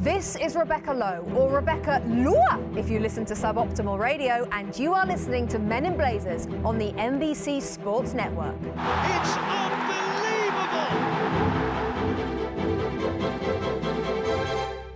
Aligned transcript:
This 0.00 0.34
is 0.36 0.56
Rebecca 0.56 0.94
Lowe, 0.94 1.30
or 1.36 1.50
Rebecca 1.54 2.02
Lua 2.06 2.58
if 2.74 2.88
you 2.88 3.00
listen 3.00 3.26
to 3.26 3.34
Suboptimal 3.34 3.98
Radio, 3.98 4.48
and 4.50 4.74
you 4.78 4.94
are 4.94 5.04
listening 5.04 5.46
to 5.48 5.58
Men 5.58 5.84
in 5.84 5.94
Blazers 5.94 6.46
on 6.64 6.78
the 6.78 6.92
NBC 6.92 7.60
Sports 7.60 8.14
Network. 8.14 8.56
It's 8.62 9.36
unbelievable! 9.36 10.70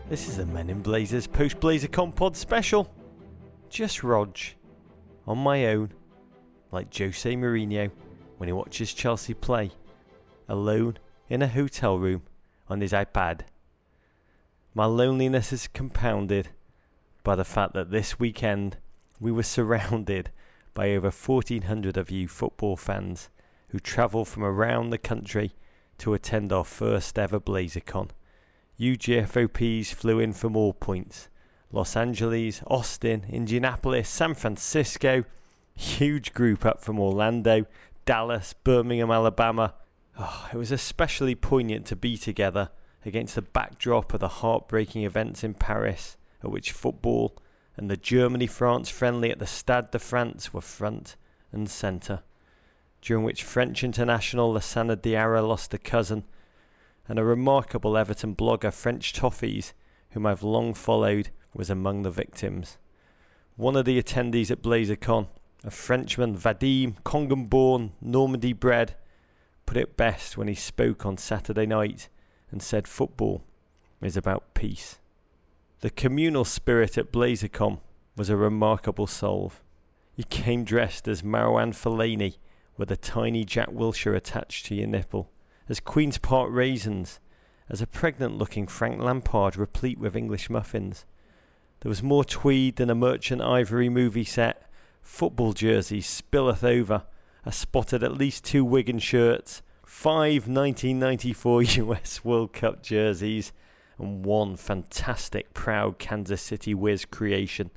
This 0.08 0.26
is 0.26 0.38
the 0.38 0.46
Men 0.46 0.70
in 0.70 0.80
Blazers 0.80 1.26
post 1.26 1.60
BlazerCon 1.60 2.16
pod 2.16 2.34
special. 2.34 2.90
Just 3.68 4.02
Rog, 4.02 4.38
on 5.26 5.36
my 5.36 5.66
own, 5.66 5.92
like 6.72 6.96
Jose 6.96 7.30
Mourinho 7.30 7.90
when 8.38 8.48
he 8.48 8.54
watches 8.54 8.94
Chelsea 8.94 9.34
play, 9.34 9.70
alone 10.48 10.96
in 11.28 11.42
a 11.42 11.48
hotel 11.48 11.98
room 11.98 12.22
on 12.70 12.80
his 12.80 12.92
iPad. 12.92 13.42
My 14.76 14.86
loneliness 14.86 15.52
is 15.52 15.68
compounded 15.68 16.48
by 17.22 17.36
the 17.36 17.44
fact 17.44 17.74
that 17.74 17.92
this 17.92 18.18
weekend 18.18 18.78
we 19.20 19.30
were 19.30 19.42
surrounded 19.56 20.32
by 20.74 20.90
over 20.90 21.12
1400 21.12 21.96
of 21.96 22.10
you 22.10 22.26
football 22.26 22.76
fans 22.76 23.30
who 23.68 23.78
travelled 23.78 24.26
from 24.26 24.42
around 24.42 24.90
the 24.90 24.98
country 24.98 25.52
to 25.98 26.12
attend 26.12 26.52
our 26.52 26.64
first 26.64 27.20
ever 27.20 27.38
BlazerCon. 27.38 28.10
You 28.76 28.98
GFOPs 28.98 29.94
flew 29.94 30.18
in 30.18 30.32
from 30.32 30.56
all 30.56 30.72
points 30.72 31.28
Los 31.70 31.94
Angeles, 31.94 32.60
Austin, 32.66 33.26
Indianapolis, 33.28 34.08
San 34.08 34.34
Francisco, 34.34 35.24
huge 35.76 36.32
group 36.32 36.66
up 36.66 36.80
from 36.80 36.98
Orlando, 36.98 37.66
Dallas, 38.04 38.54
Birmingham, 38.64 39.12
Alabama. 39.12 39.74
Oh, 40.18 40.48
it 40.52 40.56
was 40.56 40.72
especially 40.72 41.36
poignant 41.36 41.86
to 41.86 41.96
be 41.96 42.16
together 42.16 42.70
against 43.04 43.34
the 43.34 43.42
backdrop 43.42 44.14
of 44.14 44.20
the 44.20 44.28
heartbreaking 44.28 45.02
events 45.02 45.44
in 45.44 45.54
Paris, 45.54 46.16
at 46.42 46.50
which 46.50 46.72
football 46.72 47.36
and 47.76 47.90
the 47.90 47.96
Germany 47.96 48.46
France 48.46 48.88
friendly 48.88 49.30
at 49.30 49.38
the 49.38 49.46
Stade 49.46 49.90
de 49.90 49.98
France 49.98 50.54
were 50.54 50.60
front 50.60 51.16
and 51.52 51.68
centre, 51.68 52.22
during 53.02 53.24
which 53.24 53.42
French 53.42 53.82
international 53.82 54.52
Lassana 54.52 54.96
Diarra 54.96 55.46
lost 55.46 55.74
a 55.74 55.78
cousin, 55.78 56.24
and 57.08 57.18
a 57.18 57.24
remarkable 57.24 57.96
Everton 57.96 58.34
blogger, 58.34 58.72
French 58.72 59.12
Toffees, 59.12 59.72
whom 60.10 60.24
I've 60.24 60.42
long 60.42 60.72
followed, 60.72 61.30
was 61.52 61.68
among 61.68 62.02
the 62.02 62.10
victims. 62.10 62.78
One 63.56 63.76
of 63.76 63.84
the 63.84 64.02
attendees 64.02 64.50
at 64.50 64.62
BlazerCon, 64.62 65.26
a 65.64 65.70
Frenchman, 65.70 66.36
Vadim, 66.36 66.96
Congan 67.04 67.46
born, 67.46 67.92
Normandy 68.00 68.52
bred, 68.52 68.94
put 69.66 69.76
it 69.76 69.96
best 69.96 70.36
when 70.36 70.48
he 70.48 70.54
spoke 70.54 71.04
on 71.04 71.16
Saturday 71.16 71.66
night 71.66 72.08
and 72.54 72.62
said 72.62 72.86
football 72.86 73.42
is 74.00 74.16
about 74.16 74.54
peace. 74.54 75.00
The 75.80 75.90
communal 75.90 76.44
spirit 76.44 76.96
at 76.96 77.10
BlazerCon 77.10 77.80
was 78.16 78.30
a 78.30 78.36
remarkable 78.36 79.08
solve. 79.08 79.60
You 80.14 80.22
came 80.22 80.62
dressed 80.62 81.08
as 81.08 81.22
Marouane 81.22 81.74
Fellaini 81.74 82.36
with 82.76 82.92
a 82.92 82.96
tiny 82.96 83.44
Jack 83.44 83.70
Wilshere 83.70 84.14
attached 84.14 84.66
to 84.66 84.76
your 84.76 84.86
nipple, 84.86 85.32
as 85.68 85.80
Queen's 85.80 86.16
Park 86.16 86.48
raisins, 86.52 87.18
as 87.68 87.82
a 87.82 87.88
pregnant 87.88 88.38
looking 88.38 88.68
Frank 88.68 89.02
Lampard 89.02 89.56
replete 89.56 89.98
with 89.98 90.14
English 90.14 90.48
muffins. 90.48 91.06
There 91.80 91.90
was 91.90 92.04
more 92.04 92.24
tweed 92.24 92.76
than 92.76 92.88
a 92.88 92.94
merchant 92.94 93.42
ivory 93.42 93.88
movie 93.88 94.22
set, 94.24 94.70
football 95.02 95.54
jerseys 95.54 96.06
spilleth 96.06 96.62
over, 96.62 97.02
I 97.44 97.50
spotted 97.50 98.04
at 98.04 98.16
least 98.16 98.44
two 98.44 98.64
Wigan 98.64 99.00
shirts, 99.00 99.60
five 99.94 100.48
1994 100.48 101.62
US 101.62 102.24
World 102.24 102.52
Cup 102.52 102.82
jerseys, 102.82 103.52
and 103.96 104.26
one 104.26 104.56
fantastic 104.56 105.54
proud 105.54 105.98
Kansas 105.98 106.42
City 106.42 106.74
Wiz 106.74 107.04
creation. 107.04 107.70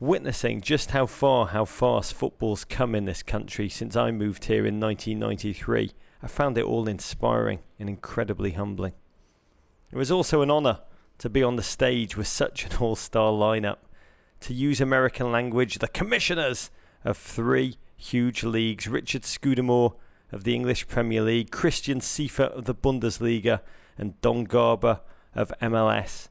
Witnessing 0.00 0.62
just 0.62 0.92
how 0.92 1.04
far, 1.04 1.48
how 1.48 1.66
fast 1.66 2.14
football's 2.14 2.64
come 2.64 2.94
in 2.94 3.04
this 3.04 3.22
country 3.22 3.68
since 3.68 3.94
I 3.94 4.10
moved 4.10 4.46
here 4.46 4.66
in 4.66 4.80
1993, 4.80 5.92
I 6.22 6.26
found 6.26 6.56
it 6.56 6.64
all 6.64 6.88
inspiring 6.88 7.60
and 7.78 7.88
incredibly 7.88 8.52
humbling. 8.52 8.94
It 9.92 9.96
was 9.96 10.10
also 10.10 10.40
an 10.40 10.50
honour 10.50 10.80
to 11.18 11.28
be 11.28 11.42
on 11.42 11.56
the 11.56 11.62
stage 11.62 12.16
with 12.16 12.28
such 12.28 12.64
an 12.64 12.78
all 12.80 12.96
star 12.96 13.30
lineup, 13.30 13.78
to 14.40 14.54
use 14.54 14.80
American 14.80 15.30
language, 15.30 15.78
the 15.78 15.88
commissioners 15.88 16.70
of 17.04 17.18
three 17.18 17.76
huge 17.96 18.42
leagues 18.42 18.88
Richard 18.88 19.22
Scudamore, 19.22 19.94
of 20.30 20.44
the 20.44 20.54
English 20.54 20.88
Premier 20.88 21.22
League, 21.22 21.50
Christian 21.50 22.00
Seifert 22.00 22.52
of 22.52 22.64
the 22.64 22.74
Bundesliga, 22.74 23.60
and 23.96 24.20
Don 24.20 24.44
Garber 24.44 25.00
of 25.34 25.52
MLS. 25.60 26.28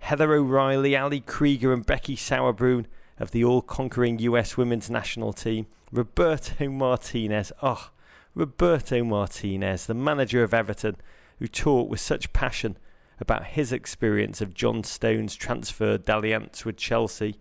Heather 0.00 0.34
O'Reilly, 0.34 0.96
Ali 0.96 1.20
Krieger, 1.20 1.72
and 1.72 1.84
Becky 1.84 2.16
Sauerbrunn 2.16 2.86
of 3.18 3.30
the 3.30 3.44
all 3.44 3.62
conquering 3.62 4.18
US 4.20 4.56
women's 4.56 4.90
national 4.90 5.32
team. 5.32 5.66
Roberto 5.90 6.68
Martinez, 6.68 7.52
oh, 7.62 7.90
Roberto 8.34 9.02
Martinez, 9.02 9.86
the 9.86 9.94
manager 9.94 10.42
of 10.42 10.52
Everton, 10.52 10.96
who 11.38 11.48
talked 11.48 11.90
with 11.90 12.00
such 12.00 12.32
passion 12.32 12.76
about 13.18 13.46
his 13.46 13.72
experience 13.72 14.40
of 14.40 14.54
John 14.54 14.84
Stones' 14.84 15.34
transfer 15.34 15.96
dalliance 15.96 16.64
with 16.64 16.76
Chelsea. 16.76 17.40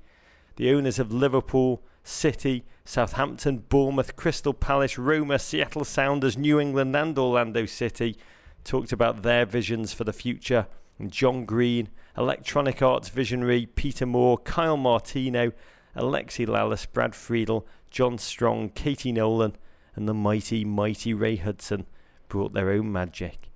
The 0.55 0.71
owners 0.71 0.99
of 0.99 1.11
Liverpool, 1.11 1.83
City, 2.05 2.63
Southampton, 2.85 3.57
Bournemouth, 3.67 4.15
Crystal 4.15 4.53
Palace, 4.53 4.97
Roma, 4.97 5.39
Seattle 5.39 5.83
Sounders, 5.83 6.37
New 6.37 6.59
England, 6.59 6.95
and 6.95 7.17
Orlando 7.17 7.65
City 7.65 8.15
talked 8.63 8.91
about 8.91 9.23
their 9.23 9.45
visions 9.45 9.91
for 9.91 10.03
the 10.03 10.13
future. 10.13 10.67
And 10.99 11.11
John 11.11 11.45
Green, 11.45 11.89
Electronic 12.15 12.81
Arts 12.81 13.09
visionary 13.09 13.65
Peter 13.65 14.05
Moore, 14.05 14.37
Kyle 14.37 14.77
Martino, 14.77 15.51
Alexi 15.95 16.45
Lalas, 16.47 16.85
Brad 16.91 17.15
Friedel, 17.15 17.67
John 17.89 18.17
Strong, 18.19 18.69
Katie 18.69 19.11
Nolan, 19.11 19.55
and 19.95 20.07
the 20.07 20.13
mighty, 20.13 20.63
mighty 20.63 21.13
Ray 21.13 21.37
Hudson 21.37 21.87
brought 22.29 22.53
their 22.53 22.69
own 22.69 22.91
magic. 22.91 23.49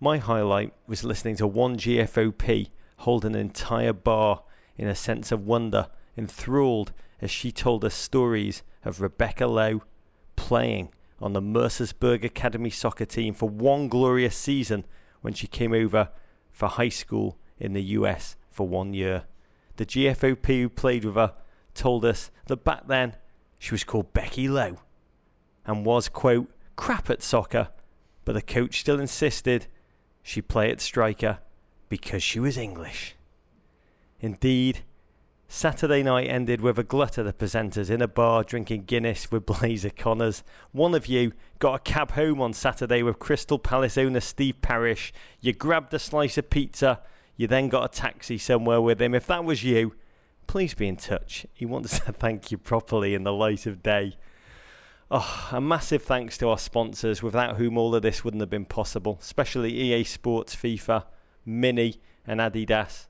My 0.00 0.16
highlight 0.16 0.72
was 0.86 1.04
listening 1.04 1.36
to 1.36 1.46
one 1.46 1.76
GFOP 1.76 2.70
hold 3.00 3.24
an 3.24 3.34
entire 3.34 3.92
bar 3.92 4.44
in 4.78 4.88
a 4.88 4.94
sense 4.94 5.30
of 5.30 5.46
wonder, 5.46 5.88
enthralled 6.16 6.92
as 7.20 7.30
she 7.30 7.52
told 7.52 7.84
us 7.84 7.94
stories 7.94 8.62
of 8.84 9.00
Rebecca 9.00 9.46
Lowe 9.46 9.82
playing 10.36 10.90
on 11.20 11.32
the 11.32 11.42
Mercersburg 11.42 12.24
Academy 12.24 12.70
soccer 12.70 13.04
team 13.04 13.34
for 13.34 13.48
one 13.48 13.88
glorious 13.88 14.36
season 14.36 14.86
when 15.20 15.34
she 15.34 15.46
came 15.46 15.72
over 15.72 16.08
for 16.50 16.68
high 16.68 16.88
school 16.88 17.38
in 17.58 17.74
the 17.74 17.82
US 17.82 18.36
for 18.50 18.66
one 18.66 18.94
year. 18.94 19.24
The 19.76 19.86
GFOP 19.86 20.46
who 20.46 20.68
played 20.68 21.04
with 21.04 21.14
her 21.14 21.34
told 21.74 22.04
us 22.04 22.30
that 22.46 22.64
back 22.64 22.86
then 22.86 23.16
she 23.58 23.72
was 23.72 23.84
called 23.84 24.12
Becky 24.12 24.48
Lowe 24.48 24.78
and 25.66 25.84
was, 25.84 26.08
quote, 26.08 26.50
crap 26.76 27.10
at 27.10 27.22
soccer, 27.22 27.68
but 28.24 28.32
the 28.32 28.42
coach 28.42 28.80
still 28.80 28.98
insisted 28.98 29.66
she 30.22 30.42
play 30.42 30.70
at 30.70 30.80
striker 30.80 31.38
because 31.88 32.22
she 32.22 32.40
was 32.40 32.56
English. 32.56 33.14
Indeed, 34.20 34.80
Saturday 35.52 36.04
night 36.04 36.28
ended 36.28 36.60
with 36.60 36.78
a 36.78 36.84
glut 36.84 37.18
of 37.18 37.26
the 37.26 37.32
presenters 37.32 37.90
in 37.90 38.00
a 38.00 38.06
bar 38.06 38.44
drinking 38.44 38.84
Guinness 38.84 39.32
with 39.32 39.46
Blazer 39.46 39.90
Connors. 39.90 40.44
One 40.70 40.94
of 40.94 41.08
you 41.08 41.32
got 41.58 41.74
a 41.74 41.78
cab 41.80 42.12
home 42.12 42.40
on 42.40 42.52
Saturday 42.52 43.02
with 43.02 43.18
Crystal 43.18 43.58
Palace 43.58 43.98
owner 43.98 44.20
Steve 44.20 44.62
Parish. 44.62 45.12
You 45.40 45.52
grabbed 45.52 45.92
a 45.92 45.98
slice 45.98 46.38
of 46.38 46.50
pizza. 46.50 47.00
You 47.36 47.48
then 47.48 47.68
got 47.68 47.84
a 47.84 47.88
taxi 47.88 48.38
somewhere 48.38 48.80
with 48.80 49.02
him. 49.02 49.12
If 49.12 49.26
that 49.26 49.44
was 49.44 49.64
you, 49.64 49.96
please 50.46 50.74
be 50.74 50.86
in 50.86 50.96
touch. 50.96 51.44
He 51.52 51.66
wants 51.66 51.98
to 51.98 52.12
thank 52.12 52.52
you 52.52 52.56
properly 52.56 53.12
in 53.12 53.24
the 53.24 53.32
light 53.32 53.66
of 53.66 53.82
day. 53.82 54.18
Oh, 55.10 55.48
a 55.50 55.60
massive 55.60 56.04
thanks 56.04 56.38
to 56.38 56.48
our 56.48 56.58
sponsors, 56.58 57.24
without 57.24 57.56
whom 57.56 57.76
all 57.76 57.92
of 57.96 58.02
this 58.02 58.22
wouldn't 58.22 58.40
have 58.40 58.50
been 58.50 58.66
possible, 58.66 59.18
especially 59.20 59.72
EA 59.72 60.04
Sports, 60.04 60.54
FIFA, 60.54 61.06
Mini, 61.44 62.00
and 62.24 62.38
Adidas 62.38 63.08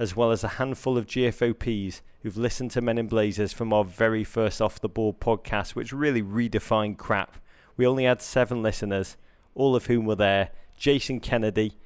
as 0.00 0.16
well 0.16 0.30
as 0.30 0.42
a 0.42 0.48
handful 0.48 0.96
of 0.96 1.04
GFOPs 1.04 2.00
who've 2.22 2.38
listened 2.38 2.70
to 2.70 2.80
Men 2.80 2.96
in 2.96 3.06
Blazers 3.06 3.52
from 3.52 3.70
our 3.70 3.84
very 3.84 4.24
first 4.24 4.62
Off 4.62 4.80
the 4.80 4.88
Ball 4.88 5.12
podcast, 5.12 5.74
which 5.74 5.92
really 5.92 6.22
redefined 6.22 6.96
crap. 6.96 7.36
We 7.76 7.86
only 7.86 8.04
had 8.04 8.22
seven 8.22 8.62
listeners, 8.62 9.18
all 9.54 9.76
of 9.76 9.86
whom 9.86 10.06
were 10.06 10.16
there 10.16 10.52
Jason 10.74 11.20
Kennedy, 11.20 11.76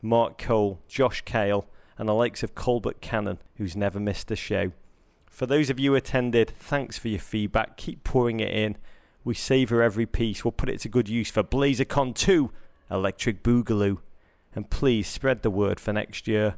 Mark 0.00 0.38
Cole, 0.38 0.82
Josh 0.86 1.22
Kale, 1.22 1.66
and 1.98 2.08
the 2.08 2.14
likes 2.14 2.44
of 2.44 2.54
Colbert 2.54 3.00
Cannon, 3.00 3.40
who's 3.56 3.74
never 3.74 3.98
missed 3.98 4.30
a 4.30 4.36
show. 4.36 4.70
For 5.28 5.46
those 5.46 5.68
of 5.68 5.80
you 5.80 5.90
who 5.90 5.96
attended, 5.96 6.52
thanks 6.56 6.96
for 6.96 7.08
your 7.08 7.18
feedback. 7.18 7.76
Keep 7.76 8.04
pouring 8.04 8.38
it 8.38 8.52
in. 8.52 8.76
We 9.24 9.34
savour 9.34 9.82
every 9.82 10.06
piece. 10.06 10.44
We'll 10.44 10.52
put 10.52 10.68
it 10.68 10.78
to 10.82 10.88
good 10.88 11.08
use 11.08 11.28
for 11.28 11.42
BlazerCon 11.42 12.14
2, 12.14 12.52
Electric 12.88 13.42
Boogaloo. 13.42 13.98
And 14.54 14.70
please 14.70 15.08
spread 15.08 15.42
the 15.42 15.50
word 15.50 15.80
for 15.80 15.92
next 15.92 16.28
year. 16.28 16.54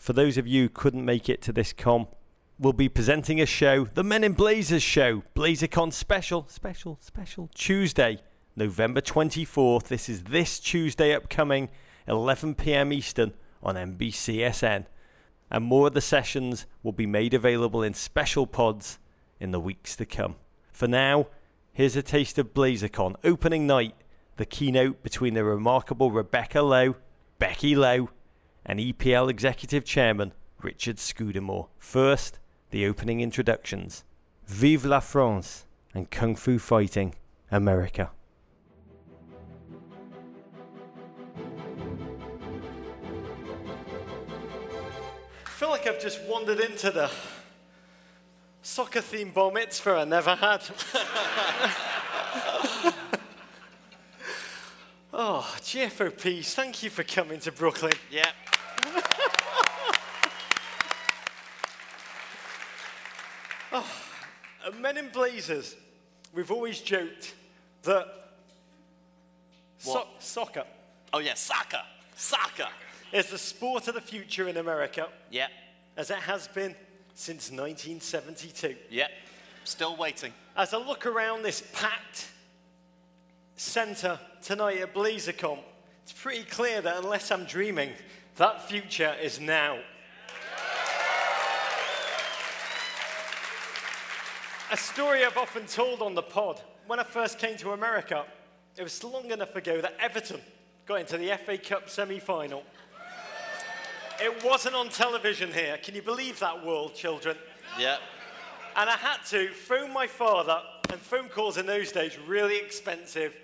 For 0.00 0.14
those 0.14 0.38
of 0.38 0.46
you 0.46 0.62
who 0.62 0.68
couldn't 0.70 1.04
make 1.04 1.28
it 1.28 1.42
to 1.42 1.52
this 1.52 1.74
com, 1.74 2.08
we'll 2.58 2.72
be 2.72 2.88
presenting 2.88 3.38
a 3.38 3.44
show, 3.44 3.84
the 3.84 4.02
Men 4.02 4.24
in 4.24 4.32
Blazers 4.32 4.82
show, 4.82 5.24
BlazerCon 5.36 5.92
special, 5.92 6.46
special, 6.48 6.96
special, 7.02 7.50
Tuesday, 7.54 8.22
November 8.56 9.02
24th. 9.02 9.88
This 9.88 10.08
is 10.08 10.22
this 10.24 10.58
Tuesday 10.58 11.14
upcoming, 11.14 11.68
11 12.08 12.54
pm 12.54 12.94
Eastern 12.94 13.34
on 13.62 13.74
NBCSN. 13.74 14.86
and 15.50 15.64
more 15.64 15.88
of 15.88 15.92
the 15.92 16.00
sessions 16.00 16.64
will 16.82 16.92
be 16.92 17.06
made 17.06 17.34
available 17.34 17.82
in 17.82 17.92
special 17.92 18.46
pods 18.46 18.98
in 19.38 19.50
the 19.50 19.60
weeks 19.60 19.96
to 19.96 20.06
come. 20.06 20.36
For 20.72 20.88
now, 20.88 21.26
here's 21.74 21.94
a 21.94 22.02
taste 22.02 22.38
of 22.38 22.54
BlazerCon 22.54 23.16
opening 23.22 23.66
night, 23.66 23.96
the 24.38 24.46
keynote 24.46 25.02
between 25.02 25.34
the 25.34 25.44
remarkable 25.44 26.10
Rebecca 26.10 26.62
Lowe, 26.62 26.96
Becky 27.38 27.76
Lowe, 27.76 28.08
and 28.70 28.78
EPL 28.78 29.28
Executive 29.28 29.84
Chairman 29.84 30.32
Richard 30.62 31.00
Scudamore. 31.00 31.66
First, 31.80 32.38
the 32.70 32.86
opening 32.86 33.20
introductions. 33.20 34.04
Vive 34.46 34.84
la 34.84 35.00
France 35.00 35.66
and 35.92 36.08
Kung 36.08 36.36
Fu 36.36 36.60
Fighting 36.60 37.16
America. 37.50 38.12
I 45.44 45.48
feel 45.48 45.70
like 45.70 45.88
I've 45.88 46.00
just 46.00 46.20
wandered 46.28 46.60
into 46.60 46.92
the 46.92 47.10
soccer 48.62 49.00
themed 49.00 49.34
bar 49.34 49.50
mitzvah 49.50 49.96
I 49.96 50.04
never 50.04 50.36
had. 50.36 50.60
oh, 55.12 55.56
GFOPs, 55.58 56.54
thank 56.54 56.84
you 56.84 56.90
for 56.90 57.02
coming 57.02 57.40
to 57.40 57.50
Brooklyn. 57.50 57.94
Yeah. 58.12 58.30
Oh, 63.72 63.86
at 64.66 64.78
Men 64.78 64.96
in 64.96 65.08
Blazers, 65.10 65.76
we've 66.34 66.50
always 66.50 66.80
joked 66.80 67.34
that 67.82 68.06
so- 69.78 70.08
soccer 70.18 70.64
Oh, 71.12 71.18
yeah, 71.18 71.34
soccer. 71.34 71.82
Soccer. 72.14 72.68
is 73.12 73.26
the 73.30 73.38
sport 73.38 73.88
of 73.88 73.94
the 73.94 74.00
future 74.00 74.46
in 74.48 74.56
America, 74.56 75.08
Yeah. 75.30 75.48
as 75.96 76.10
it 76.10 76.18
has 76.18 76.46
been 76.46 76.76
since 77.14 77.50
1972. 77.50 78.76
Yeah. 78.88 79.08
Still 79.64 79.96
waiting. 79.96 80.32
As 80.56 80.72
I 80.72 80.76
look 80.78 81.06
around 81.06 81.42
this 81.42 81.62
packed 81.72 82.28
centre 83.56 84.20
tonight 84.42 84.78
at 84.78 84.94
BlazerCon, 84.94 85.58
it's 86.04 86.12
pretty 86.12 86.44
clear 86.44 86.80
that 86.80 86.98
unless 86.98 87.32
I'm 87.32 87.44
dreaming, 87.46 87.92
that 88.40 88.66
future 88.66 89.14
is 89.20 89.38
now. 89.38 89.78
A 94.72 94.76
story 94.78 95.26
I've 95.26 95.36
often 95.36 95.66
told 95.66 96.00
on 96.00 96.14
the 96.14 96.22
pod. 96.22 96.62
When 96.86 96.98
I 96.98 97.02
first 97.02 97.38
came 97.38 97.58
to 97.58 97.72
America, 97.72 98.24
it 98.78 98.82
was 98.82 99.04
long 99.04 99.30
enough 99.30 99.56
ago 99.56 99.82
that 99.82 99.94
Everton 100.00 100.40
got 100.86 101.00
into 101.00 101.18
the 101.18 101.36
FA 101.44 101.58
Cup 101.58 101.90
semi 101.90 102.18
final. 102.18 102.62
It 104.22 104.42
wasn't 104.42 104.74
on 104.74 104.88
television 104.88 105.52
here. 105.52 105.76
Can 105.76 105.94
you 105.94 106.02
believe 106.02 106.38
that 106.38 106.64
world, 106.64 106.94
children? 106.94 107.36
Yeah. 107.78 107.98
And 108.74 108.88
I 108.88 108.96
had 108.96 109.18
to 109.26 109.50
phone 109.50 109.92
my 109.92 110.06
father, 110.06 110.62
and 110.90 110.98
phone 110.98 111.28
calls 111.28 111.58
in 111.58 111.66
those 111.66 111.92
days 111.92 112.16
were 112.16 112.32
really 112.32 112.56
expensive. 112.56 113.36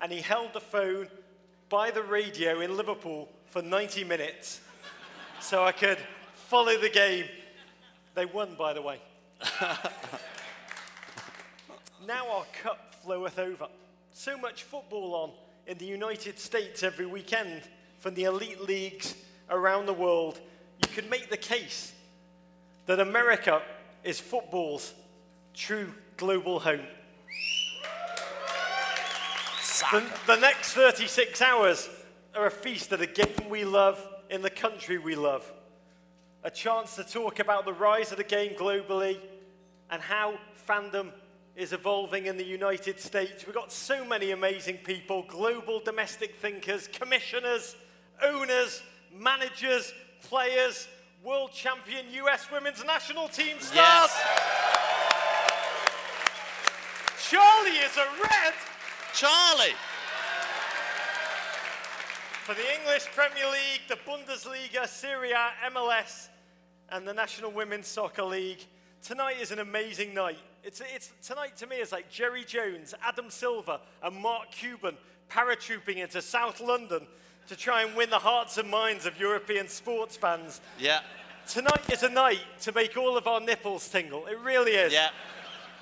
And 0.00 0.10
he 0.10 0.22
held 0.22 0.54
the 0.54 0.60
phone 0.60 1.08
by 1.68 1.90
the 1.90 2.02
radio 2.02 2.60
in 2.60 2.78
Liverpool 2.78 3.28
for 3.58 3.64
90 3.64 4.04
minutes 4.04 4.60
so 5.40 5.64
I 5.64 5.72
could 5.72 5.98
follow 6.32 6.78
the 6.78 6.88
game. 6.88 7.24
They 8.14 8.24
won, 8.24 8.54
by 8.56 8.72
the 8.72 8.82
way. 8.82 9.00
now 12.06 12.30
our 12.30 12.44
cup 12.62 12.94
floweth 13.02 13.36
over. 13.40 13.66
So 14.12 14.38
much 14.38 14.62
football 14.62 15.12
on 15.12 15.32
in 15.66 15.76
the 15.78 15.86
United 15.86 16.38
States 16.38 16.84
every 16.84 17.06
weekend 17.06 17.62
from 17.98 18.14
the 18.14 18.24
elite 18.24 18.60
leagues 18.60 19.16
around 19.50 19.86
the 19.86 19.92
world. 19.92 20.38
You 20.86 20.94
could 20.94 21.10
make 21.10 21.28
the 21.28 21.36
case 21.36 21.92
that 22.86 23.00
America 23.00 23.60
is 24.04 24.20
football's 24.20 24.94
true 25.52 25.92
global 26.16 26.60
home. 26.60 26.86
The, 29.90 30.04
the 30.28 30.36
next 30.36 30.74
36 30.74 31.42
hours 31.42 31.88
are 32.34 32.46
a 32.46 32.50
feast 32.50 32.92
of 32.92 33.00
the 33.00 33.06
game 33.06 33.48
we 33.48 33.64
love 33.64 34.06
in 34.30 34.42
the 34.42 34.50
country 34.50 34.98
we 34.98 35.14
love. 35.14 35.50
A 36.44 36.50
chance 36.50 36.96
to 36.96 37.04
talk 37.04 37.40
about 37.40 37.64
the 37.64 37.72
rise 37.72 38.12
of 38.12 38.18
the 38.18 38.24
game 38.24 38.54
globally 38.54 39.18
and 39.90 40.00
how 40.00 40.38
fandom 40.68 41.10
is 41.56 41.72
evolving 41.72 42.26
in 42.26 42.36
the 42.36 42.44
United 42.44 43.00
States. 43.00 43.44
We've 43.44 43.54
got 43.54 43.72
so 43.72 44.04
many 44.04 44.30
amazing 44.30 44.76
people 44.78 45.24
global 45.26 45.80
domestic 45.80 46.36
thinkers, 46.36 46.88
commissioners, 46.88 47.74
owners, 48.22 48.82
managers, 49.12 49.92
players, 50.22 50.86
world 51.24 51.50
champion 51.52 52.06
US 52.12 52.50
women's 52.52 52.84
national 52.84 53.28
team 53.28 53.56
stars. 53.58 53.74
Yes. 53.74 54.22
Charlie 57.28 57.78
is 57.78 57.96
a 57.96 58.06
red 58.22 58.54
Charlie. 59.12 59.74
For 62.48 62.54
the 62.54 62.80
English 62.80 63.04
Premier 63.14 63.44
League, 63.44 63.82
the 63.88 63.98
Bundesliga, 64.10 64.88
Serie 64.88 65.32
A, 65.32 65.50
MLS, 65.70 66.28
and 66.88 67.06
the 67.06 67.12
National 67.12 67.50
Women's 67.50 67.86
Soccer 67.86 68.22
League. 68.22 68.64
Tonight 69.02 69.36
is 69.38 69.50
an 69.50 69.58
amazing 69.58 70.14
night. 70.14 70.38
It's, 70.64 70.80
it's, 70.94 71.12
tonight 71.22 71.58
to 71.58 71.66
me 71.66 71.76
is 71.76 71.92
like 71.92 72.08
Jerry 72.10 72.44
Jones, 72.44 72.94
Adam 73.04 73.28
Silver, 73.28 73.78
and 74.02 74.16
Mark 74.16 74.50
Cuban 74.50 74.96
paratrooping 75.30 75.98
into 75.98 76.22
South 76.22 76.62
London 76.62 77.06
to 77.48 77.54
try 77.54 77.82
and 77.82 77.94
win 77.94 78.08
the 78.08 78.18
hearts 78.18 78.56
and 78.56 78.70
minds 78.70 79.04
of 79.04 79.20
European 79.20 79.68
sports 79.68 80.16
fans. 80.16 80.62
Yeah. 80.78 81.00
Tonight 81.46 81.92
is 81.92 82.02
a 82.02 82.08
night 82.08 82.40
to 82.62 82.72
make 82.72 82.96
all 82.96 83.18
of 83.18 83.26
our 83.26 83.42
nipples 83.42 83.86
tingle. 83.90 84.24
It 84.24 84.38
really 84.38 84.72
is. 84.72 84.94
Yeah. 84.94 85.10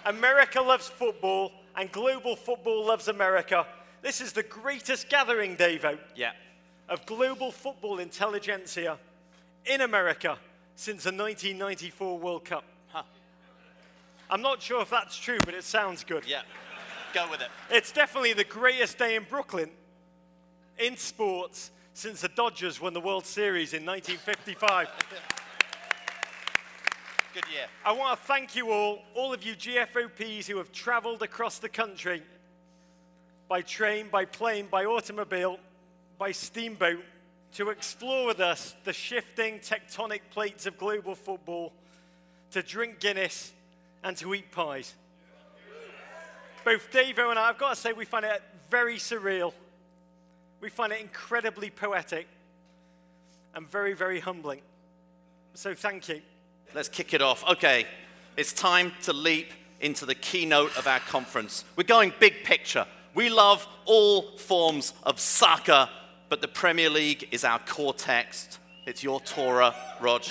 America 0.04 0.60
loves 0.60 0.88
football, 0.88 1.52
and 1.76 1.92
global 1.92 2.34
football 2.34 2.84
loves 2.84 3.06
America. 3.06 3.68
This 4.02 4.20
is 4.20 4.32
the 4.32 4.42
greatest 4.42 5.08
gathering, 5.08 5.56
Davo, 5.56 5.96
Yeah. 6.16 6.32
Of 6.88 7.04
global 7.06 7.50
football 7.50 7.98
intelligentsia 7.98 8.98
in 9.64 9.80
America 9.80 10.38
since 10.76 11.04
the 11.04 11.10
1994 11.10 12.18
World 12.18 12.44
Cup. 12.44 12.64
Huh. 12.88 13.02
I'm 14.30 14.42
not 14.42 14.62
sure 14.62 14.82
if 14.82 14.90
that's 14.90 15.16
true, 15.16 15.38
but 15.44 15.54
it 15.54 15.64
sounds 15.64 16.04
good. 16.04 16.24
Yeah. 16.26 16.42
Go 17.12 17.30
with 17.30 17.40
it. 17.40 17.48
It's 17.70 17.92
definitely 17.92 18.34
the 18.34 18.44
greatest 18.44 18.98
day 18.98 19.16
in 19.16 19.24
Brooklyn 19.24 19.70
in 20.78 20.96
sports 20.96 21.70
since 21.94 22.20
the 22.20 22.28
Dodgers 22.28 22.80
won 22.80 22.92
the 22.92 23.00
World 23.00 23.24
Series 23.24 23.72
in 23.72 23.86
1955. 23.86 24.88
Good 27.32 27.44
year. 27.52 27.66
I 27.84 27.92
want 27.92 28.18
to 28.18 28.26
thank 28.26 28.54
you 28.54 28.70
all, 28.70 29.00
all 29.14 29.32
of 29.32 29.42
you 29.42 29.54
GFOPs 29.54 30.46
who 30.46 30.58
have 30.58 30.72
traveled 30.72 31.22
across 31.22 31.58
the 31.58 31.68
country 31.68 32.22
by 33.48 33.62
train, 33.62 34.08
by 34.10 34.24
plane, 34.24 34.66
by 34.70 34.84
automobile, 34.84 35.58
by 36.18 36.32
steamboat 36.32 37.04
to 37.54 37.70
explore 37.70 38.26
with 38.26 38.40
us 38.40 38.74
the 38.84 38.92
shifting 38.92 39.58
tectonic 39.58 40.20
plates 40.30 40.66
of 40.66 40.76
global 40.78 41.14
football, 41.14 41.72
to 42.50 42.62
drink 42.62 43.00
Guinness, 43.00 43.52
and 44.04 44.16
to 44.16 44.34
eat 44.34 44.50
pies. 44.52 44.94
Both 46.64 46.90
Davo 46.90 47.30
and 47.30 47.38
I, 47.38 47.50
I've 47.50 47.58
got 47.58 47.70
to 47.70 47.76
say, 47.76 47.92
we 47.92 48.04
find 48.04 48.24
it 48.24 48.42
very 48.70 48.96
surreal. 48.96 49.52
We 50.60 50.68
find 50.68 50.92
it 50.92 51.00
incredibly 51.00 51.70
poetic 51.70 52.26
and 53.54 53.68
very, 53.68 53.94
very 53.94 54.20
humbling. 54.20 54.60
So 55.54 55.74
thank 55.74 56.08
you. 56.08 56.20
Let's 56.74 56.88
kick 56.88 57.14
it 57.14 57.22
off. 57.22 57.44
Okay. 57.48 57.86
It's 58.36 58.52
time 58.52 58.92
to 59.02 59.12
leap 59.12 59.50
into 59.80 60.04
the 60.04 60.14
keynote 60.14 60.76
of 60.76 60.86
our 60.86 61.00
conference. 61.00 61.64
We're 61.76 61.84
going 61.84 62.12
big 62.20 62.44
picture. 62.44 62.86
We 63.14 63.30
love 63.30 63.66
all 63.86 64.36
forms 64.36 64.92
of 65.04 65.18
soccer, 65.18 65.88
but 66.28 66.40
the 66.40 66.48
Premier 66.48 66.90
League 66.90 67.28
is 67.30 67.44
our 67.44 67.58
core 67.60 67.94
text. 67.94 68.58
It's 68.84 69.02
your 69.02 69.20
Torah, 69.20 69.74
Rog. 70.00 70.24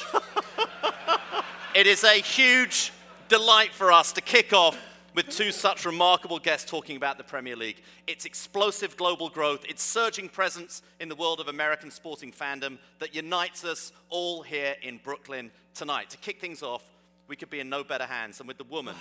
it 1.75 1.87
is 1.87 2.03
a 2.03 2.21
huge 2.21 2.91
delight 3.27 3.73
for 3.73 3.91
us 3.91 4.11
to 4.13 4.21
kick 4.21 4.53
off 4.53 4.77
with 5.15 5.29
two 5.29 5.51
such 5.51 5.85
remarkable 5.85 6.39
guests 6.39 6.69
talking 6.69 6.97
about 6.97 7.17
the 7.17 7.23
Premier 7.23 7.55
League. 7.55 7.81
Its 8.05 8.25
explosive 8.25 8.97
global 8.97 9.29
growth, 9.29 9.63
its 9.65 9.81
surging 9.81 10.27
presence 10.27 10.81
in 10.99 11.07
the 11.07 11.15
world 11.15 11.39
of 11.39 11.47
American 11.47 11.89
sporting 11.89 12.31
fandom 12.31 12.77
that 12.99 13.15
unites 13.15 13.63
us 13.63 13.93
all 14.09 14.43
here 14.43 14.75
in 14.81 14.97
Brooklyn 14.97 15.51
tonight. 15.73 16.09
To 16.09 16.17
kick 16.17 16.41
things 16.41 16.61
off, 16.61 16.83
we 17.27 17.37
could 17.37 17.49
be 17.49 17.61
in 17.61 17.69
no 17.69 17.83
better 17.83 18.05
hands 18.05 18.37
than 18.39 18.47
with 18.47 18.57
the 18.57 18.65
woman 18.65 18.95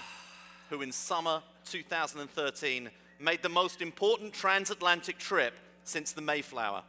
who, 0.70 0.82
in 0.82 0.92
summer 0.92 1.42
2013, 1.64 2.88
made 3.18 3.42
the 3.42 3.48
most 3.48 3.82
important 3.82 4.32
transatlantic 4.32 5.18
trip 5.18 5.54
since 5.84 6.12
the 6.12 6.22
Mayflower 6.22 6.82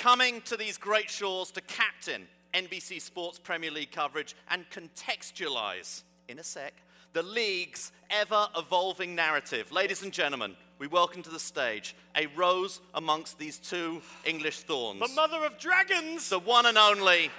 coming 0.00 0.40
to 0.40 0.56
these 0.56 0.78
great 0.78 1.10
shores 1.10 1.50
to 1.50 1.60
captain 1.60 2.26
NBC 2.54 3.02
Sports 3.02 3.38
Premier 3.38 3.70
League 3.70 3.90
coverage 3.90 4.34
and 4.48 4.64
contextualize, 4.70 6.04
in 6.26 6.38
a 6.38 6.42
sec, 6.42 6.72
the 7.12 7.22
league's 7.22 7.92
ever 8.08 8.48
evolving 8.56 9.14
narrative. 9.14 9.70
Ladies 9.70 10.02
and 10.02 10.10
gentlemen, 10.10 10.56
we 10.78 10.86
welcome 10.86 11.22
to 11.22 11.28
the 11.28 11.38
stage 11.38 11.94
a 12.16 12.28
rose 12.28 12.80
amongst 12.94 13.38
these 13.38 13.58
two 13.58 14.00
English 14.24 14.60
thorns. 14.60 15.00
The 15.00 15.14
mother 15.14 15.44
of 15.44 15.58
dragons! 15.58 16.30
the 16.30 16.38
one 16.38 16.64
and 16.64 16.78
only 16.78 17.30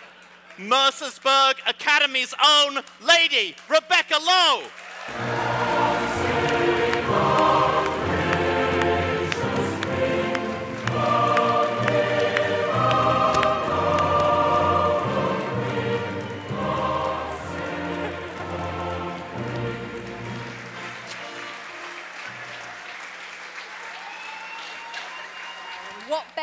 Mercersburg 0.59 1.55
Academy's 1.65 2.35
own 2.45 2.77
lady, 3.01 3.55
Rebecca 3.67 4.19
Lowe. 4.23 5.40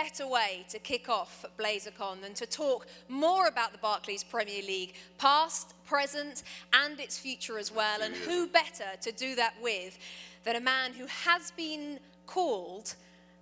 Better 0.09 0.27
way 0.27 0.65
to 0.71 0.79
kick 0.79 1.11
off 1.11 1.45
BlazerCon 1.59 2.23
than 2.23 2.33
to 2.33 2.47
talk 2.47 2.87
more 3.11 3.47
about 3.47 3.73
the 3.73 3.79
Barclays 3.79 4.25
Premier 4.25 4.63
League, 4.63 4.95
past, 5.19 5.75
present, 5.85 6.45
and 6.73 6.99
its 6.99 7.19
future 7.19 7.59
as 7.59 7.71
well? 7.71 8.01
And 8.01 8.15
who 8.15 8.47
better 8.47 8.87
to 9.03 9.13
do 9.13 9.35
that 9.35 9.53
with 9.63 9.99
than 10.45 10.57
a 10.57 10.61
man 10.63 10.95
who 10.95 11.05
has 11.27 11.51
been 11.51 12.01
called 12.25 12.95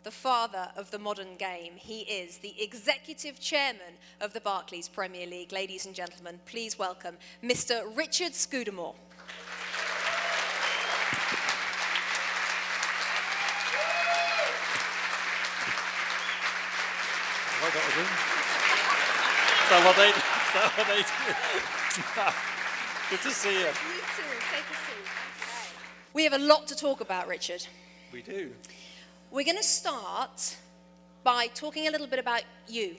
the 0.02 0.10
father 0.10 0.68
of 0.76 0.90
the 0.90 0.98
modern 0.98 1.36
game? 1.36 1.74
He 1.76 2.00
is 2.00 2.38
the 2.38 2.60
executive 2.60 3.38
chairman 3.38 3.94
of 4.20 4.32
the 4.32 4.40
Barclays 4.40 4.88
Premier 4.88 5.28
League. 5.28 5.52
Ladies 5.52 5.86
and 5.86 5.94
gentlemen, 5.94 6.40
please 6.46 6.76
welcome 6.76 7.16
Mr. 7.44 7.96
Richard 7.96 8.34
Scudamore. 8.34 8.96
Have 17.58 17.72
I 17.72 17.78
got 17.78 17.88
to 17.88 17.94
do? 17.96 18.04
Is 19.64 19.65
that 19.76 19.84
what 19.84 19.96
they, 19.96 20.08
is 20.08 20.14
that 20.54 20.72
what 20.76 20.86
they 20.88 21.02
do? 21.02 22.30
Good 23.10 23.20
to 23.28 23.30
see 23.30 23.52
you. 23.52 23.58
You 23.58 23.66
too, 23.66 24.22
take 24.50 24.64
a 24.64 24.74
seat. 24.74 25.74
We 26.14 26.24
have 26.24 26.32
a 26.32 26.38
lot 26.38 26.66
to 26.68 26.76
talk 26.76 27.02
about, 27.02 27.28
Richard. 27.28 27.66
We 28.10 28.22
do. 28.22 28.52
We're 29.30 29.44
going 29.44 29.58
to 29.58 29.62
start 29.62 30.56
by 31.24 31.48
talking 31.48 31.88
a 31.88 31.90
little 31.90 32.06
bit 32.06 32.18
about 32.18 32.42
you. 32.66 32.96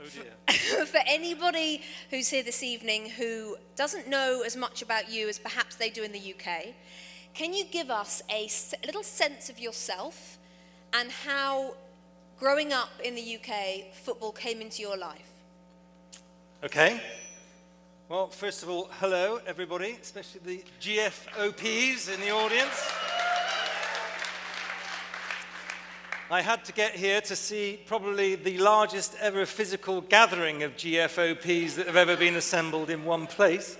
Oh 0.00 0.08
dear. 0.12 0.86
For 0.86 1.00
anybody 1.06 1.82
who's 2.10 2.28
here 2.28 2.42
this 2.42 2.64
evening 2.64 3.10
who 3.10 3.56
doesn't 3.76 4.08
know 4.08 4.42
as 4.44 4.56
much 4.56 4.82
about 4.82 5.08
you 5.08 5.28
as 5.28 5.38
perhaps 5.38 5.76
they 5.76 5.90
do 5.90 6.02
in 6.02 6.10
the 6.10 6.34
UK, 6.34 6.74
can 7.32 7.54
you 7.54 7.64
give 7.64 7.90
us 7.90 8.22
a 8.28 8.48
little 8.84 9.04
sense 9.04 9.48
of 9.48 9.60
yourself 9.60 10.38
and 10.94 11.12
how 11.12 11.76
growing 12.40 12.72
up 12.72 12.90
in 13.04 13.14
the 13.14 13.36
UK 13.36 13.94
football 13.94 14.32
came 14.32 14.60
into 14.60 14.82
your 14.82 14.96
life? 14.96 15.31
Okay. 16.64 17.00
Well, 18.08 18.28
first 18.28 18.62
of 18.62 18.68
all, 18.68 18.88
hello 19.00 19.40
everybody, 19.48 19.98
especially 20.00 20.40
the 20.44 20.64
GFOPs 20.80 22.14
in 22.14 22.20
the 22.20 22.30
audience. 22.30 22.88
I 26.30 26.40
had 26.40 26.64
to 26.66 26.72
get 26.72 26.94
here 26.94 27.20
to 27.22 27.34
see 27.34 27.80
probably 27.84 28.36
the 28.36 28.58
largest 28.58 29.16
ever 29.20 29.44
physical 29.44 30.02
gathering 30.02 30.62
of 30.62 30.76
GFOPs 30.76 31.74
that 31.74 31.86
have 31.86 31.96
ever 31.96 32.16
been 32.16 32.36
assembled 32.36 32.90
in 32.90 33.04
one 33.04 33.26
place. 33.26 33.76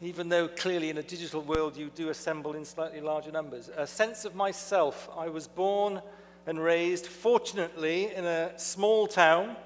Even 0.00 0.30
though 0.30 0.48
clearly 0.48 0.88
in 0.88 0.96
a 0.96 1.02
digital 1.02 1.42
world 1.42 1.76
you 1.76 1.90
do 1.94 2.08
assemble 2.08 2.54
in 2.54 2.64
slightly 2.64 3.02
larger 3.02 3.30
numbers. 3.30 3.68
A 3.76 3.86
sense 3.86 4.24
of 4.24 4.34
myself. 4.34 5.10
I 5.14 5.28
was 5.28 5.46
born 5.46 6.00
and 6.46 6.58
raised, 6.58 7.06
fortunately, 7.06 8.14
in 8.14 8.24
a 8.24 8.58
small 8.58 9.06
town 9.06 9.56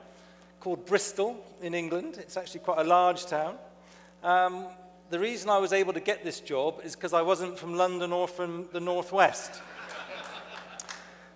called 0.61 0.87
Bristol 0.87 1.37
in 1.63 1.75
England. 1.75 2.17
It's 2.19 2.37
actually 2.37 2.61
quite 2.61 2.79
a 2.79 2.85
large 2.85 3.27
town. 3.27 3.57
Um, 4.23 4.67
the 5.11 5.19
reason 5.19 5.49
I 5.49 5.59
was 5.59 5.73
able 5.73 5.93
to 5.93 6.01
get 6.01 6.25
this 6.25 6.41
job 6.41 6.81
is 6.85 6.95
because 6.95 7.13
I 7.13 7.23
wasn't 7.23 7.59
from 7.59 7.75
London 7.75 8.13
or 8.13 8.29
from 8.29 8.69
the 8.73 8.81
Northwest. 8.81 9.63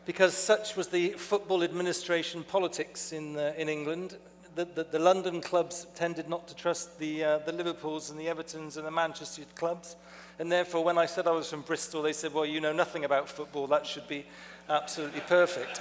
because 0.04 0.36
such 0.36 0.76
was 0.76 0.88
the 0.88 1.10
football 1.10 1.62
administration 1.62 2.42
politics 2.42 3.12
in, 3.12 3.36
uh, 3.36 3.54
in 3.56 3.68
England. 3.68 4.16
The, 4.54 4.66
the, 4.66 4.84
the 4.84 4.98
London 4.98 5.40
clubs 5.40 5.86
tended 5.94 6.28
not 6.28 6.46
to 6.48 6.54
trust 6.54 6.98
the, 6.98 7.24
uh, 7.24 7.38
the 7.38 7.52
Liverpools 7.52 8.10
and 8.10 8.20
the 8.20 8.26
Evertons 8.26 8.76
and 8.76 8.86
the 8.86 8.90
Manchester 8.90 9.42
clubs. 9.54 9.96
And 10.38 10.50
therefore, 10.50 10.84
when 10.84 10.98
I 10.98 11.06
said 11.06 11.26
I 11.26 11.30
was 11.30 11.48
from 11.48 11.62
Bristol, 11.62 12.02
they 12.02 12.12
said, 12.12 12.34
Well, 12.34 12.44
you 12.44 12.60
know 12.60 12.72
nothing 12.72 13.04
about 13.04 13.28
football. 13.28 13.66
That 13.68 13.86
should 13.86 14.08
be 14.08 14.26
absolutely 14.68 15.20
perfect. 15.20 15.80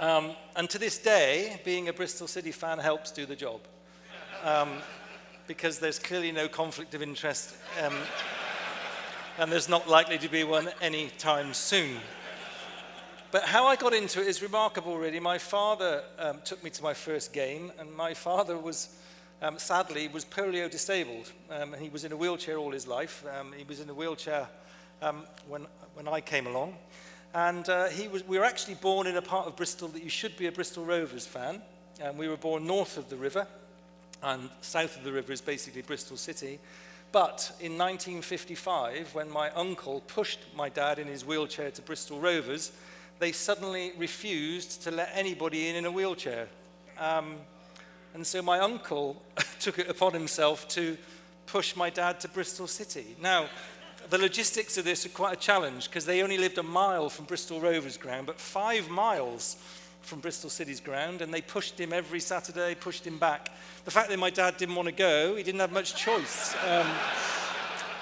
Um, 0.00 0.32
and 0.56 0.68
to 0.70 0.78
this 0.78 0.98
day, 0.98 1.60
being 1.64 1.88
a 1.88 1.92
Bristol 1.92 2.26
City 2.26 2.50
fan 2.50 2.78
helps 2.78 3.12
do 3.12 3.26
the 3.26 3.36
job. 3.36 3.60
Um, 4.42 4.78
because 5.46 5.78
there's 5.78 5.98
clearly 5.98 6.32
no 6.32 6.48
conflict 6.48 6.94
of 6.94 7.02
interest, 7.02 7.54
um, 7.82 7.94
and 9.38 9.52
there's 9.52 9.68
not 9.68 9.88
likely 9.88 10.18
to 10.18 10.28
be 10.28 10.42
one 10.42 10.68
anytime 10.80 11.52
soon. 11.52 11.98
But 13.30 13.42
how 13.42 13.66
I 13.66 13.76
got 13.76 13.92
into 13.92 14.20
it 14.20 14.26
is 14.26 14.42
remarkable, 14.42 14.96
really. 14.96 15.20
My 15.20 15.38
father 15.38 16.02
um, 16.18 16.38
took 16.44 16.62
me 16.62 16.70
to 16.70 16.82
my 16.82 16.94
first 16.94 17.32
game, 17.32 17.72
and 17.78 17.92
my 17.92 18.14
father 18.14 18.56
was, 18.56 18.96
um, 19.42 19.58
sadly, 19.58 20.08
was 20.08 20.24
polio 20.24 20.70
disabled. 20.70 21.32
Um, 21.50 21.74
and 21.74 21.82
he 21.82 21.88
was 21.88 22.04
in 22.04 22.12
a 22.12 22.16
wheelchair 22.16 22.58
all 22.58 22.70
his 22.70 22.86
life. 22.86 23.24
Um, 23.38 23.52
he 23.56 23.64
was 23.64 23.80
in 23.80 23.90
a 23.90 23.94
wheelchair 23.94 24.48
um, 25.02 25.24
when, 25.48 25.66
when 25.94 26.08
I 26.08 26.20
came 26.20 26.46
along. 26.46 26.76
And 27.34 27.68
uh, 27.68 27.86
he 27.86 28.06
was, 28.06 28.26
we 28.26 28.38
were 28.38 28.44
actually 28.44 28.74
born 28.74 29.08
in 29.08 29.16
a 29.16 29.22
part 29.22 29.48
of 29.48 29.56
Bristol 29.56 29.88
that 29.88 30.04
you 30.04 30.08
should 30.08 30.36
be 30.36 30.46
a 30.46 30.52
Bristol 30.52 30.84
Rovers 30.84 31.26
fan. 31.26 31.60
And 32.00 32.16
we 32.16 32.28
were 32.28 32.36
born 32.36 32.66
north 32.66 32.96
of 32.96 33.08
the 33.08 33.16
river, 33.16 33.46
and 34.22 34.50
south 34.60 34.96
of 34.96 35.04
the 35.04 35.12
river 35.12 35.32
is 35.32 35.40
basically 35.40 35.82
Bristol 35.82 36.16
City. 36.16 36.58
But 37.12 37.52
in 37.60 37.78
1955, 37.78 39.14
when 39.14 39.30
my 39.30 39.50
uncle 39.50 40.00
pushed 40.08 40.40
my 40.56 40.68
dad 40.68 40.98
in 40.98 41.06
his 41.06 41.24
wheelchair 41.24 41.70
to 41.70 41.82
Bristol 41.82 42.18
Rovers, 42.18 42.72
they 43.20 43.30
suddenly 43.30 43.92
refused 43.96 44.82
to 44.82 44.90
let 44.90 45.10
anybody 45.14 45.68
in 45.68 45.76
in 45.76 45.84
a 45.84 45.90
wheelchair. 45.90 46.48
Um, 46.98 47.36
and 48.14 48.26
so 48.26 48.42
my 48.42 48.58
uncle 48.58 49.22
took 49.60 49.78
it 49.78 49.88
upon 49.88 50.12
himself 50.12 50.66
to 50.68 50.96
push 51.46 51.76
my 51.76 51.90
dad 51.90 52.20
to 52.20 52.28
Bristol 52.28 52.66
City. 52.66 53.16
Now, 53.20 53.46
the 54.10 54.18
logistics 54.18 54.78
of 54.78 54.84
this 54.84 55.06
are 55.06 55.10
quite 55.10 55.32
a 55.32 55.40
challenge 55.40 55.88
because 55.88 56.06
they 56.06 56.22
only 56.22 56.38
lived 56.38 56.58
a 56.58 56.62
mile 56.62 57.08
from 57.08 57.24
Bristol 57.24 57.60
Rovers 57.60 57.96
ground, 57.96 58.26
but 58.26 58.38
five 58.40 58.88
miles 58.88 59.56
from 60.02 60.20
Bristol 60.20 60.50
City's 60.50 60.80
ground, 60.80 61.22
and 61.22 61.32
they 61.32 61.40
pushed 61.40 61.80
him 61.80 61.92
every 61.92 62.20
Saturday, 62.20 62.74
pushed 62.74 63.06
him 63.06 63.18
back. 63.18 63.50
The 63.84 63.90
fact 63.90 64.10
that 64.10 64.18
my 64.18 64.30
dad 64.30 64.56
didn't 64.56 64.74
want 64.74 64.86
to 64.86 64.94
go, 64.94 65.34
he 65.36 65.42
didn't 65.42 65.60
have 65.60 65.72
much 65.72 65.96
choice. 65.96 66.54
Um, 66.66 66.86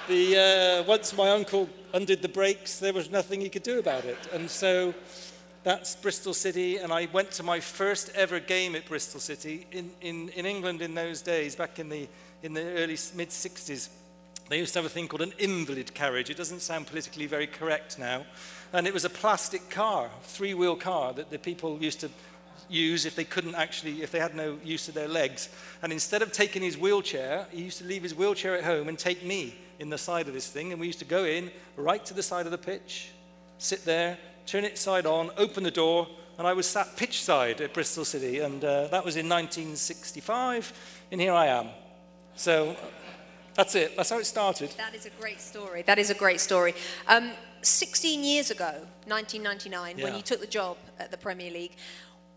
the, 0.07 0.83
uh, 0.83 0.83
once 0.83 1.15
my 1.15 1.29
uncle 1.29 1.69
undid 1.93 2.21
the 2.21 2.29
brakes, 2.29 2.79
there 2.79 2.93
was 2.93 3.09
nothing 3.09 3.39
he 3.39 3.49
could 3.49 3.63
do 3.63 3.79
about 3.79 4.03
it. 4.03 4.17
And 4.33 4.49
so 4.49 4.93
that's 5.63 5.95
Bristol 5.95 6.33
City, 6.33 6.77
and 6.77 6.91
I 6.91 7.07
went 7.13 7.31
to 7.31 7.43
my 7.43 7.59
first 7.59 8.11
ever 8.15 8.39
game 8.39 8.75
at 8.75 8.85
Bristol 8.85 9.21
City 9.21 9.65
in, 9.71 9.91
in, 10.01 10.29
in 10.29 10.45
England 10.45 10.81
in 10.81 10.93
those 10.93 11.21
days, 11.21 11.55
back 11.55 11.79
in 11.79 11.87
the, 11.87 12.09
in 12.41 12.53
the 12.53 12.63
early 12.73 12.97
mid 13.15 13.29
60s. 13.29 13.89
They 14.53 14.59
used 14.59 14.73
to 14.73 14.79
have 14.79 14.85
a 14.85 14.89
thing 14.89 15.07
called 15.07 15.23
an 15.23 15.33
invalid 15.39 15.95
carriage. 15.95 16.29
It 16.29 16.37
doesn't 16.37 16.59
sound 16.59 16.85
politically 16.85 17.25
very 17.25 17.47
correct 17.47 17.97
now. 17.97 18.23
And 18.71 18.85
it 18.85 18.93
was 18.93 19.03
a 19.03 19.09
plastic 19.09 19.67
car, 19.71 20.11
three 20.21 20.53
wheel 20.53 20.75
car 20.75 21.11
that 21.13 21.31
the 21.31 21.39
people 21.39 21.81
used 21.81 22.01
to 22.01 22.09
use 22.69 23.07
if 23.07 23.15
they 23.15 23.23
couldn't 23.23 23.55
actually, 23.55 24.03
if 24.03 24.11
they 24.11 24.19
had 24.19 24.35
no 24.35 24.59
use 24.63 24.87
of 24.87 24.93
their 24.93 25.07
legs. 25.07 25.49
And 25.81 25.91
instead 25.91 26.21
of 26.21 26.31
taking 26.31 26.61
his 26.61 26.77
wheelchair, 26.77 27.47
he 27.49 27.63
used 27.63 27.79
to 27.79 27.85
leave 27.85 28.03
his 28.03 28.13
wheelchair 28.13 28.55
at 28.55 28.63
home 28.63 28.89
and 28.89 28.99
take 28.99 29.25
me 29.25 29.55
in 29.79 29.89
the 29.89 29.97
side 29.97 30.27
of 30.27 30.35
this 30.35 30.47
thing. 30.47 30.71
And 30.71 30.79
we 30.79 30.85
used 30.85 30.99
to 30.99 31.05
go 31.05 31.23
in 31.23 31.49
right 31.75 32.05
to 32.05 32.13
the 32.13 32.21
side 32.21 32.45
of 32.45 32.51
the 32.51 32.59
pitch, 32.59 33.09
sit 33.57 33.83
there, 33.85 34.19
turn 34.45 34.65
it 34.65 34.77
side 34.77 35.07
on, 35.07 35.31
open 35.35 35.63
the 35.63 35.71
door, 35.71 36.07
and 36.37 36.45
I 36.45 36.53
was 36.53 36.67
sat 36.67 36.95
pitch 36.95 37.23
side 37.23 37.59
at 37.59 37.73
Bristol 37.73 38.05
City. 38.05 38.41
And 38.41 38.63
uh, 38.63 38.85
that 38.89 39.03
was 39.03 39.15
in 39.15 39.27
1965, 39.27 41.07
and 41.11 41.19
here 41.19 41.33
I 41.33 41.47
am. 41.47 41.69
So 42.35 42.75
that's 43.55 43.75
it. 43.75 43.95
That's 43.95 44.09
how 44.09 44.19
it 44.19 44.25
started. 44.25 44.71
That 44.77 44.95
is 44.95 45.05
a 45.05 45.11
great 45.11 45.39
story. 45.39 45.83
That 45.83 45.99
is 45.99 46.09
a 46.09 46.13
great 46.13 46.39
story. 46.39 46.73
Um, 47.07 47.31
16 47.61 48.23
years 48.23 48.51
ago, 48.51 48.71
1999, 49.07 49.97
when 50.01 50.15
you 50.15 50.21
took 50.21 50.41
the 50.41 50.47
job 50.47 50.77
at 50.99 51.11
the 51.11 51.17
Premier 51.17 51.51
League, 51.51 51.75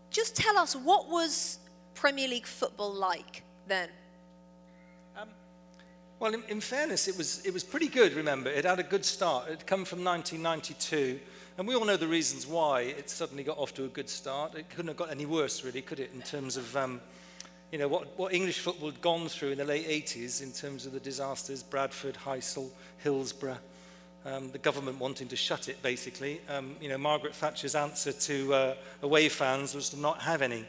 just 0.09 0.35
tell 0.35 0.57
us 0.57 0.75
what 0.75 1.09
was 1.09 1.59
Premier 1.95 2.27
League 2.27 2.45
football 2.45 2.93
like 2.93 3.43
then? 3.67 3.89
Well, 6.19 6.33
in, 6.33 6.43
in 6.47 6.61
fairness, 6.61 7.07
it 7.07 7.15
was, 7.15 7.45
it 7.45 7.53
was 7.53 7.63
pretty 7.63 7.87
good, 7.87 8.13
remember. 8.13 8.49
It 8.49 8.65
had 8.65 8.79
a 8.79 8.83
good 8.83 9.05
start. 9.05 9.47
It 9.47 9.51
had 9.51 9.67
come 9.67 9.85
from 9.85 10.03
1992. 10.03 11.19
And 11.57 11.67
we 11.67 11.75
all 11.75 11.85
know 11.85 11.97
the 11.97 12.07
reasons 12.07 12.47
why 12.47 12.81
it 12.81 13.09
suddenly 13.09 13.43
got 13.43 13.57
off 13.59 13.73
to 13.75 13.85
a 13.85 13.87
good 13.87 14.09
start. 14.09 14.55
It 14.55 14.67
couldn't 14.69 14.87
have 14.87 14.97
got 14.97 15.11
any 15.11 15.27
worse, 15.27 15.63
really, 15.63 15.81
could 15.81 15.99
it, 15.99 16.09
in 16.15 16.23
terms 16.23 16.57
of 16.57 16.75
um, 16.75 17.01
you 17.71 17.77
know, 17.77 17.87
what, 17.87 18.17
what 18.17 18.33
English 18.33 18.59
football 18.59 18.91
had 18.91 19.01
gone 19.01 19.27
through 19.27 19.51
in 19.51 19.57
the 19.57 19.65
late 19.65 19.87
80s 19.87 20.41
in 20.41 20.51
terms 20.51 20.85
of 20.85 20.93
the 20.93 20.99
disasters, 20.99 21.63
Bradford, 21.63 22.15
Heysel, 22.15 22.69
Hillsborough, 22.99 23.59
um, 24.25 24.51
the 24.51 24.57
government 24.57 24.99
wanting 24.99 25.27
to 25.29 25.35
shut 25.35 25.69
it, 25.69 25.81
basically. 25.81 26.41
Um, 26.49 26.75
you 26.81 26.89
know, 26.89 26.97
Margaret 26.97 27.35
Thatcher's 27.35 27.75
answer 27.75 28.11
to 28.11 28.53
uh, 28.53 28.75
away 29.01 29.29
fans 29.29 29.73
was 29.75 29.89
to 29.89 29.99
not 29.99 30.21
have 30.21 30.41
any. 30.41 30.65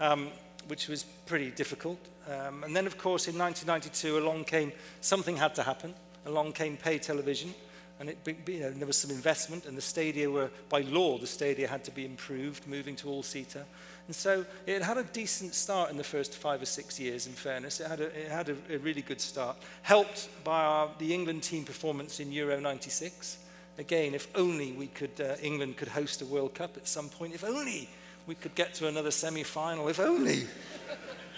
Um, 0.00 0.30
which 0.68 0.88
was 0.88 1.04
pretty 1.26 1.50
difficult. 1.50 1.98
Um, 2.28 2.64
and 2.64 2.74
then, 2.74 2.86
of 2.86 2.98
course, 2.98 3.28
in 3.28 3.36
1992, 3.36 4.18
along 4.18 4.44
came 4.44 4.72
something 5.00 5.36
had 5.36 5.54
to 5.56 5.62
happen. 5.62 5.94
Along 6.26 6.52
came 6.52 6.76
pay 6.76 6.98
television, 6.98 7.52
and 7.98 8.10
it, 8.10 8.18
you 8.46 8.60
know, 8.60 8.70
there 8.70 8.86
was 8.86 8.96
some 8.96 9.10
investment, 9.10 9.66
and 9.66 9.76
the 9.76 9.82
stadia 9.82 10.30
were, 10.30 10.50
by 10.68 10.82
law, 10.82 11.18
the 11.18 11.26
stadia 11.26 11.66
had 11.66 11.82
to 11.84 11.90
be 11.90 12.04
improved, 12.04 12.66
moving 12.66 12.94
to 12.96 13.08
all-seater. 13.08 13.64
And 14.06 14.16
so 14.16 14.44
it 14.66 14.82
had 14.82 14.98
a 14.98 15.04
decent 15.04 15.54
start 15.54 15.90
in 15.90 15.96
the 15.96 16.04
first 16.04 16.34
five 16.34 16.60
or 16.60 16.66
six 16.66 16.98
years, 16.98 17.26
in 17.26 17.32
fairness. 17.32 17.80
It 17.80 17.86
had 17.86 18.00
a, 18.00 18.06
it 18.06 18.30
had 18.30 18.48
a, 18.48 18.56
a 18.70 18.78
really 18.78 19.02
good 19.02 19.20
start, 19.20 19.56
helped 19.82 20.28
by 20.44 20.62
our, 20.64 20.90
the 20.98 21.14
England 21.14 21.42
team 21.44 21.64
performance 21.64 22.18
in 22.18 22.32
Euro 22.32 22.58
96. 22.58 23.38
Again, 23.78 24.14
if 24.14 24.28
only 24.34 24.72
we 24.72 24.88
could, 24.88 25.20
uh, 25.20 25.36
England 25.42 25.76
could 25.76 25.88
host 25.88 26.20
a 26.20 26.26
World 26.26 26.54
Cup 26.54 26.76
at 26.76 26.86
some 26.86 27.08
point, 27.08 27.34
if 27.34 27.44
only 27.44 27.88
we 28.26 28.34
could 28.34 28.54
get 28.54 28.74
to 28.74 28.88
another 28.88 29.10
semi-final, 29.10 29.88
if 29.88 29.98
only 29.98 30.46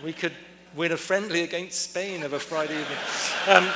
we 0.03 0.13
could 0.13 0.33
win 0.75 0.93
a 0.93 0.97
friendly 0.97 1.43
against 1.43 1.91
Spain 1.91 2.23
of 2.23 2.33
a 2.33 2.41
Friday 2.41 2.81
evening. 2.81 2.99
Um, 3.47 3.69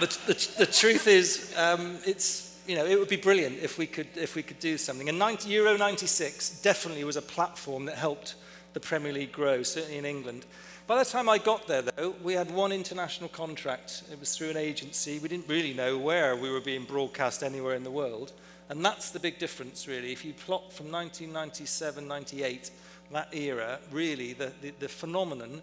but 0.00 0.10
the, 0.26 0.48
the 0.58 0.66
truth 0.66 1.06
is, 1.06 1.52
um, 1.56 1.98
it's 2.06 2.47
you 2.68 2.76
know, 2.76 2.84
it 2.84 2.98
would 2.98 3.08
be 3.08 3.16
brilliant 3.16 3.58
if 3.60 3.78
we 3.78 3.86
could, 3.86 4.08
if 4.14 4.34
we 4.34 4.42
could 4.42 4.60
do 4.60 4.76
something. 4.76 5.08
And 5.08 5.18
90, 5.18 5.48
Euro 5.48 5.76
96 5.76 6.60
definitely 6.60 7.02
was 7.02 7.16
a 7.16 7.22
platform 7.22 7.86
that 7.86 7.96
helped 7.96 8.34
the 8.74 8.80
Premier 8.80 9.12
League 9.12 9.32
grow, 9.32 9.62
certainly 9.62 9.96
in 9.96 10.04
England. 10.04 10.44
By 10.86 11.02
the 11.02 11.10
time 11.10 11.28
I 11.28 11.38
got 11.38 11.66
there, 11.66 11.82
though, 11.82 12.14
we 12.22 12.34
had 12.34 12.50
one 12.50 12.70
international 12.70 13.30
contract. 13.30 14.04
It 14.12 14.20
was 14.20 14.36
through 14.36 14.50
an 14.50 14.58
agency. 14.58 15.18
We 15.18 15.28
didn't 15.28 15.48
really 15.48 15.72
know 15.72 15.96
where 15.96 16.36
we 16.36 16.50
were 16.50 16.60
being 16.60 16.84
broadcast 16.84 17.42
anywhere 17.42 17.74
in 17.74 17.84
the 17.84 17.90
world. 17.90 18.32
And 18.68 18.84
that's 18.84 19.10
the 19.10 19.20
big 19.20 19.38
difference, 19.38 19.88
really. 19.88 20.12
If 20.12 20.24
you 20.24 20.34
plot 20.34 20.70
from 20.72 20.92
1997, 20.92 22.06
98, 22.06 22.70
that 23.12 23.34
era, 23.34 23.78
really, 23.90 24.34
the, 24.34 24.52
the, 24.60 24.72
the 24.78 24.88
phenomenon, 24.88 25.62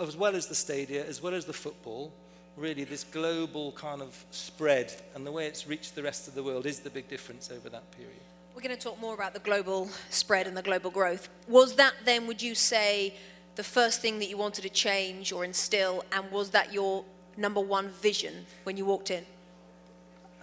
as 0.00 0.16
well 0.16 0.34
as 0.34 0.48
the 0.48 0.54
stadia, 0.56 1.06
as 1.06 1.22
well 1.22 1.34
as 1.34 1.44
the 1.44 1.52
football, 1.52 2.12
really 2.56 2.84
this 2.84 3.04
global 3.04 3.72
kind 3.72 4.00
of 4.00 4.24
spread 4.30 4.92
and 5.14 5.26
the 5.26 5.32
way 5.32 5.46
it's 5.46 5.66
reached 5.66 5.94
the 5.94 6.02
rest 6.02 6.28
of 6.28 6.34
the 6.34 6.42
world 6.42 6.66
is 6.66 6.80
the 6.80 6.90
big 6.90 7.08
difference 7.08 7.50
over 7.50 7.68
that 7.68 7.90
period. 7.92 8.20
We're 8.54 8.62
going 8.62 8.76
to 8.76 8.80
talk 8.80 9.00
more 9.00 9.14
about 9.14 9.34
the 9.34 9.40
global 9.40 9.88
spread 10.10 10.46
and 10.46 10.56
the 10.56 10.62
global 10.62 10.90
growth. 10.90 11.28
Was 11.48 11.74
that 11.74 11.94
then, 12.04 12.28
would 12.28 12.40
you 12.40 12.54
say, 12.54 13.14
the 13.56 13.64
first 13.64 14.00
thing 14.00 14.18
that 14.20 14.28
you 14.28 14.36
wanted 14.36 14.62
to 14.62 14.68
change 14.68 15.32
or 15.32 15.44
instill, 15.44 16.04
and 16.12 16.30
was 16.30 16.50
that 16.50 16.72
your 16.72 17.04
number 17.36 17.60
one 17.60 17.88
vision 17.88 18.46
when 18.62 18.76
you 18.76 18.84
walked 18.84 19.10
in? 19.10 19.24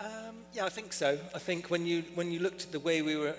Um, 0.02 0.36
yeah, 0.52 0.66
I 0.66 0.70
think 0.70 0.94
so. 0.94 1.20
I 1.36 1.38
think 1.38 1.70
when 1.70 1.86
you 1.86 2.04
when 2.16 2.32
you 2.32 2.40
looked 2.40 2.64
at 2.64 2.72
the 2.72 2.80
way 2.80 3.04
we 3.04 3.16
were 3.16 3.36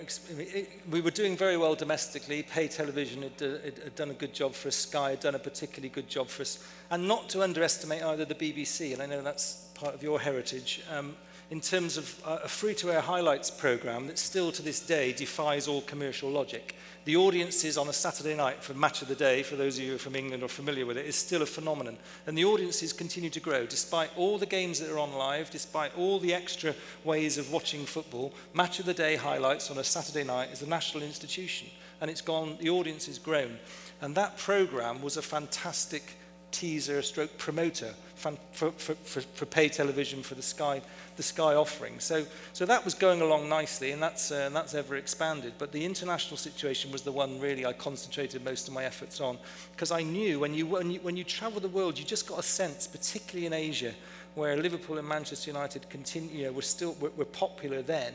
we 0.89 1.01
were 1.01 1.11
doing 1.11 1.35
very 1.35 1.57
well 1.57 1.75
domestically. 1.75 2.43
Pay 2.43 2.69
television 2.69 3.23
had, 3.23 3.41
uh, 3.41 3.57
had 3.63 3.95
done 3.95 4.11
a 4.11 4.13
good 4.13 4.33
job 4.33 4.53
for 4.53 4.69
us. 4.69 4.75
Sky 4.75 5.11
had 5.11 5.19
done 5.19 5.35
a 5.35 5.39
particularly 5.39 5.89
good 5.89 6.07
job 6.07 6.29
for 6.29 6.41
us, 6.41 6.65
and 6.89 7.05
not 7.05 7.27
to 7.29 7.43
underestimate 7.43 8.01
either 8.03 8.23
the 8.23 8.35
BBC. 8.35 8.93
And 8.93 9.01
I 9.01 9.07
know 9.07 9.21
that's 9.21 9.67
part 9.73 9.93
of 9.93 10.01
your 10.01 10.21
heritage. 10.21 10.83
Um, 10.89 11.15
in 11.49 11.59
terms 11.59 11.97
of 11.97 12.19
a 12.25 12.47
free-to-air 12.47 13.01
highlights 13.01 13.51
program 13.51 14.07
that 14.07 14.17
still 14.17 14.51
to 14.51 14.63
this 14.63 14.79
day 14.79 15.13
defies 15.13 15.67
all 15.67 15.81
commercial 15.81 16.29
logic. 16.29 16.75
The 17.05 17.17
audiences 17.17 17.77
on 17.77 17.89
a 17.89 17.93
Saturday 17.93 18.33
night 18.33 18.63
for 18.63 18.73
Match 18.73 19.01
of 19.01 19.09
the 19.09 19.15
Day, 19.15 19.43
for 19.43 19.57
those 19.57 19.77
of 19.77 19.83
you 19.83 19.97
from 19.97 20.15
England 20.15 20.41
or 20.41 20.47
familiar 20.47 20.85
with 20.85 20.95
it, 20.95 21.05
is 21.05 21.17
still 21.17 21.41
a 21.41 21.45
phenomenon. 21.45 21.97
And 22.25 22.37
the 22.37 22.45
audiences 22.45 22.93
continue 22.93 23.29
to 23.31 23.41
grow. 23.41 23.65
Despite 23.65 24.09
all 24.15 24.37
the 24.37 24.45
games 24.45 24.79
that 24.79 24.89
are 24.89 24.99
on 24.99 25.11
live, 25.11 25.49
despite 25.49 25.97
all 25.97 26.17
the 26.17 26.33
extra 26.33 26.73
ways 27.03 27.37
of 27.37 27.51
watching 27.51 27.85
football, 27.85 28.33
Match 28.53 28.79
of 28.79 28.85
the 28.85 28.93
Day 28.93 29.17
highlights 29.17 29.69
on 29.69 29.79
a 29.79 29.83
Saturday 29.83 30.23
night 30.23 30.53
is 30.53 30.61
a 30.61 30.69
national 30.69 31.03
institution. 31.03 31.67
And 31.99 32.09
it's 32.09 32.21
gone, 32.21 32.57
the 32.61 32.69
audience 32.69 33.07
has 33.07 33.19
grown. 33.19 33.59
And 33.99 34.15
that 34.15 34.37
program 34.37 35.01
was 35.01 35.17
a 35.17 35.21
fantastic 35.21 36.15
teaser 36.53 36.99
a 36.99 37.03
stroke 37.03 37.37
promoter 37.37 37.93
for, 38.15 38.31
for, 38.53 38.71
for, 38.71 39.21
for 39.21 39.45
pay 39.45 39.67
television 39.67 40.23
for 40.23 40.35
the 40.35 40.41
Sky 40.41 40.81
the 41.15 41.23
Sky 41.23 41.55
offering. 41.55 41.99
So, 41.99 42.25
so 42.53 42.65
that 42.65 42.83
was 42.83 42.93
going 42.93 43.21
along 43.21 43.49
nicely, 43.49 43.91
and 43.91 44.01
that's, 44.01 44.31
uh, 44.31 44.43
and 44.47 44.55
that's 44.55 44.73
ever 44.73 44.95
expanded. 44.95 45.53
But 45.57 45.71
the 45.71 45.85
international 45.85 46.37
situation 46.37 46.91
was 46.91 47.01
the 47.01 47.11
one 47.11 47.39
really 47.39 47.65
I 47.65 47.73
concentrated 47.73 48.43
most 48.43 48.67
of 48.67 48.73
my 48.73 48.83
efforts 48.85 49.21
on, 49.21 49.37
because 49.73 49.91
I 49.91 50.03
knew 50.03 50.39
when 50.39 50.53
you, 50.53 50.65
when, 50.65 50.91
you, 50.91 50.99
when 51.01 51.17
you 51.17 51.23
travel 51.23 51.59
the 51.59 51.67
world, 51.67 51.97
you 51.99 52.05
just 52.05 52.27
got 52.27 52.39
a 52.39 52.43
sense, 52.43 52.87
particularly 52.87 53.45
in 53.45 53.53
Asia, 53.53 53.93
where 54.35 54.57
Liverpool 54.57 54.97
and 54.97 55.07
Manchester 55.07 55.51
United 55.51 55.87
continue, 55.89 56.31
you 56.35 56.45
know, 56.45 56.51
were 56.51 56.61
still 56.63 56.95
were, 56.99 57.11
were 57.15 57.25
popular 57.25 57.81
then. 57.81 58.13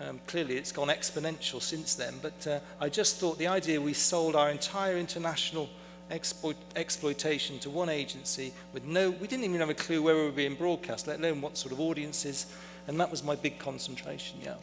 Um, 0.00 0.20
clearly, 0.26 0.56
it's 0.56 0.72
gone 0.72 0.88
exponential 0.88 1.60
since 1.60 1.96
then. 1.96 2.14
But 2.22 2.46
uh, 2.46 2.60
I 2.80 2.88
just 2.88 3.16
thought 3.16 3.36
the 3.36 3.48
idea 3.48 3.80
we 3.80 3.92
sold 3.92 4.36
our 4.36 4.48
entire 4.48 4.96
international 4.96 5.68
exploit, 6.10 6.56
exploitation 6.76 7.58
to 7.60 7.70
one 7.70 7.88
agency 7.88 8.52
with 8.72 8.84
no, 8.84 9.10
we 9.10 9.26
didn't 9.26 9.44
even 9.44 9.60
have 9.60 9.70
a 9.70 9.74
clue 9.74 10.02
where 10.02 10.14
we 10.14 10.22
were 10.22 10.30
being 10.30 10.54
broadcast, 10.54 11.06
let 11.06 11.18
alone 11.18 11.40
what 11.40 11.56
sort 11.56 11.72
of 11.72 11.80
audiences. 11.80 12.46
And 12.86 12.98
that 13.00 13.10
was 13.10 13.22
my 13.22 13.36
big 13.36 13.58
concentration, 13.58 14.38
yeah. 14.42 14.54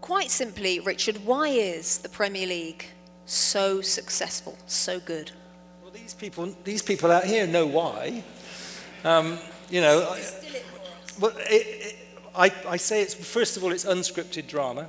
Quite 0.00 0.30
simply, 0.30 0.80
Richard, 0.80 1.16
why 1.24 1.48
is 1.48 1.98
the 1.98 2.08
Premier 2.08 2.46
League 2.46 2.84
so 3.24 3.80
successful, 3.80 4.58
so 4.66 5.00
good? 5.00 5.32
Well, 5.82 5.92
these 5.92 6.12
people, 6.12 6.54
these 6.64 6.82
people 6.82 7.10
out 7.10 7.24
here 7.24 7.46
know 7.46 7.66
why. 7.66 8.22
Um, 9.02 9.38
you 9.70 9.80
know, 9.80 10.14
well, 11.18 11.32
it, 11.38 11.66
it, 11.66 11.96
I, 12.36 12.52
I 12.68 12.76
say 12.76 13.00
it's, 13.00 13.14
first 13.14 13.56
of 13.56 13.64
all, 13.64 13.72
it's 13.72 13.84
unscripted 13.84 14.46
drama 14.46 14.88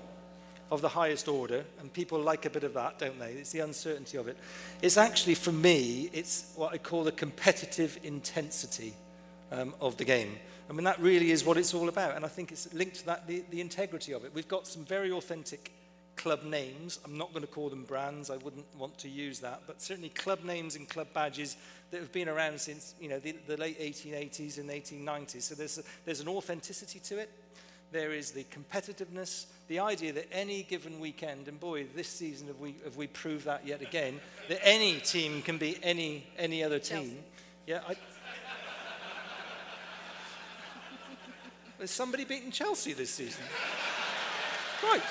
of 0.72 0.82
the 0.82 0.90
highest 0.90 1.28
order, 1.28 1.64
and 1.80 1.94
people 1.94 2.20
like 2.20 2.46
a 2.46 2.50
bit 2.50 2.64
of 2.64 2.74
that, 2.74 3.00
don't 3.00 3.20
they? 3.20 3.34
It's 3.34 3.52
the 3.52 3.60
uncertainty 3.60 4.18
of 4.18 4.28
it. 4.28 4.38
It's 4.82 4.98
actually, 4.98 5.36
for 5.36 5.52
me, 5.52 6.10
it's 6.12 6.52
what 6.56 6.74
I 6.74 6.78
call 6.78 7.04
the 7.04 7.12
competitive 7.12 8.00
intensity 8.04 8.94
um, 9.52 9.76
of 9.80 9.98
the 9.98 10.06
game. 10.06 10.38
I 10.70 10.74
mean, 10.74 10.86
that 10.86 11.00
really 11.00 11.32
is 11.32 11.46
what 11.46 11.58
it's 11.58 11.74
all 11.74 11.90
about, 11.90 12.16
and 12.16 12.26
I 12.26 12.28
think 12.28 12.52
it's 12.52 12.74
linked 12.74 12.96
to 12.98 13.06
that, 13.08 13.28
the, 13.28 13.44
the 13.52 13.62
integrity 13.62 14.14
of 14.14 14.26
it. 14.26 14.34
We've 14.34 14.48
got 14.48 14.66
some 14.66 14.84
very 14.84 15.12
authentic 15.12 15.72
club 16.16 16.44
names. 16.44 17.00
I'm 17.06 17.18
not 17.18 17.32
going 17.34 17.46
to 17.46 17.52
call 17.52 17.70
them 17.70 17.84
brands. 17.84 18.30
I 18.30 18.38
wouldn't 18.38 18.66
want 18.78 18.98
to 19.00 19.10
use 19.10 19.40
that. 19.40 19.64
But 19.68 19.82
certainly 19.82 20.10
club 20.10 20.44
names 20.44 20.76
and 20.76 20.88
club 20.88 21.08
badges 21.14 21.58
that 21.92 22.00
have 22.00 22.12
been 22.12 22.30
around 22.30 22.60
since 22.60 22.96
you 23.00 23.10
know, 23.10 23.20
the, 23.20 23.36
the 23.48 23.58
late 23.58 23.80
1880s 23.80 24.58
and 24.58 24.70
1890s. 24.70 25.42
So 25.44 25.56
there's, 25.56 25.78
a, 25.78 25.84
there's 26.06 26.22
an 26.22 26.28
authenticity 26.28 27.00
to 27.00 27.20
it. 27.20 27.30
There 27.92 28.12
is 28.12 28.32
the 28.32 28.46
competitiveness, 28.46 29.46
the 29.68 29.80
idea 29.80 30.14
that 30.14 30.28
any 30.32 30.64
given 30.64 31.00
weekend, 31.00 31.48
and 31.48 31.60
boy, 31.60 31.86
this 31.96 32.08
season 32.08 32.48
have 32.48 32.60
we, 32.60 32.76
have 32.84 32.98
we 32.98 33.08
proved 33.08 33.46
that 33.46 33.66
yet 33.66 33.82
again, 33.82 34.20
that 34.50 34.60
any 34.64 35.00
team 35.00 35.42
can 35.42 35.58
be 35.58 35.78
any, 35.82 36.28
any 36.38 36.64
other 36.64 36.80
team. 36.80 36.98
Chelsea. 36.98 37.18
Yeah, 37.68 37.80
I, 37.88 37.96
Has 41.80 41.92
somebody 41.92 42.24
beaten 42.24 42.52
Chelsea 42.52 42.94
this 42.94 43.12
season? 43.12 43.44
Right. 44.82 45.02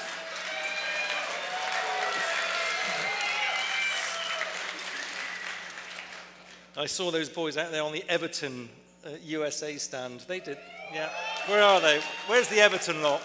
I 6.76 6.86
saw 6.86 7.10
those 7.10 7.28
boys 7.28 7.56
out 7.56 7.70
there 7.70 7.82
on 7.84 7.92
the 7.92 8.04
Everton 8.08 8.68
uh, 9.06 9.10
USA 9.22 9.76
stand. 9.76 10.20
They 10.26 10.40
did, 10.40 10.58
yeah. 10.94 11.08
Where 11.46 11.62
are 11.62 11.80
they? 11.80 12.00
Where's 12.28 12.48
the 12.48 12.60
Everton 12.60 13.02
lot? 13.02 13.22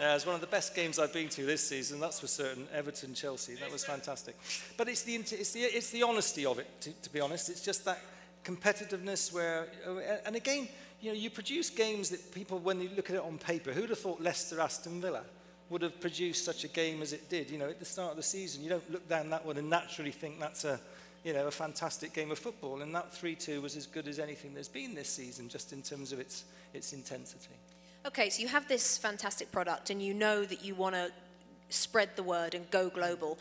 Yeah, 0.00 0.16
it's 0.16 0.26
one 0.26 0.34
of 0.34 0.40
the 0.40 0.48
best 0.48 0.74
games 0.74 0.98
I've 0.98 1.12
been 1.12 1.28
to 1.28 1.44
this 1.44 1.66
season, 1.68 2.00
that's 2.00 2.18
for 2.18 2.26
certain. 2.26 2.66
Everton, 2.74 3.14
Chelsea, 3.14 3.54
that 3.54 3.70
was 3.70 3.84
fantastic. 3.84 4.36
But 4.76 4.88
it's 4.88 5.02
the, 5.02 5.14
it's 5.14 5.52
the, 5.52 5.60
it's 5.60 5.90
the 5.90 6.02
honesty 6.02 6.44
of 6.44 6.58
it, 6.58 6.68
to, 6.80 6.92
to 6.92 7.12
be 7.12 7.20
honest. 7.20 7.48
It's 7.48 7.64
just 7.64 7.84
that 7.84 8.00
competitiveness 8.44 9.32
where, 9.32 9.68
oh, 9.86 10.00
and 10.26 10.34
again, 10.34 10.66
you 11.00 11.12
know, 11.12 11.16
you 11.16 11.30
produce 11.30 11.70
games 11.70 12.10
that 12.10 12.34
people, 12.34 12.58
when 12.58 12.80
you 12.80 12.90
look 12.96 13.10
at 13.10 13.16
it 13.16 13.22
on 13.22 13.38
paper, 13.38 13.70
who'd 13.72 13.90
have 13.90 13.98
thought 13.98 14.20
Leicester 14.20 14.60
Aston 14.60 15.00
Villa 15.00 15.22
would 15.70 15.82
have 15.82 16.00
produced 16.00 16.44
such 16.44 16.64
a 16.64 16.68
game 16.68 17.00
as 17.02 17.12
it 17.12 17.28
did? 17.30 17.50
You 17.50 17.58
know, 17.58 17.68
at 17.68 17.78
the 17.78 17.84
start 17.84 18.10
of 18.10 18.16
the 18.16 18.22
season, 18.22 18.62
you 18.64 18.70
don't 18.70 18.90
look 18.90 19.08
down 19.08 19.30
that 19.30 19.46
one 19.46 19.56
and 19.56 19.70
naturally 19.70 20.10
think 20.10 20.40
that's 20.40 20.64
a, 20.64 20.80
you 21.24 21.32
know, 21.32 21.46
a 21.46 21.50
fantastic 21.50 22.12
game 22.12 22.30
of 22.30 22.38
football. 22.38 22.82
And 22.82 22.94
that 22.94 23.12
3-2 23.12 23.62
was 23.62 23.76
as 23.76 23.86
good 23.86 24.08
as 24.08 24.18
anything 24.18 24.54
there's 24.54 24.68
been 24.68 24.94
this 24.94 25.08
season, 25.08 25.48
just 25.48 25.72
in 25.72 25.82
terms 25.82 26.12
of 26.12 26.18
its, 26.18 26.44
its 26.74 26.92
intensity. 26.92 27.54
Okay, 28.04 28.30
so 28.30 28.42
you 28.42 28.48
have 28.48 28.66
this 28.66 28.98
fantastic 28.98 29.52
product 29.52 29.90
and 29.90 30.02
you 30.02 30.12
know 30.12 30.44
that 30.44 30.64
you 30.64 30.74
want 30.74 30.94
to 30.96 31.10
spread 31.68 32.10
the 32.16 32.22
word 32.22 32.54
and 32.54 32.68
go 32.70 32.88
global. 32.88 33.38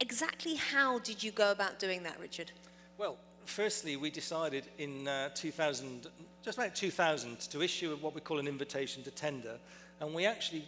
Exactly 0.00 0.54
how 0.54 0.98
did 1.00 1.22
you 1.22 1.30
go 1.30 1.50
about 1.50 1.78
doing 1.78 2.02
that, 2.02 2.18
Richard? 2.18 2.50
Well, 2.96 3.18
firstly, 3.44 3.96
we 3.96 4.10
decided 4.10 4.64
in 4.78 5.06
uh, 5.06 5.28
2000, 5.34 6.06
just 6.42 6.56
about 6.56 6.74
2000, 6.74 7.40
to 7.40 7.62
issue 7.62 7.96
what 7.96 8.14
we 8.14 8.22
call 8.22 8.38
an 8.38 8.48
invitation 8.48 9.02
to 9.02 9.10
tender. 9.10 9.58
And 10.00 10.14
we 10.14 10.24
actually 10.24 10.64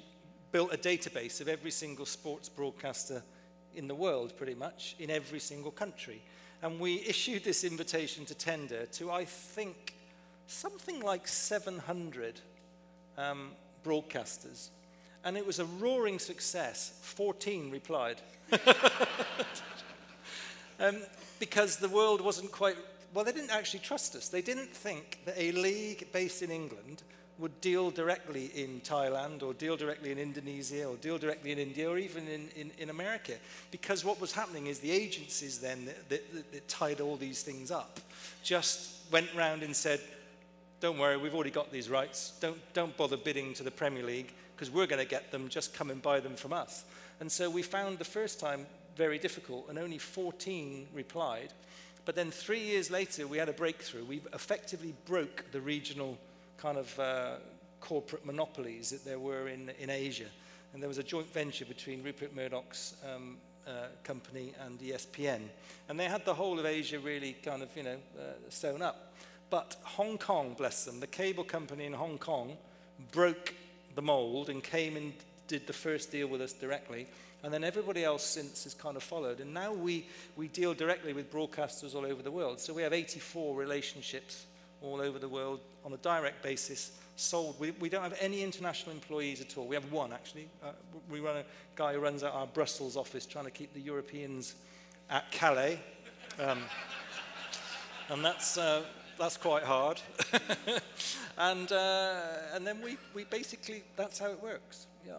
built 0.53 0.72
a 0.72 0.79
database 0.79 1.40
of 1.40 1.48
every 1.48 1.70
single 1.70 2.07
sports 2.07 2.48
broadcaster 2.48 3.22
in 3.74 3.88
the 3.88 3.94
world, 3.94 4.37
pretty 4.37 4.54
much, 4.54 4.96
in 4.98 5.11
every 5.11 5.40
single 5.40 5.70
country. 5.70 6.22
And 6.62 6.81
we 6.81 7.04
issued 7.07 7.44
this 7.44 7.64
invitation 7.64 8.24
to 8.26 8.35
tender 8.35 8.87
to, 8.87 9.11
I 9.11 9.24
think, 9.24 9.94
something 10.46 11.00
like 11.00 11.28
700 11.28 12.40
um, 13.16 13.50
broadcasters. 13.85 14.70
And 15.24 15.37
it 15.37 15.46
was 15.46 15.59
a 15.59 15.64
roaring 15.64 16.18
success. 16.18 16.98
14 17.02 17.70
replied. 17.70 18.20
um, 20.81 21.02
because 21.38 21.76
the 21.76 21.88
world 21.88 22.20
wasn't 22.20 22.50
quite, 22.50 22.76
well, 23.14 23.24
they 23.24 23.33
didn't 23.33 23.50
actually 23.50 23.81
trust 23.81 24.16
us. 24.16 24.28
They 24.28 24.42
didn't 24.42 24.74
think 24.74 25.20
that 25.24 25.35
a 25.37 25.52
league 25.52 26.09
based 26.12 26.42
in 26.42 26.50
England 26.50 27.02
would 27.38 27.61
deal 27.61 27.90
directly 27.90 28.46
in 28.55 28.81
Thailand 28.81 29.42
or 29.42 29.55
deal 29.55 29.77
directly 29.77 30.11
in 30.11 30.18
Indonesia 30.18 30.85
or 30.85 30.96
deal 30.96 31.18
directly 31.18 31.53
in 31.53 31.59
India 31.59 31.88
or 31.88 31.96
even 31.96 32.27
in, 32.27 32.48
in, 32.57 32.70
in 32.79 32.90
America. 32.90 33.35
Because 33.70 34.05
what 34.05 34.20
was 34.20 34.33
happening 34.33 34.66
is 34.66 34.81
the 34.81 34.90
agencies 34.90 35.59
then 35.59 35.85
that, 35.85 36.09
that, 36.09 36.53
that 36.53 36.68
tied 36.68 37.01
all 37.01 37.16
these 37.16 37.42
things 37.42 37.70
up 37.70 38.01
just 38.42 39.11
went 39.12 39.29
round 39.37 39.62
and 39.62 39.74
said, 39.74 40.01
don't 40.81 40.98
worry, 40.98 41.16
we've 41.16 41.35
already 41.35 41.51
got 41.51 41.72
these 41.72 41.88
rights. 41.88 42.33
Don't, 42.40 42.59
don't 42.72 42.96
bother 42.96 43.16
bidding 43.16 43.55
to 43.55 43.62
the 43.62 43.70
Premier 43.70 44.03
League 44.03 44.33
because 44.55 44.70
we're 44.70 44.87
going 44.87 45.03
to 45.03 45.09
get 45.09 45.31
them, 45.31 45.48
just 45.48 45.74
come 45.74 45.90
and 45.90 46.03
buy 46.03 46.20
them 46.20 46.35
from 46.35 46.53
us. 46.53 46.85
And 47.20 47.31
so 47.31 47.48
we 47.51 47.62
found 47.62 47.98
the 47.98 48.05
first 48.05 48.40
time 48.40 48.66
very 48.96 49.18
difficult, 49.18 49.66
and 49.68 49.79
only 49.79 49.98
14 49.98 50.88
replied. 50.92 51.53
But 52.05 52.16
then 52.16 52.31
three 52.31 52.61
years 52.61 52.90
later, 52.90 53.27
we 53.27 53.38
had 53.38 53.48
a 53.48 53.53
breakthrough. 53.53 54.05
We 54.05 54.20
effectively 54.33 54.94
broke 55.05 55.44
the 55.53 55.61
regional 55.61 56.18
kind 56.59 56.77
of 56.77 56.99
uh, 56.99 57.37
corporate 57.81 58.27
monopolies 58.27 58.90
that 58.90 59.05
there 59.05 59.18
were 59.18 59.49
in, 59.49 59.71
in 59.81 59.90
Asia. 59.90 60.27
And 60.73 60.83
there 60.83 60.88
was 60.88 60.99
a 60.99 61.03
joint 61.03 61.33
venture 61.33 61.64
between 61.64 62.03
Rupert 62.03 62.35
Murdoch's 62.35 62.97
um, 63.14 63.38
uh, 63.66 63.87
company 64.05 64.53
and 64.64 64.79
ESPN. 64.79 65.40
And 65.88 65.99
they 65.99 66.05
had 66.05 66.25
the 66.25 66.35
whole 66.35 66.59
of 66.59 66.66
Asia 66.66 66.99
really 66.99 67.35
kind 67.42 67.62
of, 67.62 67.68
you 67.77 67.85
know, 67.85 67.97
uh, 68.18 68.33
sewn 68.51 68.83
up. 68.83 69.14
But 69.51 69.77
Hong 69.83 70.18
Kong, 70.18 70.55
bless 70.59 70.85
them, 70.85 71.01
the 71.01 71.07
cable 71.07 71.44
company 71.44 71.87
in 71.87 71.92
Hong 71.94 72.18
Kong 72.18 72.57
broke 73.12 73.55
the 73.94 74.03
mold 74.03 74.51
and 74.51 74.62
came 74.62 74.97
and 74.97 75.12
did 75.47 75.66
the 75.66 75.73
first 75.73 76.12
deal 76.12 76.27
with 76.27 76.42
us 76.42 76.53
directly. 76.53 77.07
And 77.42 77.55
then 77.55 77.64
everybody 77.64 78.05
else 78.05 78.25
since 78.25 78.64
has 78.64 78.75
kind 78.75 78.97
of 78.97 79.03
followed. 79.03 79.40
And 79.40 79.55
now 79.55 79.73
we, 79.73 80.07
we 80.37 80.49
deal 80.49 80.75
directly 80.75 81.12
with 81.12 81.33
broadcasters 81.33 81.94
all 81.94 82.05
over 82.05 82.21
the 82.21 82.31
world. 82.31 82.61
So 82.61 82.75
we 82.75 82.83
have 82.83 82.92
84 82.92 83.55
relationships 83.55 84.44
all 84.83 85.01
over 85.01 85.19
the 85.19 85.29
world 85.29 85.61
on 85.85 85.93
a 85.93 85.97
direct 85.99 86.43
basis, 86.43 86.93
sold. 87.17 87.59
We, 87.59 87.73
we 87.73 87.88
don't 87.88 88.03
have 88.03 88.17
any 88.21 88.43
international 88.43 88.93
employees 88.93 89.41
at 89.41 89.57
all. 89.59 89.67
We 89.67 89.75
have 89.75 89.91
one, 89.91 90.12
actually. 90.12 90.49
Uh, 90.62 90.73
we 91.11 91.21
run 91.21 91.37
a 91.37 91.45
guy 91.75 91.95
who 91.95 92.01
runs 92.01 92.23
our 92.23 92.47
Brussels 92.47 92.97
office 92.97 93.27
trying 93.27 93.45
to 93.45 93.51
keep 93.51 93.75
the 93.75 93.81
Europeans 93.81 94.55
at 95.11 95.31
Calais. 95.31 95.81
Um, 96.38 96.61
and 98.11 98.25
that's, 98.25 98.57
uh, 98.57 98.83
that's 99.19 99.37
quite 99.37 99.64
hard. 99.64 100.01
and, 101.38 101.73
uh, 101.73 102.21
and 102.55 102.67
then 102.67 102.81
we, 102.83 102.97
we 103.14 103.25
basically, 103.25 103.83
that's 103.97 104.19
how 104.19 104.31
it 104.31 104.43
works. 104.43 104.87
Yeah. 105.07 105.14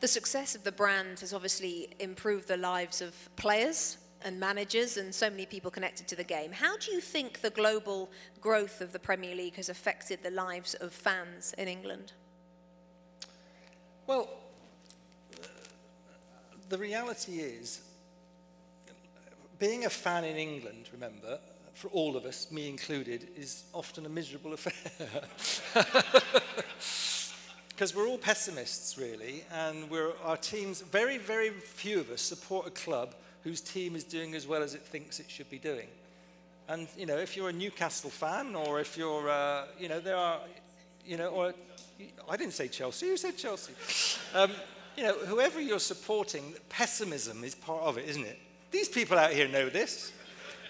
The 0.00 0.08
success 0.08 0.54
of 0.54 0.64
the 0.64 0.72
brand 0.72 1.20
has 1.20 1.34
obviously 1.34 1.88
improved 1.98 2.48
the 2.48 2.56
lives 2.56 3.02
of 3.02 3.14
players 3.36 3.98
and 4.24 4.38
managers 4.38 4.96
and 4.96 5.14
so 5.14 5.30
many 5.30 5.46
people 5.46 5.70
connected 5.70 6.08
to 6.08 6.16
the 6.16 6.24
game. 6.24 6.52
How 6.52 6.76
do 6.76 6.90
you 6.90 7.00
think 7.00 7.40
the 7.40 7.50
global 7.50 8.10
growth 8.40 8.80
of 8.80 8.92
the 8.92 8.98
Premier 8.98 9.34
League 9.34 9.56
has 9.56 9.68
affected 9.68 10.22
the 10.22 10.30
lives 10.30 10.74
of 10.74 10.92
fans 10.92 11.54
in 11.58 11.68
England? 11.68 12.12
Well, 14.06 14.28
the 16.68 16.78
reality 16.78 17.40
is, 17.40 17.82
being 19.58 19.84
a 19.84 19.90
fan 19.90 20.24
in 20.24 20.36
England, 20.36 20.88
remember, 20.92 21.38
for 21.74 21.88
all 21.88 22.16
of 22.16 22.24
us, 22.24 22.50
me 22.50 22.68
included, 22.68 23.28
is 23.36 23.64
often 23.72 24.04
a 24.06 24.08
miserable 24.08 24.52
affair. 24.52 25.22
because 27.68 27.94
we're 27.94 28.08
all 28.08 28.18
pessimists, 28.18 28.98
really, 28.98 29.44
and 29.52 29.88
we're, 29.88 30.10
our 30.24 30.36
teams, 30.36 30.80
very, 30.80 31.16
very 31.16 31.50
few 31.50 32.00
of 32.00 32.10
us 32.10 32.20
support 32.20 32.66
a 32.66 32.70
club 32.70 33.14
whose 33.42 33.60
team 33.60 33.96
is 33.96 34.04
doing 34.04 34.34
as 34.34 34.46
well 34.46 34.62
as 34.62 34.74
it 34.74 34.82
thinks 34.82 35.20
it 35.20 35.30
should 35.30 35.50
be 35.50 35.58
doing. 35.58 35.88
And, 36.68 36.86
you 36.96 37.06
know, 37.06 37.16
if 37.16 37.36
you're 37.36 37.48
a 37.48 37.52
Newcastle 37.52 38.10
fan, 38.10 38.54
or 38.54 38.78
if 38.78 38.96
you're, 38.96 39.30
uh, 39.30 39.64
you 39.78 39.88
know, 39.88 40.00
there 40.00 40.16
are, 40.16 40.40
you 41.06 41.16
know, 41.16 41.28
or, 41.28 41.54
I 42.28 42.36
didn't 42.36 42.52
say 42.52 42.68
Chelsea, 42.68 43.06
you 43.06 43.16
said 43.16 43.38
Chelsea. 43.38 43.72
Um, 44.34 44.52
you 44.96 45.04
know, 45.04 45.14
whoever 45.14 45.60
you're 45.60 45.78
supporting, 45.78 46.54
pessimism 46.68 47.42
is 47.44 47.54
part 47.54 47.82
of 47.84 47.96
it, 47.96 48.08
isn't 48.08 48.24
it? 48.24 48.38
These 48.70 48.88
people 48.88 49.18
out 49.18 49.32
here 49.32 49.48
know 49.48 49.70
this. 49.70 50.12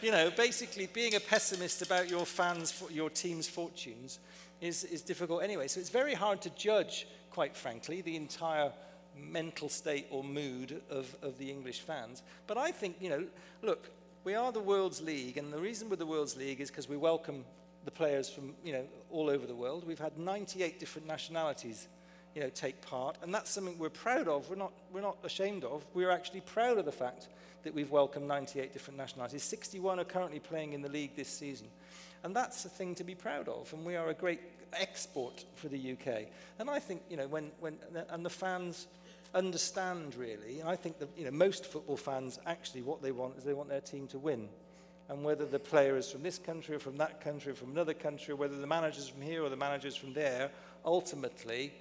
You 0.01 0.13
know, 0.13 0.31
basically 0.31 0.87
being 0.87 1.17
a 1.17 1.21
pessimist 1.21 1.83
about 1.83 2.09
your 2.09 2.25
fans, 2.25 2.81
your 2.91 3.11
team's 3.11 3.49
fortunes 3.49 4.21
is, 4.61 4.85
is 4.85 5.03
difficult 5.03 5.43
anyway. 5.43 5.67
So 5.67 5.81
it's 5.81 5.89
very 5.91 6.15
hard 6.15 6.41
to 6.43 6.51
judge, 6.51 7.09
quite 7.33 7.57
frankly, 7.57 8.03
the 8.03 8.15
entire 8.15 8.71
mental 9.21 9.69
state 9.69 10.07
or 10.11 10.25
mood 10.25 10.81
of, 10.91 11.15
of 11.23 11.39
the 11.39 11.51
English 11.51 11.81
fans. 11.81 12.23
But 12.47 12.57
I 12.57 12.71
think, 12.71 12.97
you 13.01 13.11
know, 13.11 13.27
look, 13.63 13.91
we 14.25 14.35
are 14.35 14.53
the 14.53 14.61
world's 14.61 15.01
league, 15.01 15.39
and 15.39 15.53
the 15.53 15.59
reason 15.59 15.89
we're 15.89 15.97
the 15.97 16.07
world's 16.07 16.37
league 16.37 16.61
is 16.61 16.71
because 16.71 16.89
we 16.89 16.97
welcome 16.97 17.45
the 17.85 17.91
players 17.91 18.29
from, 18.29 18.55
you 18.65 18.73
know, 18.73 18.85
all 19.11 19.31
over 19.31 19.47
the 19.47 19.55
world. 19.55 19.87
We've 19.87 19.99
had 19.99 20.19
98 20.19 20.79
different 20.79 21.07
nationalities, 21.07 21.89
you 22.35 22.43
know, 22.43 22.51
take 22.51 22.83
part, 22.83 23.17
and 23.23 23.35
that's 23.35 23.51
something 23.51 23.79
we're 23.79 23.89
proud 23.89 24.29
of. 24.29 24.51
We're 24.51 24.57
not, 24.57 24.73
we're 24.93 25.01
not 25.01 25.17
ashamed 25.25 25.65
of. 25.65 25.85
We're 25.95 26.11
actually 26.11 26.41
proud 26.41 26.79
of 26.79 26.85
the 26.85 26.93
fact 26.93 27.29
that 27.63 27.75
we've 27.75 27.91
welcomed 27.91 28.29
98 28.29 28.73
different 28.73 28.99
nationalities. 28.99 29.43
61 29.43 30.01
are 30.01 30.05
currently 30.05 30.41
playing 30.41 30.73
in 30.73 30.83
the 30.83 30.89
league 30.89 31.17
this 31.17 31.29
season. 31.29 31.69
And 32.25 32.35
that's 32.35 32.65
a 32.65 32.69
thing 32.69 32.95
to 32.97 33.05
be 33.05 33.15
proud 33.15 33.49
of. 33.49 33.73
And 33.73 33.85
we 33.85 33.97
are 33.97 34.09
a 34.09 34.15
great 34.15 34.41
export 34.73 35.45
for 35.55 35.69
the 35.69 35.93
UK. 35.93 36.27
And 36.59 36.69
I 36.69 36.79
think, 36.79 37.03
you 37.09 37.17
know, 37.17 37.29
when, 37.29 37.51
when 37.61 37.79
and 38.11 38.25
the 38.25 38.31
fans 38.31 38.87
understand 39.35 40.15
really, 40.15 40.61
And 40.61 40.69
I 40.69 40.77
think 40.77 40.99
that, 40.99 41.09
you 41.17 41.25
know, 41.25 41.31
most 41.31 41.67
football 41.67 41.97
fans 41.97 42.39
actually 42.47 42.83
what 42.83 43.03
they 43.03 43.13
want 43.13 43.37
is 43.37 43.45
they 43.45 43.55
want 43.55 43.69
their 43.69 43.81
team 43.81 44.07
to 44.09 44.19
win. 44.19 44.49
And 45.09 45.25
whether 45.25 45.47
the 45.47 45.59
player 45.59 45.97
is 45.97 46.11
from 46.11 46.23
this 46.23 46.39
country 46.39 46.77
or 46.77 46.79
from 46.79 46.99
that 46.99 47.21
country 47.21 47.53
or 47.53 47.55
from 47.55 47.71
another 47.71 47.95
country, 47.95 48.33
or 48.33 48.37
whether 48.37 48.57
the 48.57 48.67
manager's 48.67 49.09
from 49.09 49.23
here 49.23 49.43
or 49.43 49.49
the 49.49 49.57
manager's 49.57 49.97
from 49.97 50.13
there, 50.13 50.51
ultimately, 50.85 51.73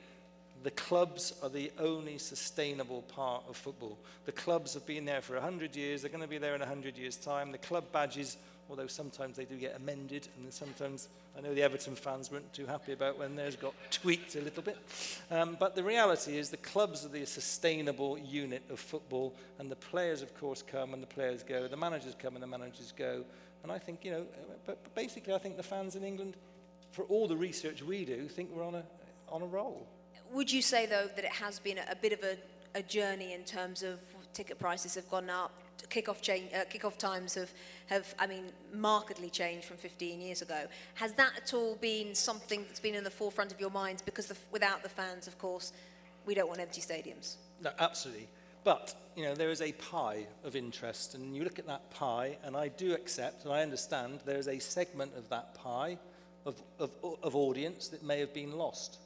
the 0.64 0.72
clubs 0.72 1.34
are 1.44 1.50
the 1.50 1.72
only 1.78 2.18
sustainable 2.18 3.02
part 3.04 3.44
of 3.50 3.58
football. 3.58 3.98
The 4.26 4.32
clubs 4.32 4.74
have 4.74 4.86
been 4.86 5.06
there 5.06 5.22
for 5.22 5.34
100 5.34 5.76
years, 5.76 6.02
they're 6.02 6.10
going 6.10 6.24
to 6.24 6.28
be 6.28 6.38
there 6.38 6.56
in 6.56 6.62
100 6.62 6.98
years' 6.98 7.18
time. 7.18 7.52
The 7.52 7.58
club 7.58 7.86
badges 7.92 8.38
although 8.70 8.88
sometimes 8.88 9.38
they 9.38 9.46
do 9.46 9.56
get 9.56 9.76
amended, 9.76 10.28
and 10.38 10.54
sometimes 10.54 11.10
I 11.38 11.42
know 11.42 11.54
the 11.54 11.62
Everton 11.62 11.96
fans 11.96 12.32
weren't 12.32 12.52
too 12.54 12.66
happy 12.66 12.94
about 12.94 13.18
when 13.18 13.36
theirs 13.36 13.56
got 13.56 13.74
tweaked 13.92 14.36
a 14.36 14.42
little 14.42 14.64
bit. 14.64 14.78
Um, 15.32 15.58
but 15.60 15.76
the 15.76 15.84
reality 15.84 16.38
is 16.38 16.50
the 16.50 16.58
clubs 16.58 17.06
are 17.06 17.10
the 17.10 17.26
sustainable 17.26 18.18
unit 18.18 18.64
of 18.70 18.80
football, 18.80 19.34
and 19.60 19.72
the 19.72 19.76
players, 19.76 20.22
of 20.22 20.38
course, 20.40 20.62
come 20.62 20.94
and 20.94 21.02
the 21.02 21.08
players 21.08 21.44
go, 21.44 21.68
the 21.68 21.78
managers 21.78 22.16
come 22.18 22.36
and 22.36 22.44
the 22.44 22.48
managers 22.48 22.94
go. 22.98 23.24
And 23.64 23.72
I 23.72 23.80
think, 23.80 24.06
you 24.06 24.12
know, 24.12 24.26
but, 24.66 24.78
basically, 24.96 25.34
I 25.34 25.38
think 25.38 25.58
the 25.58 25.64
fans 25.64 25.96
in 25.96 26.04
England, 26.04 26.36
for 26.92 27.04
all 27.06 27.28
the 27.28 27.38
research 27.38 27.82
we 27.84 28.06
do, 28.06 28.28
think 28.28 28.50
we're 28.52 28.66
on 28.66 28.76
a, 28.76 28.84
on 29.30 29.42
a 29.42 29.46
roll. 29.46 29.86
Would 30.32 30.52
you 30.52 30.62
say, 30.62 30.86
though, 30.86 31.08
that 31.16 31.26
it 31.26 31.32
has 31.32 31.60
been 31.60 31.78
a, 31.78 31.86
a 31.92 31.96
bit 31.96 32.14
of 32.14 32.24
a, 32.24 32.38
a 32.76 32.82
journey 32.82 33.34
in 33.34 33.44
terms 33.44 33.84
of 33.84 34.00
ticket 34.34 34.60
prices 34.60 34.96
have 34.96 35.10
gone 35.10 35.30
up, 35.30 35.52
kickoff, 35.90 36.22
change, 36.22 36.52
uh, 36.54 36.66
kickoff 36.66 36.98
times 36.98 37.36
have, 37.36 37.52
have, 37.88 38.14
I 38.20 38.28
mean, 38.28 38.46
markedly 38.74 39.30
changed 39.30 39.66
from 39.66 39.78
15 39.78 40.20
years 40.20 40.42
ago. 40.42 40.66
Has 40.96 41.14
that 41.14 41.32
at 41.38 41.54
all 41.54 41.76
been 41.76 42.16
something 42.16 42.64
that's 42.68 42.80
been 42.80 42.96
in 42.96 43.04
the 43.04 43.10
forefront 43.12 43.52
of 43.52 43.60
your 43.60 43.70
minds? 43.70 44.02
Because 44.02 44.28
the, 44.28 44.38
without 44.52 44.84
the 44.84 44.90
fans, 44.90 45.28
of 45.28 45.38
course, 45.38 45.74
we 46.26 46.34
don't 46.34 46.48
want 46.48 46.60
empty 46.60 46.82
stadiums. 46.82 47.36
No, 47.62 47.72
absolutely. 47.80 48.28
But, 48.64 48.94
you 49.16 49.24
know, 49.24 49.34
there 49.34 49.50
is 49.50 49.62
a 49.62 49.72
pie 49.72 50.28
of 50.44 50.56
interest, 50.56 51.16
and 51.16 51.36
you 51.36 51.44
look 51.44 51.58
at 51.58 51.68
that 51.68 51.90
pie, 51.90 52.38
and 52.44 52.56
I 52.56 52.68
do 52.68 52.94
accept 52.94 53.46
and 53.46 53.54
I 53.54 53.62
understand 53.62 54.20
there 54.26 54.38
is 54.38 54.50
a 54.50 54.60
segment 54.60 55.16
of 55.16 55.30
that 55.30 55.54
pie 55.56 55.98
of, 56.46 56.62
of, 56.80 56.92
of 57.24 57.36
audience 57.36 57.88
that 57.90 58.04
may 58.04 58.20
have 58.20 58.34
been 58.34 58.58
lost. 58.58 59.00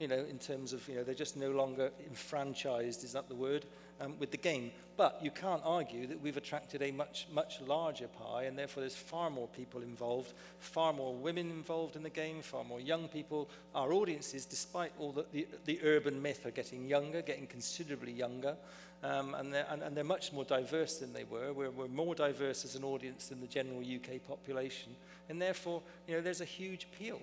You 0.00 0.08
know, 0.08 0.24
in 0.28 0.38
terms 0.38 0.72
of, 0.72 0.86
you 0.88 0.96
know, 0.96 1.04
they're 1.04 1.14
just 1.14 1.36
no 1.36 1.50
longer 1.50 1.90
enfranchised, 2.08 3.04
is 3.04 3.12
that 3.12 3.28
the 3.28 3.34
word? 3.34 3.64
Um, 4.00 4.14
with 4.18 4.30
the 4.30 4.36
game. 4.36 4.70
But 4.96 5.18
you 5.22 5.30
can't 5.30 5.62
argue 5.64 6.06
that 6.06 6.20
we've 6.20 6.36
attracted 6.36 6.80
a 6.80 6.92
much, 6.92 7.26
much 7.32 7.60
larger 7.60 8.06
pie, 8.06 8.44
and 8.44 8.56
therefore 8.56 8.82
there's 8.82 8.94
far 8.94 9.28
more 9.28 9.48
people 9.48 9.82
involved, 9.82 10.32
far 10.60 10.92
more 10.92 11.14
women 11.14 11.50
involved 11.50 11.96
in 11.96 12.04
the 12.04 12.10
game, 12.10 12.42
far 12.42 12.62
more 12.62 12.80
young 12.80 13.08
people. 13.08 13.48
Our 13.74 13.92
audiences, 13.92 14.46
despite 14.46 14.92
all 14.98 15.10
the, 15.10 15.26
the, 15.32 15.46
the 15.64 15.80
urban 15.82 16.22
myth, 16.22 16.46
are 16.46 16.52
getting 16.52 16.86
younger, 16.86 17.22
getting 17.22 17.48
considerably 17.48 18.12
younger, 18.12 18.56
um, 19.02 19.34
and, 19.34 19.52
they're, 19.52 19.66
and, 19.68 19.82
and 19.82 19.96
they're 19.96 20.04
much 20.04 20.32
more 20.32 20.44
diverse 20.44 20.98
than 20.98 21.12
they 21.12 21.24
were. 21.24 21.52
We're, 21.52 21.70
we're 21.70 21.88
more 21.88 22.14
diverse 22.14 22.64
as 22.64 22.76
an 22.76 22.84
audience 22.84 23.28
than 23.28 23.40
the 23.40 23.48
general 23.48 23.80
UK 23.80 24.24
population, 24.26 24.94
and 25.28 25.42
therefore, 25.42 25.82
you 26.06 26.14
know, 26.14 26.20
there's 26.20 26.40
a 26.40 26.46
huge 26.46 26.84
appeal. 26.84 27.20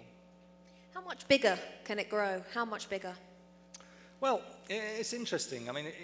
How 0.93 1.01
much 1.01 1.25
bigger 1.29 1.57
can 1.85 1.99
it 1.99 2.09
grow? 2.09 2.43
How 2.53 2.65
much 2.65 2.89
bigger? 2.89 3.15
Well, 4.19 4.41
it's 4.69 5.13
interesting. 5.13 5.67
I 5.67 5.71
mean, 5.71 5.87
it, 5.87 5.95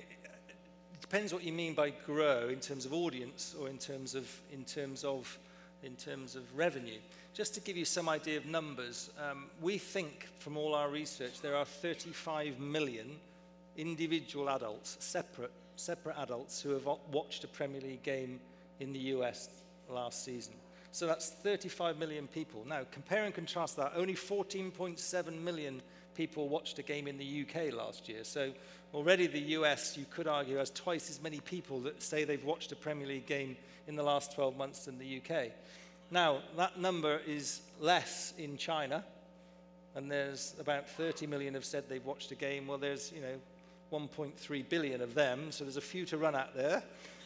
depends 1.10 1.34
what 1.34 1.44
you 1.44 1.54
mean 1.54 1.74
by 1.74 1.90
grow 2.06 2.50
in 2.50 2.60
terms 2.60 2.86
of 2.86 2.94
audience 2.94 3.56
or 3.60 3.70
in 3.70 3.78
terms 3.78 4.14
of, 4.14 4.30
in 4.52 4.66
terms 4.66 5.06
of, 5.06 5.38
in 5.82 5.96
terms 5.96 6.36
of 6.36 6.44
revenue. 6.56 7.00
Just 7.34 7.54
to 7.54 7.62
give 7.62 7.78
you 7.78 7.86
some 7.86 8.10
idea 8.10 8.36
of 8.38 8.46
numbers, 8.46 9.10
um, 9.30 9.46
we 9.62 9.78
think 9.78 10.28
from 10.40 10.58
all 10.58 10.76
our 10.76 10.90
research 10.90 11.40
there 11.40 11.56
are 11.56 11.64
35 11.64 12.60
million 12.60 13.10
individual 13.78 14.50
adults, 14.50 14.98
separate, 15.00 15.52
separate 15.78 16.18
adults 16.18 16.62
who 16.62 16.72
have 16.72 16.86
watched 17.12 17.44
a 17.46 17.48
Premier 17.48 17.80
League 17.80 18.04
game 18.04 18.40
in 18.82 18.92
the 18.92 19.00
US 19.00 19.50
last 19.90 20.26
season. 20.26 20.54
So 20.92 21.08
that's 21.08 21.30
35 21.30 22.00
million 22.00 22.28
people. 22.28 22.66
Now, 22.68 22.82
compare 22.92 23.24
and 23.24 23.34
contrast 23.34 23.78
that, 23.78 23.94
only 23.96 24.16
14.7 24.16 25.42
million 25.42 25.82
people 26.18 26.50
watched 26.50 26.80
a 26.80 26.84
game 26.84 27.08
in 27.08 27.20
the 27.20 27.46
UK 27.46 27.72
last 27.72 28.10
year. 28.10 28.24
So 28.24 28.52
already 28.94 29.28
the 29.28 29.40
US, 29.60 29.96
you 29.96 30.06
could 30.10 30.28
argue, 30.28 30.58
has 30.58 30.72
twice 30.72 31.12
as 31.12 31.22
many 31.22 31.40
people 31.40 31.80
that 31.82 32.02
say 32.02 32.24
they've 32.24 32.44
watched 32.44 32.72
a 32.72 32.76
Premier 32.76 33.06
League 33.06 33.28
game 33.28 33.56
in 33.88 33.96
the 33.96 34.04
last 34.04 34.34
12 34.34 34.58
months 34.58 34.86
than 34.86 34.98
the 34.98 35.22
UK. 35.22 35.52
Now, 36.10 36.40
that 36.58 36.80
number 36.80 37.22
is 37.28 37.62
less 37.80 38.34
in 38.38 38.58
China, 38.58 39.06
and 39.94 40.12
there's 40.12 40.56
about 40.60 40.90
30 40.90 41.28
million 41.28 41.54
have 41.54 41.66
said 41.66 41.84
they've 41.88 42.04
watched 42.04 42.32
a 42.32 42.36
game. 42.36 42.66
Well, 42.66 42.80
there's, 42.80 43.12
you 43.12 43.22
know, 43.22 43.36
1.3 43.92 44.70
billion 44.70 45.02
of 45.02 45.14
them, 45.14 45.52
so 45.52 45.66
there's 45.66 45.78
a 45.78 45.82
few 45.82 46.06
to 46.06 46.18
run 46.18 46.36
at 46.36 46.56
there. 46.56 46.82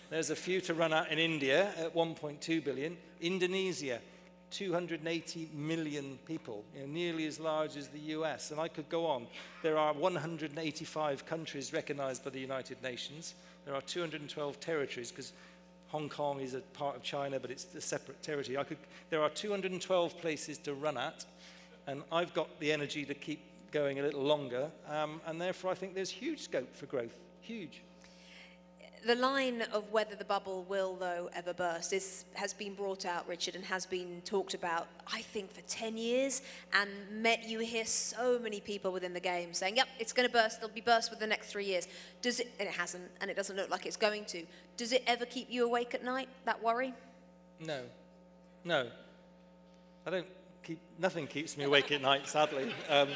There's 0.09 0.31
a 0.31 0.35
few 0.35 0.59
to 0.61 0.73
run 0.73 0.91
out 0.91 1.09
in 1.09 1.17
India 1.17 1.71
at 1.77 1.95
1.2 1.95 2.63
billion. 2.63 2.97
Indonesia, 3.21 4.01
280 4.51 5.49
million 5.53 6.19
people, 6.25 6.63
you 6.75 6.81
know, 6.81 6.87
nearly 6.87 7.25
as 7.25 7.39
large 7.39 7.77
as 7.77 7.87
the 7.87 7.99
US. 7.99 8.51
And 8.51 8.59
I 8.59 8.67
could 8.67 8.89
go 8.89 9.05
on. 9.05 9.27
There 9.63 9.77
are 9.77 9.93
185 9.93 11.25
countries 11.25 11.73
recognized 11.73 12.23
by 12.23 12.29
the 12.29 12.39
United 12.39 12.81
Nations. 12.83 13.35
There 13.65 13.73
are 13.73 13.81
212 13.81 14.59
territories 14.59 15.11
because 15.11 15.33
Hong 15.87 16.09
Kong 16.09 16.39
is 16.39 16.53
a 16.53 16.59
part 16.59 16.95
of 16.95 17.03
China, 17.03 17.39
but 17.39 17.51
it's 17.51 17.67
a 17.75 17.81
separate 17.81 18.21
territory. 18.21 18.57
Could, 18.65 18.77
there 19.09 19.21
are 19.21 19.29
212 19.29 20.17
places 20.19 20.57
to 20.59 20.73
run 20.73 20.97
at, 20.97 21.25
and 21.87 22.03
I've 22.11 22.33
got 22.33 22.59
the 22.59 22.71
energy 22.71 23.05
to 23.05 23.13
keep 23.13 23.41
going 23.71 23.99
a 23.99 24.03
little 24.03 24.23
longer. 24.23 24.69
Um, 24.89 25.21
and 25.25 25.39
therefore, 25.39 25.71
I 25.71 25.75
think 25.75 25.95
there's 25.95 26.09
huge 26.09 26.41
scope 26.41 26.75
for 26.75 26.85
growth. 26.85 27.15
Huge 27.41 27.81
the 29.05 29.15
line 29.15 29.63
of 29.73 29.91
whether 29.91 30.15
the 30.15 30.25
bubble 30.25 30.63
will, 30.69 30.95
though, 30.95 31.29
ever 31.33 31.53
burst 31.53 31.93
is, 31.93 32.25
has 32.33 32.53
been 32.53 32.75
brought 32.75 33.05
out, 33.05 33.27
Richard, 33.27 33.55
and 33.55 33.65
has 33.65 33.85
been 33.85 34.21
talked 34.25 34.53
about, 34.53 34.87
I 35.11 35.21
think, 35.21 35.51
for 35.51 35.61
10 35.61 35.97
years. 35.97 36.41
And 36.73 36.89
met, 37.11 37.47
you 37.47 37.59
hear 37.59 37.85
so 37.85 38.39
many 38.39 38.59
people 38.59 38.91
within 38.91 39.13
the 39.13 39.19
game 39.19 39.53
saying, 39.53 39.77
yep, 39.77 39.87
it's 39.99 40.13
going 40.13 40.27
to 40.27 40.33
burst, 40.33 40.57
it'll 40.57 40.69
be 40.69 40.81
burst 40.81 41.09
within 41.09 41.29
the 41.29 41.33
next 41.35 41.51
three 41.51 41.65
years. 41.65 41.87
Does 42.21 42.39
it, 42.39 42.51
and 42.59 42.67
it 42.67 42.75
hasn't, 42.75 43.09
and 43.21 43.31
it 43.31 43.35
doesn't 43.35 43.55
look 43.55 43.69
like 43.69 43.85
it's 43.85 43.97
going 43.97 44.25
to. 44.25 44.43
Does 44.77 44.91
it 44.91 45.03
ever 45.07 45.25
keep 45.25 45.49
you 45.49 45.65
awake 45.65 45.93
at 45.93 46.03
night, 46.03 46.29
that 46.45 46.61
worry? 46.61 46.93
No. 47.59 47.81
No. 48.63 48.87
I 50.05 50.09
don't 50.09 50.27
keep, 50.63 50.79
nothing 50.99 51.27
keeps 51.27 51.57
me 51.57 51.63
awake 51.63 51.91
at 51.91 52.01
night, 52.01 52.27
sadly. 52.27 52.73
Um, 52.89 53.09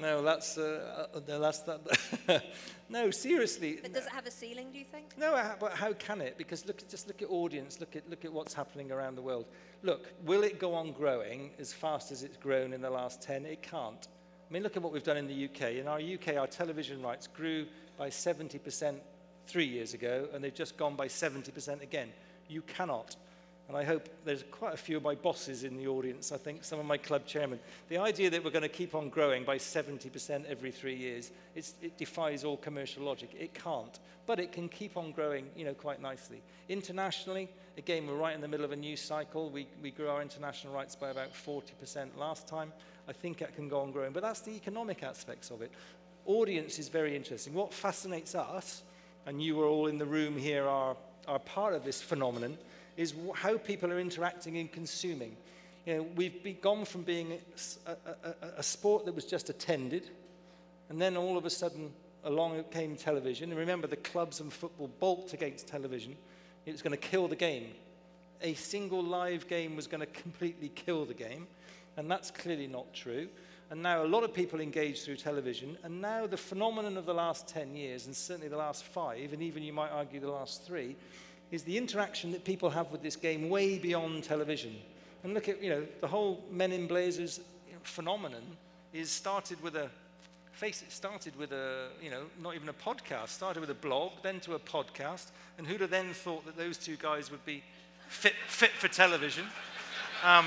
no, 0.00 0.22
that's, 0.22 0.58
uh, 0.58 1.06
uh 1.14 1.38
that's 1.38 1.60
that. 1.60 2.44
no, 2.88 3.10
seriously. 3.10 3.78
But 3.82 3.92
does 3.92 4.06
it 4.06 4.12
have 4.12 4.26
a 4.26 4.30
ceiling, 4.30 4.68
do 4.72 4.78
you 4.78 4.84
think? 4.84 5.16
No, 5.18 5.54
but 5.60 5.72
how 5.72 5.92
can 5.92 6.20
it? 6.20 6.38
Because 6.38 6.66
look, 6.66 6.86
just 6.88 7.08
look 7.08 7.22
at 7.22 7.30
audience, 7.30 7.80
look 7.80 7.96
at, 7.96 8.08
look 8.08 8.24
at 8.24 8.32
what's 8.32 8.54
happening 8.54 8.90
around 8.90 9.16
the 9.16 9.22
world. 9.22 9.46
Look, 9.82 10.12
will 10.24 10.42
it 10.42 10.58
go 10.58 10.74
on 10.74 10.92
growing 10.92 11.50
as 11.58 11.72
fast 11.72 12.12
as 12.12 12.22
it's 12.22 12.36
grown 12.36 12.72
in 12.72 12.80
the 12.80 12.90
last 12.90 13.22
10? 13.22 13.46
It 13.46 13.62
can't. 13.62 14.08
I 14.48 14.52
mean, 14.52 14.62
look 14.62 14.76
at 14.76 14.82
what 14.82 14.92
we've 14.92 15.02
done 15.02 15.16
in 15.16 15.26
the 15.26 15.44
UK. 15.46 15.76
In 15.76 15.88
our 15.88 15.98
UK, 15.98 16.36
our 16.36 16.46
television 16.46 17.02
rights 17.02 17.26
grew 17.26 17.66
by 17.96 18.10
70% 18.10 18.96
three 19.46 19.64
years 19.64 19.94
ago, 19.94 20.28
and 20.32 20.42
they've 20.42 20.54
just 20.54 20.76
gone 20.76 20.94
by 20.94 21.08
70% 21.08 21.82
again. 21.82 22.12
You 22.48 22.62
cannot 22.62 23.16
and 23.72 23.80
I 23.80 23.84
hope 23.84 24.06
there's 24.26 24.44
quite 24.50 24.74
a 24.74 24.76
few 24.76 24.98
of 24.98 25.02
my 25.02 25.14
bosses 25.14 25.64
in 25.64 25.78
the 25.78 25.86
audience, 25.86 26.30
I 26.30 26.36
think 26.36 26.62
some 26.62 26.78
of 26.78 26.84
my 26.84 26.98
club 26.98 27.24
chairmen. 27.24 27.58
The 27.88 27.96
idea 27.96 28.28
that 28.28 28.44
we're 28.44 28.50
going 28.50 28.60
to 28.60 28.68
keep 28.68 28.94
on 28.94 29.08
growing 29.08 29.44
by 29.44 29.56
70% 29.56 30.44
every 30.44 30.70
three 30.70 30.94
years, 30.94 31.30
it 31.54 31.96
defies 31.96 32.44
all 32.44 32.58
commercial 32.58 33.02
logic. 33.02 33.30
It 33.38 33.54
can't, 33.54 33.98
but 34.26 34.38
it 34.38 34.52
can 34.52 34.68
keep 34.68 34.98
on 34.98 35.12
growing 35.12 35.46
you 35.56 35.64
know, 35.64 35.72
quite 35.72 36.02
nicely. 36.02 36.42
Internationally, 36.68 37.48
again, 37.78 38.06
we're 38.06 38.14
right 38.14 38.34
in 38.34 38.42
the 38.42 38.48
middle 38.48 38.66
of 38.66 38.72
a 38.72 38.76
new 38.76 38.94
cycle. 38.94 39.48
We, 39.48 39.66
we 39.82 39.90
grew 39.90 40.08
our 40.08 40.20
international 40.20 40.74
rights 40.74 40.94
by 40.94 41.08
about 41.08 41.32
40% 41.32 42.14
last 42.18 42.46
time. 42.46 42.74
I 43.08 43.14
think 43.14 43.38
that 43.38 43.56
can 43.56 43.70
go 43.70 43.80
on 43.80 43.90
growing, 43.90 44.12
but 44.12 44.22
that's 44.22 44.42
the 44.42 44.52
economic 44.52 45.02
aspects 45.02 45.50
of 45.50 45.62
it. 45.62 45.72
Audience 46.26 46.78
is 46.78 46.90
very 46.90 47.16
interesting. 47.16 47.54
What 47.54 47.72
fascinates 47.72 48.34
us, 48.34 48.82
and 49.24 49.42
you 49.42 49.58
are 49.62 49.66
all 49.66 49.86
in 49.86 49.96
the 49.96 50.04
room 50.04 50.36
here 50.36 50.66
are, 50.66 50.94
are 51.26 51.38
part 51.38 51.72
of 51.72 51.84
this 51.86 52.02
phenomenon, 52.02 52.58
is 52.96 53.14
how 53.34 53.56
people 53.56 53.90
are 53.92 53.98
interacting 53.98 54.58
and 54.58 54.70
consuming. 54.70 55.36
You 55.86 55.96
know, 55.96 56.02
we've 56.14 56.60
gone 56.60 56.84
from 56.84 57.02
being 57.02 57.38
a, 57.86 57.90
a, 57.90 58.34
a, 58.58 58.62
sport 58.62 59.04
that 59.06 59.14
was 59.14 59.24
just 59.24 59.50
attended, 59.50 60.10
and 60.88 61.00
then 61.00 61.16
all 61.16 61.36
of 61.36 61.44
a 61.44 61.50
sudden 61.50 61.90
along 62.24 62.62
came 62.70 62.96
television. 62.96 63.50
And 63.50 63.58
remember, 63.58 63.86
the 63.86 63.96
clubs 63.96 64.40
and 64.40 64.52
football 64.52 64.90
balked 65.00 65.32
against 65.32 65.66
television. 65.66 66.16
It 66.66 66.72
was 66.72 66.82
going 66.82 66.92
to 66.92 67.08
kill 67.08 67.26
the 67.26 67.36
game. 67.36 67.68
A 68.42 68.54
single 68.54 69.02
live 69.02 69.48
game 69.48 69.74
was 69.74 69.86
going 69.86 70.00
to 70.00 70.06
completely 70.06 70.68
kill 70.68 71.04
the 71.04 71.14
game, 71.14 71.46
and 71.96 72.10
that's 72.10 72.30
clearly 72.30 72.66
not 72.66 72.92
true. 72.94 73.28
And 73.70 73.82
now 73.82 74.04
a 74.04 74.06
lot 74.06 74.22
of 74.22 74.34
people 74.34 74.60
engage 74.60 75.02
through 75.02 75.16
television, 75.16 75.78
and 75.82 76.00
now 76.00 76.26
the 76.26 76.36
phenomenon 76.36 76.96
of 76.96 77.06
the 77.06 77.14
last 77.14 77.48
10 77.48 77.74
years, 77.74 78.06
and 78.06 78.14
certainly 78.14 78.48
the 78.48 78.56
last 78.56 78.84
five, 78.84 79.32
and 79.32 79.42
even 79.42 79.62
you 79.62 79.72
might 79.72 79.90
argue 79.90 80.20
the 80.20 80.30
last 80.30 80.64
three, 80.64 80.94
is 81.52 81.62
the 81.62 81.76
interaction 81.76 82.32
that 82.32 82.44
people 82.44 82.70
have 82.70 82.90
with 82.90 83.02
this 83.02 83.14
game 83.14 83.48
way 83.48 83.78
beyond 83.78 84.24
television. 84.24 84.74
And 85.22 85.34
look 85.34 85.48
at, 85.48 85.62
you 85.62 85.70
know, 85.70 85.86
the 86.00 86.08
whole 86.08 86.42
Men 86.50 86.72
in 86.72 86.88
Blazers 86.88 87.40
phenomenon 87.82 88.42
is 88.92 89.10
started 89.10 89.62
with 89.62 89.76
a, 89.76 89.88
face 90.52 90.82
it, 90.82 90.90
started 90.90 91.36
with 91.36 91.52
a, 91.52 91.88
you 92.02 92.10
know, 92.10 92.24
not 92.42 92.54
even 92.54 92.68
a 92.68 92.72
podcast, 92.72 93.28
started 93.28 93.60
with 93.60 93.70
a 93.70 93.74
blog, 93.74 94.12
then 94.22 94.40
to 94.40 94.54
a 94.54 94.58
podcast, 94.58 95.26
and 95.58 95.66
who'd 95.66 95.82
have 95.82 95.90
then 95.90 96.12
thought 96.14 96.44
that 96.46 96.56
those 96.56 96.78
two 96.78 96.96
guys 96.96 97.30
would 97.30 97.44
be 97.44 97.62
fit, 98.08 98.34
fit 98.48 98.70
for 98.70 98.88
television, 98.88 99.44
um, 100.24 100.46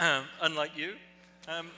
um, 0.00 0.24
unlike 0.42 0.76
you. 0.76 0.92
Um, 1.48 1.70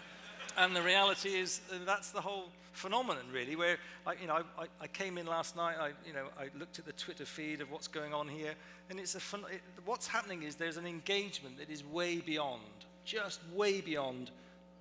and 0.59 0.74
the 0.74 0.82
reality 0.82 1.30
is 1.30 1.61
that's 1.85 2.11
the 2.11 2.20
whole 2.20 2.48
phenomenon, 2.77 3.25
really, 3.33 3.57
where 3.57 3.79
I, 4.07 4.15
you 4.21 4.27
know, 4.27 4.43
I, 4.59 4.67
I 4.81 4.87
came 4.87 5.19
in 5.19 5.27
last 5.27 5.57
night, 5.57 5.77
I, 5.81 5.89
you 6.07 6.12
know, 6.12 6.27
I 6.39 6.49
looked 6.59 6.79
at 6.79 6.85
the 6.85 6.93
Twitter 6.93 7.25
feed 7.25 7.61
of 7.61 7.71
what's 7.71 7.89
going 7.89 8.12
on 8.12 8.29
here, 8.29 8.55
and 8.91 9.01
it's 9.01 9.15
a 9.15 9.21
fun, 9.21 9.45
it, 9.51 9.61
what's 9.85 10.07
happening 10.07 10.43
is 10.43 10.57
there's 10.57 10.77
an 10.77 10.87
engagement 10.87 11.59
that 11.59 11.71
is 11.71 11.85
way 11.85 12.19
beyond, 12.19 12.62
just 13.05 13.41
way 13.55 13.81
beyond 13.81 14.31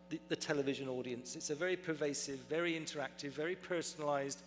the, 0.10 0.20
the 0.30 0.36
television 0.36 0.88
audience. 0.88 1.36
It's 1.36 1.50
a 1.50 1.56
very 1.56 1.76
pervasive, 1.76 2.40
very 2.50 2.74
interactive, 2.74 3.32
very 3.32 3.56
personalized, 3.56 4.44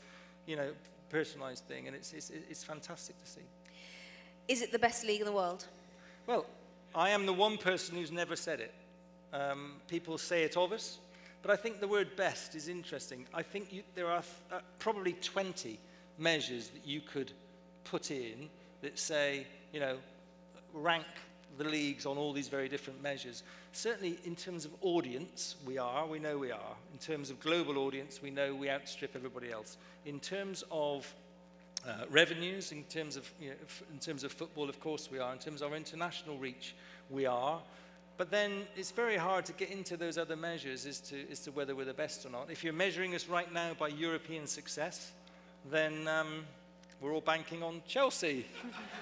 you 0.47 0.57
know, 0.57 0.71
personalized 1.11 1.65
thing, 1.65 1.87
and 1.87 1.97
it's, 1.97 2.13
it's, 2.13 2.31
it's 2.31 2.65
fantastic 2.65 3.19
to 3.23 3.31
see. 3.31 3.47
Is 4.47 4.63
it 4.63 4.73
the 4.73 4.79
best 4.79 5.05
league 5.05 5.21
in 5.21 5.27
the 5.27 5.33
world? 5.33 5.67
Well, 6.27 6.47
I 6.95 7.11
am 7.11 7.27
the 7.27 7.33
one 7.33 7.59
person 7.59 7.97
who's 7.97 8.13
never 8.13 8.37
said 8.37 8.61
it. 8.61 8.75
Um, 9.33 9.75
people 9.89 10.17
say 10.17 10.45
it 10.45 10.57
of 10.57 10.73
us, 10.73 10.99
but 11.43 11.51
I 11.51 11.57
think 11.57 11.81
the 11.81 11.89
word 11.89 12.17
best 12.17 12.55
is 12.55 12.69
interesting. 12.69 13.27
I 13.33 13.43
think 13.43 13.73
you, 13.73 13.83
there 13.95 14.11
are 14.11 14.23
uh, 14.53 14.61
probably 14.79 15.13
20 15.15 15.79
measures 16.19 16.69
that 16.71 16.87
you 16.87 17.01
could 17.01 17.33
put 17.85 18.11
in 18.11 18.49
that 18.83 18.99
say, 18.99 19.47
you 19.73 19.81
know, 19.81 19.97
rank 20.73 21.07
the 21.57 21.65
leagues 21.65 22.07
on 22.07 22.17
all 22.17 22.33
these 22.33 22.49
very 22.49 22.69
different 22.69 23.03
measures. 23.03 23.43
Certainly, 23.73 24.19
in 24.25 24.37
terms 24.37 24.65
of 24.65 24.73
audience, 24.81 25.57
we 25.67 25.79
are, 25.79 26.07
we 26.07 26.19
know 26.19 26.39
we 26.39 26.53
are. 26.53 26.77
In 26.93 26.99
terms 26.99 27.31
of 27.31 27.41
global 27.41 27.79
audience, 27.79 28.23
we 28.23 28.31
know 28.31 28.55
we 28.55 28.71
outstrip 28.71 29.17
everybody 29.17 29.51
else. 29.51 29.77
In 30.07 30.21
terms 30.21 30.65
of 30.71 31.13
uh, 31.87 32.05
revenues, 32.11 32.73
in 32.73 32.85
terms 32.85 33.17
of, 33.17 33.31
you 33.41 33.51
know, 33.51 33.57
in 33.93 33.99
terms 33.99 34.25
of 34.25 34.33
football, 34.33 34.69
of 34.69 34.81
course, 34.81 35.11
we 35.11 35.19
are. 35.19 35.33
In 35.33 35.39
terms 35.39 35.63
of 35.63 35.71
our 35.71 35.77
international 35.77 36.39
reach, 36.39 36.75
we 37.11 37.27
are. 37.27 37.61
But 38.19 38.33
then 38.33 38.67
it's 38.77 38.91
very 38.91 39.17
hard 39.17 39.47
to 39.47 39.53
get 39.53 39.71
into 39.71 39.97
those 39.97 40.19
other 40.19 40.35
measures 40.35 40.87
as 40.87 40.99
to, 41.03 41.31
as 41.31 41.39
to 41.41 41.53
whether 41.53 41.77
we're 41.77 41.85
the 41.85 41.95
best 41.95 42.27
or 42.27 42.31
not. 42.31 42.51
If 42.51 42.65
you're 42.65 42.73
measuring 42.73 43.15
us 43.15 43.29
right 43.29 43.51
now 43.53 43.75
by 43.79 43.89
European 43.89 44.49
success, 44.49 45.13
then 45.71 46.09
um, 46.09 46.45
we're 47.01 47.13
all 47.13 47.21
banking 47.21 47.63
on 47.63 47.81
Chelsea. 47.87 48.45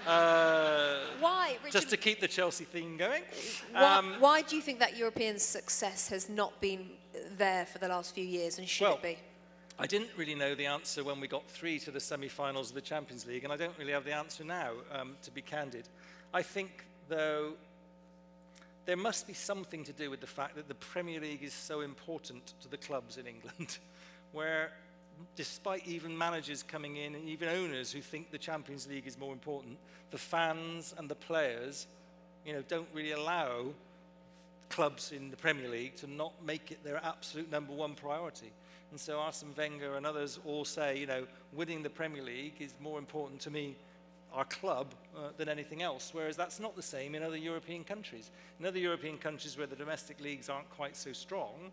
Uh, 0.07 1.01
why? 1.19 1.57
Richard, 1.65 1.73
just 1.73 1.91
to 1.91 1.97
keep 1.97 2.21
the 2.21 2.29
Chelsea 2.29 2.63
theme 2.63 2.97
going. 2.97 3.25
Why, 3.73 3.97
um, 3.97 4.15
why, 4.21 4.43
do 4.43 4.55
you 4.55 4.63
think 4.63 4.79
that 4.79 4.97
European 4.97 5.41
success 5.41 6.09
has 6.11 6.29
not 6.29 6.61
been 6.61 6.91
there 7.37 7.67
for 7.67 7.79
the 7.79 7.89
last 7.89 8.15
few 8.15 8.25
years, 8.25 8.61
and 8.61 8.69
should 8.69 8.85
well, 8.85 8.95
it 8.95 9.03
be? 9.03 9.19
I 9.81 9.89
didn't 9.89 10.11
really 10.17 10.37
know 10.37 10.55
the 10.55 10.67
answer 10.67 11.03
when 11.03 11.19
we 11.19 11.27
got 11.27 11.45
three 11.49 11.81
to 11.81 11.91
the 11.91 11.99
semi-finals 11.99 12.69
of 12.69 12.77
the 12.77 12.83
Champions 12.83 13.27
League, 13.27 13.43
and 13.43 13.53
I 13.53 13.57
don't 13.57 13.77
really 13.81 13.91
have 13.91 14.05
the 14.05 14.15
answer 14.15 14.45
now, 14.45 14.75
um, 14.93 15.17
to 15.25 15.33
be 15.33 15.43
candid. 15.43 15.89
I 16.33 16.43
think, 16.43 16.85
though, 17.09 17.55
there 18.87 18.97
must 18.97 19.27
be 19.27 19.35
something 19.35 19.85
to 19.85 19.93
do 19.93 20.11
with 20.11 20.21
the 20.21 20.27
fact 20.27 20.55
that 20.55 20.69
the 20.69 20.75
Premier 20.75 21.21
League 21.21 21.43
is 21.43 21.53
so 21.53 21.81
important 21.81 22.55
to 22.63 22.69
the 22.69 22.77
clubs 22.77 23.19
in 23.19 23.27
England, 23.27 23.79
where 24.33 24.71
despite 25.35 25.87
even 25.87 26.17
managers 26.17 26.63
coming 26.63 26.97
in 26.97 27.15
and 27.15 27.29
even 27.29 27.49
owners 27.49 27.91
who 27.91 28.01
think 28.01 28.31
the 28.31 28.39
Champions 28.39 28.87
League 28.87 29.07
is 29.07 29.19
more 29.19 29.33
important, 29.33 29.77
the 30.11 30.19
fans 30.19 30.95
and 30.97 31.09
the 31.09 31.15
players, 31.15 31.87
you 32.45 32.53
know, 32.53 32.63
don't 32.69 32.89
really 32.95 33.13
allow 33.13 33.67
clubs 34.69 35.13
in 35.13 35.31
the 35.31 35.37
Premier 35.37 35.69
League 35.69 35.97
to 35.97 36.07
not 36.07 36.33
make 36.45 36.71
it 36.71 36.83
their 36.85 37.01
absolute 37.05 37.51
number 37.51 37.73
one 37.73 37.95
priority. 37.95 38.53
And 38.91 39.01
so 39.01 39.19
Arsene 39.19 39.55
Wenger 39.57 39.97
and 39.97 40.07
others 40.07 40.39
all 40.47 40.65
say, 40.65 40.99
you 40.99 41.07
know, 41.07 41.27
winning 41.53 41.83
the 41.83 41.91
Premier 41.91 42.23
League 42.23 42.55
is 42.61 42.75
more 42.81 42.99
important 42.99 43.41
to 43.43 43.51
me 43.51 43.77
our 44.37 44.45
club 44.45 44.95
uh, 45.17 45.31
than 45.39 45.49
anything 45.49 45.83
else, 45.83 46.11
whereas 46.13 46.37
that's 46.37 46.61
not 46.61 46.77
the 46.77 46.83
same 46.83 47.15
in 47.15 47.23
other 47.23 47.37
European 47.37 47.83
countries. 47.83 48.31
In 48.61 48.67
other 48.67 48.79
European 48.79 49.17
countries 49.17 49.57
where 49.57 49.67
the 49.67 49.77
domestic 49.77 50.21
leagues 50.21 50.49
aren't 50.49 50.69
quite 50.71 50.95
so 50.95 51.13
strong, 51.13 51.73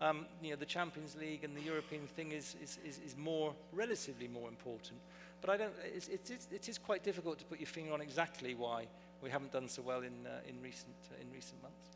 um, 0.00 0.26
you 0.42 0.50
know, 0.50 0.56
the 0.56 0.66
Champions 0.66 1.16
League 1.16 1.44
and 1.44 1.56
the 1.56 1.60
European 1.60 2.06
thing 2.06 2.32
is, 2.32 2.56
is, 2.62 2.78
is, 2.86 3.00
is 3.04 3.16
more, 3.16 3.52
relatively 3.72 4.28
more 4.28 4.48
important. 4.48 4.98
But 5.40 5.50
I 5.50 5.56
don't, 5.56 5.72
it's, 5.84 6.08
it's, 6.08 6.30
it's, 6.30 6.48
it 6.52 6.68
is 6.68 6.78
quite 6.78 7.02
difficult 7.02 7.38
to 7.38 7.44
put 7.44 7.58
your 7.58 7.66
finger 7.66 7.92
on 7.92 8.00
exactly 8.00 8.54
why 8.54 8.86
we 9.22 9.30
haven't 9.30 9.52
done 9.52 9.68
so 9.68 9.82
well 9.82 10.00
in, 10.00 10.26
uh, 10.26 10.40
in, 10.48 10.60
recent, 10.62 10.94
uh, 11.10 11.20
in 11.20 11.30
recent 11.32 11.60
months. 11.62 11.90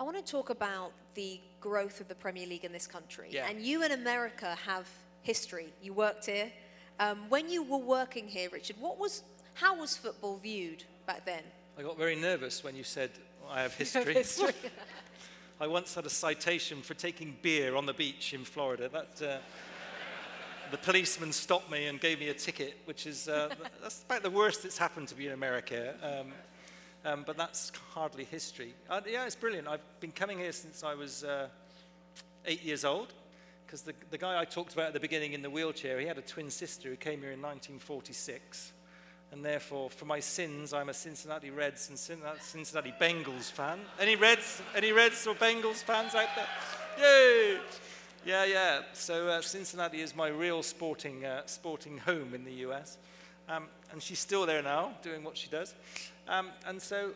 I 0.00 0.02
want 0.02 0.16
to 0.16 0.32
talk 0.32 0.50
about 0.50 0.92
the 1.14 1.40
growth 1.60 2.00
of 2.00 2.08
the 2.08 2.14
Premier 2.14 2.46
League 2.46 2.64
in 2.64 2.72
this 2.72 2.86
country. 2.86 3.28
Yeah. 3.30 3.46
And 3.48 3.62
you 3.62 3.84
in 3.84 3.92
America 3.92 4.56
have 4.66 4.88
history. 5.22 5.72
You 5.80 5.92
worked 5.92 6.26
here. 6.26 6.50
Um, 6.98 7.28
when 7.28 7.48
you 7.48 7.62
were 7.62 7.78
working 7.78 8.28
here, 8.28 8.48
Richard, 8.50 8.76
what 8.80 8.98
was, 8.98 9.22
how 9.54 9.80
was 9.80 9.96
football 9.96 10.36
viewed 10.36 10.84
back 11.06 11.24
then? 11.24 11.42
I 11.78 11.82
got 11.82 11.96
very 11.96 12.16
nervous 12.16 12.62
when 12.62 12.76
you 12.76 12.84
said 12.84 13.10
I 13.50 13.62
have 13.62 13.74
history. 13.76 14.22
I 15.60 15.66
once 15.68 15.94
had 15.94 16.04
a 16.04 16.10
citation 16.10 16.82
for 16.82 16.94
taking 16.94 17.36
beer 17.40 17.76
on 17.76 17.86
the 17.86 17.94
beach 17.94 18.34
in 18.34 18.44
Florida. 18.44 18.88
That, 18.88 19.26
uh, 19.26 19.38
the 20.72 20.78
policeman 20.78 21.30
stopped 21.30 21.70
me 21.70 21.86
and 21.86 22.00
gave 22.00 22.18
me 22.18 22.28
a 22.28 22.34
ticket, 22.34 22.76
which 22.86 23.06
is 23.06 23.28
uh, 23.28 23.54
that's 23.82 24.02
about 24.02 24.24
the 24.24 24.30
worst 24.30 24.64
that's 24.64 24.76
happened 24.76 25.08
to 25.08 25.16
me 25.16 25.28
in 25.28 25.32
America. 25.32 25.94
Um, 26.02 26.32
um, 27.04 27.24
but 27.26 27.36
that's 27.36 27.70
hardly 27.92 28.24
history. 28.24 28.74
Uh, 28.90 29.00
yeah, 29.06 29.26
it's 29.26 29.36
brilliant. 29.36 29.68
I've 29.68 29.84
been 30.00 30.10
coming 30.10 30.38
here 30.38 30.52
since 30.52 30.82
I 30.82 30.94
was 30.94 31.22
uh, 31.22 31.48
eight 32.46 32.64
years 32.64 32.84
old, 32.84 33.12
because 33.64 33.82
the, 33.82 33.94
the 34.10 34.18
guy 34.18 34.40
I 34.40 34.44
talked 34.44 34.74
about 34.74 34.88
at 34.88 34.92
the 34.94 35.00
beginning 35.00 35.32
in 35.32 35.42
the 35.42 35.50
wheelchair, 35.50 36.00
he 36.00 36.06
had 36.06 36.18
a 36.18 36.22
twin 36.22 36.50
sister 36.50 36.88
who 36.88 36.96
came 36.96 37.20
here 37.20 37.32
in 37.32 37.40
1946. 37.40 38.72
And 39.34 39.44
therefore, 39.44 39.90
for 39.90 40.04
my 40.04 40.20
sins, 40.20 40.72
I'm 40.72 40.90
a 40.90 40.94
Cincinnati 40.94 41.50
Reds 41.50 41.88
and 41.88 41.98
Cincinnati 41.98 42.94
Bengals 43.00 43.50
fan. 43.50 43.80
Any 43.98 44.14
Reds, 44.14 44.62
any 44.76 44.92
Reds 44.92 45.26
or 45.26 45.34
Bengals 45.34 45.82
fans 45.82 46.14
out 46.14 46.28
there? 46.36 46.46
Yay! 47.00 47.58
Yeah, 48.24 48.44
yeah. 48.44 48.82
So 48.92 49.26
uh, 49.26 49.40
Cincinnati 49.40 50.02
is 50.02 50.14
my 50.14 50.28
real 50.28 50.62
sporting, 50.62 51.24
uh, 51.24 51.42
sporting 51.46 51.98
home 51.98 52.32
in 52.32 52.44
the 52.44 52.52
US. 52.68 52.96
Um, 53.48 53.64
and 53.90 54.00
she's 54.00 54.20
still 54.20 54.46
there 54.46 54.62
now, 54.62 54.92
doing 55.02 55.24
what 55.24 55.36
she 55.36 55.48
does. 55.48 55.74
Um, 56.28 56.50
and 56.68 56.80
so 56.80 57.10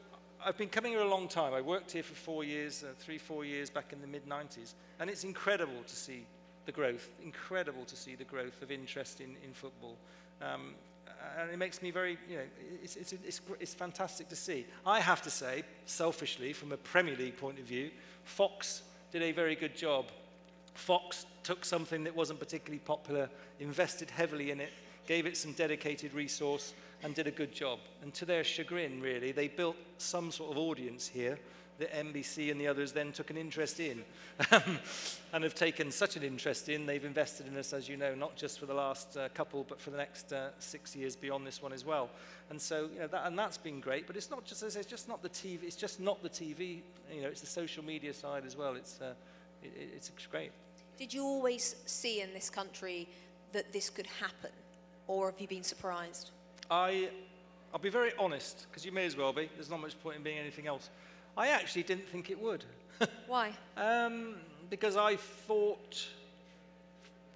I've 0.44 0.59
been 0.59 0.70
coming 0.70 0.94
here 0.94 1.02
a 1.02 1.09
long 1.09 1.28
time. 1.28 1.54
I 1.54 1.61
worked 1.61 1.92
here 1.92 2.02
for 2.02 2.16
four 2.16 2.42
years, 2.42 2.83
uh, 2.83 2.94
three, 2.98 3.18
four 3.18 3.44
years 3.44 3.70
back 3.70 3.92
in 3.92 4.00
the 4.00 4.09
mid 4.09 4.28
90s. 4.28 4.74
And 4.98 5.09
it's 5.09 5.22
incredible 5.22 5.85
to 5.87 5.94
see 5.94 6.26
the 6.66 6.72
growth, 6.72 7.11
incredible 7.22 7.85
to 7.85 7.94
see 7.94 8.16
the 8.16 8.24
growth 8.24 8.61
of 8.61 8.72
interest 8.72 9.20
in, 9.20 9.37
in 9.44 9.52
football. 9.52 9.96
Um, 10.42 10.74
and 11.40 11.51
it 11.51 11.59
makes 11.59 11.83
me 11.83 11.90
very, 11.90 12.18
you 12.29 12.37
know, 12.37 12.42
it's, 12.83 12.97
it's, 12.97 13.12
it's, 13.12 13.40
it's 13.61 13.75
fantastic 13.75 14.29
to 14.29 14.37
see. 14.37 14.66
I 14.85 15.01
have 15.01 15.23
to 15.23 15.31
say, 15.31 15.62
selfishly, 15.87 16.53
from 16.53 16.73
a 16.73 16.77
Premier 16.77 17.16
League 17.16 17.37
point 17.37 17.59
of 17.59 17.64
view, 17.64 17.90
Fox 18.25 18.83
did 19.12 19.23
a 19.23 19.33
very 19.33 19.55
good 19.55 19.77
job. 19.77 20.07
Fox 20.75 21.27
took 21.42 21.64
something 21.64 22.05
that 22.05 22.14
wasn't 22.14 22.38
particularly 22.38 22.81
popular, 22.81 23.29
invested 23.61 24.11
heavily 24.11 24.51
in 24.51 24.61
it, 24.61 24.73
gave 25.07 25.27
it 25.27 25.37
some 25.37 25.53
dedicated 25.53 26.12
resource, 26.12 26.75
and 27.03 27.14
did 27.14 27.27
a 27.27 27.33
good 27.33 27.53
job. 27.53 27.79
And 28.03 28.12
to 28.14 28.25
their 28.25 28.44
chagrin, 28.44 29.01
really, 29.01 29.33
they 29.33 29.49
built 29.49 29.77
some 29.99 30.31
sort 30.31 30.53
of 30.53 30.59
audience 30.59 31.07
here 31.07 31.38
that 31.79 31.93
NBC 31.93 32.51
and 32.51 32.61
the 32.61 32.67
others 32.67 32.93
then 32.93 33.12
took 33.12 33.31
an 33.31 33.37
interest 33.37 33.79
in 33.79 34.03
and 35.33 35.45
have 35.45 35.55
taken 35.55 35.91
such 35.93 36.17
an 36.17 36.23
interest 36.23 36.69
in. 36.69 36.87
They've 36.87 37.05
invested 37.05 37.47
in 37.47 37.57
us, 37.57 37.73
as 37.73 37.88
you 37.88 37.97
know, 37.97 38.14
not 38.14 38.37
just 38.37 38.59
for 38.59 38.67
the 38.67 38.75
last 38.75 39.17
uh, 39.17 39.29
couple, 39.31 39.64
but 39.69 39.81
for 39.81 39.91
the 39.91 39.97
next 39.97 40.33
uh, 40.33 40.51
six 40.59 40.97
years 40.97 41.14
beyond 41.14 41.47
this 41.47 41.62
one 41.62 41.73
as 41.73 41.85
well. 41.85 42.11
And 42.51 42.61
so, 42.61 42.88
you 42.93 43.01
know, 43.01 43.07
that, 43.07 43.27
and 43.27 43.38
that's 43.38 43.59
been 43.59 43.81
great. 43.81 44.07
But 44.07 44.17
it's 44.17 44.31
not 44.31 44.45
just, 44.45 44.62
it's 44.62 44.87
just 44.87 45.09
not 45.09 45.23
the 45.23 45.29
TV. 45.29 45.62
It's 45.62 45.77
just 45.77 46.01
not 46.01 46.23
the 46.23 46.31
TV. 46.31 46.81
You 47.12 47.23
know, 47.23 47.29
it's 47.29 47.41
the 47.41 47.47
social 47.47 47.85
media 47.85 48.12
side 48.12 48.45
as 48.45 48.57
well. 48.57 48.75
It's, 48.75 49.01
uh, 49.01 49.14
it, 49.62 49.73
it's 49.95 50.11
great. 50.31 50.51
Did 50.99 51.14
you 51.14 51.23
always 51.23 51.77
see 51.87 52.23
in 52.23 52.35
this 52.35 52.51
country 52.51 53.09
that 53.53 53.73
this 53.73 53.88
could 53.88 54.07
happen, 54.07 54.51
or 55.07 55.31
have 55.31 55.41
you 55.41 55.47
been 55.47 55.62
surprised? 55.62 56.31
I, 56.71 57.11
I'll 57.73 57.81
be 57.81 57.88
very 57.88 58.11
honest, 58.19 58.67
because 58.69 58.85
you 58.85 58.91
may 58.91 59.07
as 59.07 59.17
well 59.17 59.33
be. 59.33 59.49
There's 59.55 59.71
not 59.71 59.81
much 59.81 59.99
point 60.03 60.17
in 60.17 60.23
being 60.25 60.38
anything 60.38 60.67
else. 60.67 60.91
I 61.38 61.48
actually 61.48 61.85
didn't 61.85 62.09
think 62.09 62.31
it 62.31 62.42
would. 62.42 62.64
Why? 63.29 63.53
Um, 63.77 64.35
because 64.68 64.96
I 64.96 65.14
thought, 65.14 66.05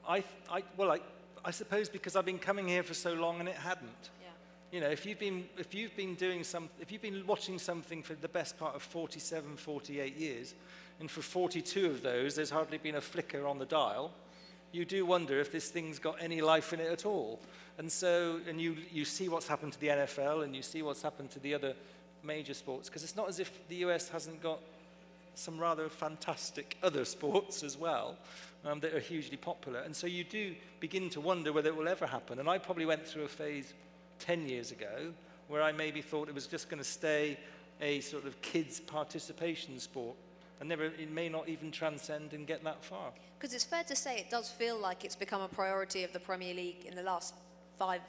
I, 0.06 0.24
I 0.50 0.64
well, 0.76 0.90
I, 0.90 0.98
I 1.44 1.52
suppose 1.52 1.88
because 1.88 2.16
I've 2.16 2.24
been 2.24 2.40
coming 2.40 2.66
here 2.66 2.82
for 2.82 2.94
so 2.94 3.14
long 3.14 3.38
and 3.38 3.48
it 3.48 3.54
hadn't. 3.54 4.10
Yeah. 4.20 4.28
You 4.72 4.80
know, 4.80 4.90
if 4.90 5.06
you've 5.06 5.20
been, 5.20 5.44
if 5.56 5.72
you've 5.72 5.96
been 5.96 6.16
doing 6.16 6.42
some, 6.42 6.68
if 6.80 6.90
you've 6.90 7.00
been 7.00 7.24
watching 7.28 7.60
something 7.60 8.02
for 8.02 8.14
the 8.14 8.28
best 8.28 8.58
part 8.58 8.74
of 8.74 8.82
47, 8.82 9.56
48 9.56 10.16
years, 10.16 10.54
and 10.98 11.08
for 11.08 11.22
42 11.22 11.86
of 11.86 12.02
those, 12.02 12.34
there's 12.34 12.50
hardly 12.50 12.78
been 12.78 12.96
a 12.96 13.00
flicker 13.00 13.46
on 13.46 13.60
the 13.60 13.66
dial, 13.66 14.10
you 14.72 14.84
do 14.84 15.06
wonder 15.06 15.38
if 15.38 15.52
this 15.52 15.68
thing's 15.68 16.00
got 16.00 16.16
any 16.20 16.40
life 16.40 16.72
in 16.72 16.80
it 16.80 16.90
at 16.90 17.06
all. 17.06 17.38
And 17.78 17.90
so, 17.90 18.40
and 18.48 18.60
you, 18.60 18.76
you 18.90 19.04
see 19.04 19.28
what's 19.28 19.46
happened 19.46 19.74
to 19.74 19.80
the 19.80 19.88
NFL 19.88 20.42
and 20.42 20.56
you 20.56 20.62
see 20.62 20.82
what's 20.82 21.02
happened 21.02 21.30
to 21.32 21.38
the 21.38 21.54
other 21.54 21.74
major 22.24 22.54
sports, 22.54 22.88
because 22.88 23.02
it's 23.02 23.16
not 23.16 23.28
as 23.28 23.38
if 23.40 23.50
the 23.68 23.76
US 23.76 24.08
hasn't 24.08 24.42
got 24.42 24.60
some 25.34 25.58
rather 25.58 25.88
fantastic 25.88 26.76
other 26.82 27.04
sports 27.04 27.62
as 27.62 27.76
well 27.76 28.16
um, 28.64 28.80
that 28.80 28.94
are 28.94 29.00
hugely 29.00 29.36
popular. 29.36 29.80
And 29.80 29.94
so 29.94 30.06
you 30.06 30.24
do 30.24 30.54
begin 30.80 31.10
to 31.10 31.20
wonder 31.20 31.52
whether 31.52 31.68
it 31.68 31.76
will 31.76 31.88
ever 31.88 32.06
happen. 32.06 32.38
And 32.38 32.48
I 32.48 32.58
probably 32.58 32.86
went 32.86 33.06
through 33.06 33.24
a 33.24 33.28
phase 33.28 33.72
10 34.20 34.48
years 34.48 34.70
ago 34.70 35.12
where 35.48 35.62
I 35.62 35.72
maybe 35.72 36.02
thought 36.02 36.28
it 36.28 36.34
was 36.34 36.46
just 36.46 36.68
going 36.68 36.82
to 36.82 36.88
stay 36.88 37.38
a 37.80 38.00
sort 38.00 38.26
of 38.26 38.40
kids' 38.42 38.80
participation 38.80 39.78
sport 39.78 40.16
and 40.60 40.68
never, 40.68 40.84
it 40.84 41.10
may 41.10 41.28
not 41.28 41.48
even 41.48 41.72
transcend 41.72 42.32
and 42.32 42.46
get 42.46 42.62
that 42.62 42.84
far. 42.84 43.10
Because 43.38 43.52
it's 43.52 43.64
fair 43.64 43.82
to 43.82 43.96
say 43.96 44.18
it 44.18 44.30
does 44.30 44.48
feel 44.48 44.78
like 44.78 45.04
it's 45.04 45.16
become 45.16 45.42
a 45.42 45.48
priority 45.48 46.04
of 46.04 46.12
the 46.12 46.20
Premier 46.20 46.54
League 46.54 46.86
in 46.86 46.94
the 46.94 47.02
last 47.02 47.34
five 47.76 48.00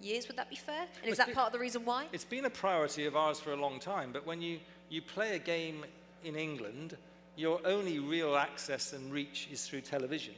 years. 0.00 0.28
Would 0.28 0.36
that 0.36 0.50
be 0.50 0.56
fair? 0.56 0.86
And 1.02 1.10
is 1.10 1.18
that 1.18 1.32
part 1.32 1.48
of 1.48 1.52
the 1.52 1.58
reason 1.58 1.84
why? 1.84 2.06
It's 2.12 2.24
been 2.24 2.44
a 2.44 2.50
priority 2.50 3.06
of 3.06 3.16
ours 3.16 3.40
for 3.40 3.52
a 3.52 3.56
long 3.56 3.78
time, 3.78 4.10
but 4.12 4.26
when 4.26 4.40
you, 4.40 4.58
you 4.88 5.02
play 5.02 5.36
a 5.36 5.38
game 5.38 5.84
in 6.24 6.36
England, 6.36 6.96
your 7.36 7.60
only 7.64 7.98
real 7.98 8.36
access 8.36 8.92
and 8.92 9.12
reach 9.12 9.48
is 9.50 9.66
through 9.66 9.82
television. 9.82 10.34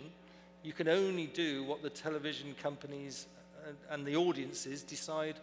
You 0.62 0.72
can 0.72 0.88
only 0.88 1.26
do 1.26 1.64
what 1.64 1.82
the 1.82 1.90
television 1.90 2.54
companies 2.62 3.26
uh, 3.66 3.72
and 3.90 4.06
the 4.06 4.16
audiences 4.16 4.82
decide 4.82 5.36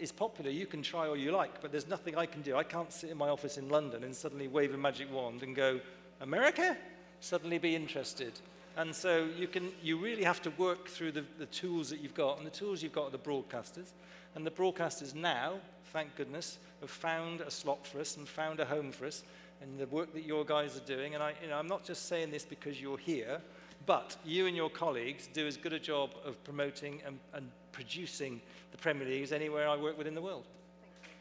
is 0.00 0.12
popular. 0.12 0.50
You 0.50 0.66
can 0.66 0.82
try 0.82 1.08
all 1.08 1.16
you 1.16 1.32
like, 1.32 1.60
but 1.60 1.72
there's 1.72 1.88
nothing 1.88 2.16
I 2.16 2.26
can 2.26 2.42
do. 2.42 2.56
I 2.56 2.62
can't 2.62 2.92
sit 2.92 3.10
in 3.10 3.16
my 3.16 3.28
office 3.28 3.58
in 3.58 3.68
London 3.68 4.04
and 4.04 4.14
suddenly 4.14 4.48
wave 4.48 4.74
a 4.74 4.76
magic 4.76 5.12
wand 5.12 5.42
and 5.42 5.56
go, 5.56 5.80
America? 6.20 6.76
Suddenly 7.20 7.58
be 7.58 7.74
interested. 7.74 8.32
And 8.76 8.94
so 8.94 9.26
you, 9.38 9.48
can, 9.48 9.72
you 9.82 9.96
really 9.96 10.22
have 10.22 10.42
to 10.42 10.50
work 10.50 10.86
through 10.88 11.12
the, 11.12 11.24
the 11.38 11.46
tools 11.46 11.88
that 11.90 12.00
you've 12.00 12.14
got. 12.14 12.36
And 12.36 12.46
the 12.46 12.50
tools 12.50 12.82
you've 12.82 12.92
got 12.92 13.06
are 13.06 13.10
the 13.10 13.18
broadcasters. 13.18 13.92
And 14.34 14.46
the 14.46 14.50
broadcasters 14.50 15.14
now, 15.14 15.54
thank 15.92 16.14
goodness, 16.14 16.58
have 16.80 16.90
found 16.90 17.40
a 17.40 17.50
slot 17.50 17.86
for 17.86 18.00
us 18.00 18.18
and 18.18 18.28
found 18.28 18.60
a 18.60 18.66
home 18.66 18.92
for 18.92 19.06
us. 19.06 19.22
And 19.62 19.78
the 19.78 19.86
work 19.86 20.12
that 20.12 20.26
your 20.26 20.44
guys 20.44 20.76
are 20.76 20.84
doing, 20.84 21.14
and 21.14 21.22
I, 21.22 21.32
you 21.42 21.48
know, 21.48 21.56
I'm 21.56 21.66
not 21.66 21.84
just 21.84 22.04
saying 22.06 22.30
this 22.30 22.44
because 22.44 22.78
you're 22.78 22.98
here, 22.98 23.40
but 23.86 24.14
you 24.26 24.46
and 24.46 24.54
your 24.54 24.68
colleagues 24.68 25.26
do 25.32 25.46
as 25.46 25.56
good 25.56 25.72
a 25.72 25.78
job 25.78 26.10
of 26.24 26.44
promoting 26.44 27.00
and, 27.06 27.18
and 27.32 27.50
producing 27.72 28.42
the 28.72 28.78
Premier 28.78 29.08
League 29.08 29.22
as 29.22 29.32
anywhere 29.32 29.66
I 29.68 29.76
work 29.76 29.96
within 29.96 30.14
the 30.14 30.20
world. 30.20 30.44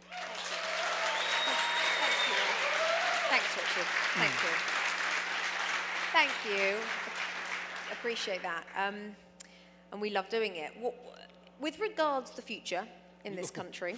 Thank 0.09 0.21
you. 2.27 2.35
Thanks, 3.29 3.55
Richard. 3.55 3.87
Thank 4.15 4.43
you. 4.43 4.49
Thank 6.11 6.33
you. 6.45 6.75
Appreciate 8.05 8.43
that. 8.43 8.65
Um, 8.77 9.15
and 9.91 9.99
we 9.99 10.11
love 10.11 10.29
doing 10.29 10.57
it. 10.57 10.69
With 11.59 11.79
regards 11.79 12.29
to 12.29 12.35
the 12.35 12.41
future 12.43 12.83
in 13.23 13.35
this 13.35 13.49
country, 13.59 13.95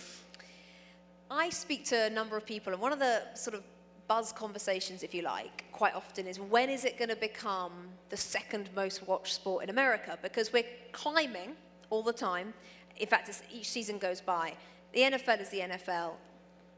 I 1.29 1.49
speak 1.49 1.83
to 1.87 2.05
a 2.05 2.09
number 2.09 2.37
of 2.37 2.45
people, 2.45 2.71
and 2.71 2.81
one 2.81 2.93
of 2.93 2.99
the 2.99 3.23
sort 3.33 3.53
of 3.53 3.63
buzz 4.07 4.31
conversations, 4.31 5.03
if 5.03 5.13
you 5.13 5.23
like, 5.23 5.65
quite 5.73 5.93
often 5.93 6.25
is 6.25 6.39
when 6.39 6.69
is 6.69 6.85
it 6.85 6.97
going 6.97 7.09
to 7.09 7.17
become 7.17 7.73
the 8.07 8.15
second 8.15 8.69
most 8.77 9.05
watched 9.05 9.33
sport 9.33 9.65
in 9.65 9.69
America? 9.69 10.17
Because 10.21 10.53
we're 10.53 10.63
climbing 10.93 11.57
all 11.89 12.01
the 12.01 12.13
time. 12.13 12.53
In 12.95 13.07
fact, 13.07 13.27
as 13.27 13.43
each 13.51 13.69
season 13.69 13.97
goes 13.97 14.21
by, 14.21 14.53
the 14.93 15.01
NFL 15.01 15.41
is 15.41 15.49
the 15.49 15.59
NFL. 15.59 16.11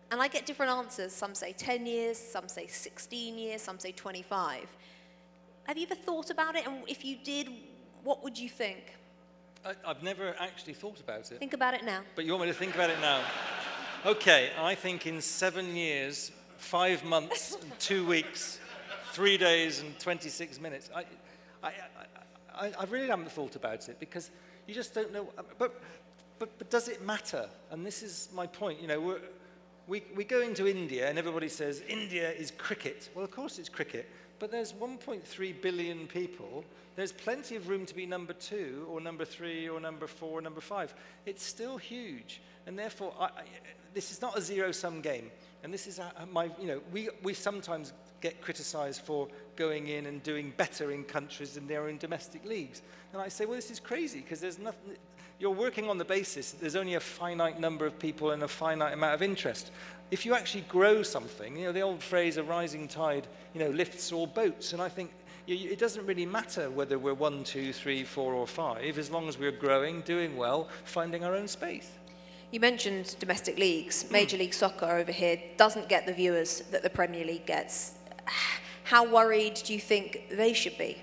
And 0.10 0.20
I 0.20 0.30
get 0.30 0.48
different 0.48 0.72
answers. 0.72 1.14
Some 1.14 1.36
say 1.36 1.54
10 1.54 1.86
years, 1.86 2.18
some 2.18 2.48
say 2.48 2.66
16 2.66 3.38
years, 3.38 3.62
some 3.62 3.78
say 3.78 3.92
25. 3.92 4.66
Have 5.70 5.78
you 5.78 5.86
ever 5.86 5.94
thought 5.94 6.32
about 6.32 6.56
it? 6.56 6.66
And 6.66 6.78
if 6.88 7.06
you 7.06 7.16
did, 7.24 7.48
what 8.04 8.24
would 8.24 8.36
you 8.36 8.50
think? 8.50 8.96
I, 9.64 9.76
have 9.86 10.02
never 10.02 10.36
actually 10.40 10.74
thought 10.74 11.00
about 11.00 11.32
it. 11.32 11.38
Think 11.38 11.54
about 11.54 11.76
it 11.76 11.86
now. 11.86 12.02
But 12.16 12.26
you 12.26 12.32
want 12.32 12.46
me 12.46 12.48
to 12.52 12.58
think 12.58 12.74
about 12.74 12.90
it 12.90 13.00
now? 13.02 13.22
Okay, 14.04 14.50
I 14.60 14.74
think 14.74 15.06
in 15.06 15.22
seven 15.22 15.76
years, 15.76 16.32
five 16.58 17.04
months, 17.04 17.56
two 17.80 18.04
weeks, 18.08 18.60
three 19.12 19.38
days, 19.38 19.82
and 19.82 20.00
26 20.00 20.60
minutes, 20.60 20.90
I, 20.96 21.06
I, 21.62 21.72
I, 22.56 22.72
I 22.80 22.84
really 22.86 23.10
haven't 23.10 23.32
thought 23.32 23.56
about 23.56 23.90
it 23.90 24.00
because 24.00 24.32
you 24.66 24.74
just 24.74 24.96
don't 24.96 25.14
know. 25.14 25.28
But 25.60 25.80
but, 26.40 26.58
but 26.58 26.72
does 26.72 26.88
it 26.88 27.06
matter? 27.06 27.48
And 27.70 27.86
this 27.86 28.02
is 28.02 28.30
my 28.34 28.48
point. 28.48 28.82
You 28.82 28.88
know, 28.88 29.00
we're, 29.00 29.20
we, 29.86 30.04
we 30.16 30.24
go 30.24 30.42
into 30.42 30.68
India 30.68 31.08
and 31.08 31.20
everybody 31.20 31.50
says, 31.50 31.84
India 31.88 32.32
is 32.32 32.50
cricket. 32.50 33.10
Well, 33.14 33.26
of 33.26 33.30
course 33.30 33.60
it's 33.60 33.70
cricket, 33.70 34.10
but 34.40 34.52
there's 34.52 34.74
1.3 34.74 35.62
billion 35.62 36.08
people. 36.08 36.64
There's 36.96 37.12
plenty 37.12 37.56
of 37.56 37.70
room 37.70 37.86
to 37.86 37.96
be 37.96 38.06
number 38.06 38.34
two 38.34 38.88
or 38.90 39.00
number 39.00 39.26
three 39.26 39.70
or 39.70 39.80
number 39.80 40.08
four 40.08 40.40
or 40.40 40.42
number 40.42 40.62
five. 40.62 40.94
It's 41.26 41.44
still 41.44 41.78
huge. 41.78 42.42
And 42.66 42.78
therefore, 42.78 43.14
I, 43.20 43.26
I, 43.26 43.44
this 43.94 44.12
is 44.12 44.22
not 44.22 44.38
a 44.38 44.42
zero-sum 44.42 45.02
game. 45.02 45.32
And 45.64 45.74
this 45.74 45.88
is 45.88 46.00
my, 46.32 46.50
you 46.60 46.68
know, 46.68 46.82
we, 46.92 47.10
we 47.24 47.34
sometimes 47.34 47.94
get 48.22 48.42
criticized 48.42 49.02
for 49.02 49.28
going 49.56 49.88
in 49.88 50.06
and 50.06 50.22
doing 50.24 50.54
better 50.58 50.92
in 50.92 51.04
countries 51.04 51.54
than 51.54 51.68
their 51.68 51.88
own 51.88 51.98
domestic 51.98 52.46
leagues. 52.46 52.82
And 53.14 53.22
I 53.22 53.28
say, 53.28 53.46
well, 53.46 53.56
this 53.56 53.72
is 53.72 53.80
crazy 53.80 54.20
because 54.20 54.40
there's 54.40 54.60
nothing, 54.60 54.96
you're 55.40 55.52
working 55.52 55.90
on 55.90 55.98
the 55.98 56.06
basis 56.06 56.52
that 56.52 56.60
there's 56.60 56.76
only 56.76 56.96
a 56.96 57.00
finite 57.00 57.60
number 57.60 57.86
of 57.86 57.98
people 57.98 58.32
and 58.32 58.44
a 58.44 58.48
finite 58.48 58.94
amount 58.94 59.16
of 59.16 59.22
interest. 59.22 59.72
If 60.12 60.26
you 60.26 60.34
actually 60.34 60.66
grow 60.68 61.04
something, 61.04 61.56
you 61.56 61.66
know, 61.66 61.72
the 61.72 61.82
old 61.82 62.02
phrase, 62.02 62.38
a 62.38 62.44
rising 62.44 62.88
tide, 62.88 63.28
you 63.54 63.60
know, 63.60 63.70
lifts 63.70 64.12
all 64.12 64.26
boats. 64.26 64.74
And 64.74 64.82
I 64.82 64.90
think 64.90 65.12
it 65.48 65.80
doesn't 65.80 66.06
really 66.06 66.26
matter 66.26 66.70
whether 66.70 66.98
we're 66.98 67.14
one, 67.14 67.44
two, 67.44 67.74
three, 67.74 68.04
four, 68.04 68.34
or 68.34 68.48
five, 68.48 68.98
as 68.98 69.10
long 69.10 69.28
as 69.28 69.38
we're 69.38 69.52
growing, 69.52 70.02
doing 70.02 70.36
well, 70.36 70.68
finding 70.84 71.24
our 71.24 71.36
own 71.36 71.48
space. 71.48 71.92
You 72.52 72.60
mentioned 72.60 73.16
domestic 73.20 73.58
leagues. 73.60 74.04
Hmm. 74.04 74.14
Major 74.14 74.38
League 74.38 74.54
Soccer 74.54 74.86
over 74.86 75.12
here 75.12 75.40
doesn't 75.58 75.90
get 75.90 76.06
the 76.06 76.14
viewers 76.14 76.62
that 76.72 76.82
the 76.82 76.90
Premier 76.90 77.26
League 77.26 77.46
gets. 77.46 77.96
How 78.84 79.06
worried 79.06 79.56
do 79.64 79.74
you 79.74 79.80
think 79.80 80.26
they 80.32 80.54
should 80.54 80.78
be? 80.78 80.98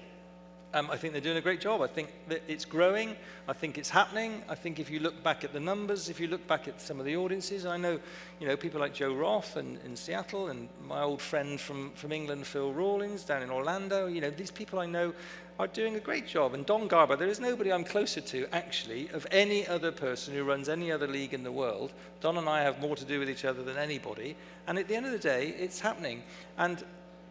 Um, 0.76 0.90
I 0.90 0.98
think 0.98 1.14
they're 1.14 1.22
doing 1.22 1.38
a 1.38 1.40
great 1.40 1.62
job. 1.62 1.80
I 1.80 1.86
think 1.86 2.10
that 2.28 2.42
it's 2.46 2.66
growing. 2.66 3.16
I 3.48 3.54
think 3.54 3.78
it's 3.78 3.88
happening. 3.88 4.42
I 4.46 4.54
think 4.54 4.78
if 4.78 4.90
you 4.90 5.00
look 5.00 5.22
back 5.22 5.42
at 5.42 5.54
the 5.54 5.60
numbers, 5.60 6.10
if 6.10 6.20
you 6.20 6.28
look 6.28 6.46
back 6.46 6.68
at 6.68 6.82
some 6.82 7.00
of 7.00 7.06
the 7.06 7.16
audiences, 7.16 7.64
I 7.64 7.78
know, 7.78 7.98
you 8.40 8.46
know, 8.46 8.58
people 8.58 8.78
like 8.78 8.92
Joe 8.92 9.14
Roth 9.14 9.56
and, 9.56 9.78
in 9.86 9.96
Seattle 9.96 10.48
and 10.48 10.68
my 10.86 11.00
old 11.00 11.22
friend 11.22 11.58
from, 11.58 11.92
from 11.92 12.12
England, 12.12 12.46
Phil 12.46 12.74
Rawlins, 12.74 13.24
down 13.24 13.42
in 13.42 13.50
Orlando, 13.50 14.06
you 14.06 14.20
know, 14.20 14.28
these 14.28 14.50
people 14.50 14.78
I 14.78 14.84
know 14.84 15.14
are 15.58 15.66
doing 15.66 15.96
a 15.96 16.00
great 16.00 16.26
job. 16.26 16.52
And 16.52 16.66
Don 16.66 16.88
Garber, 16.88 17.16
there 17.16 17.28
is 17.28 17.40
nobody 17.40 17.72
I'm 17.72 17.82
closer 17.82 18.20
to, 18.20 18.46
actually, 18.52 19.08
of 19.14 19.26
any 19.30 19.66
other 19.66 19.90
person 19.90 20.34
who 20.34 20.44
runs 20.44 20.68
any 20.68 20.92
other 20.92 21.06
league 21.06 21.32
in 21.32 21.42
the 21.42 21.52
world. 21.52 21.94
Don 22.20 22.36
and 22.36 22.50
I 22.50 22.60
have 22.60 22.82
more 22.82 22.96
to 22.96 23.04
do 23.06 23.18
with 23.18 23.30
each 23.30 23.46
other 23.46 23.62
than 23.62 23.78
anybody. 23.78 24.36
And 24.66 24.78
at 24.78 24.88
the 24.88 24.94
end 24.94 25.06
of 25.06 25.12
the 25.12 25.18
day, 25.18 25.54
it's 25.58 25.80
happening. 25.80 26.22
And 26.58 26.84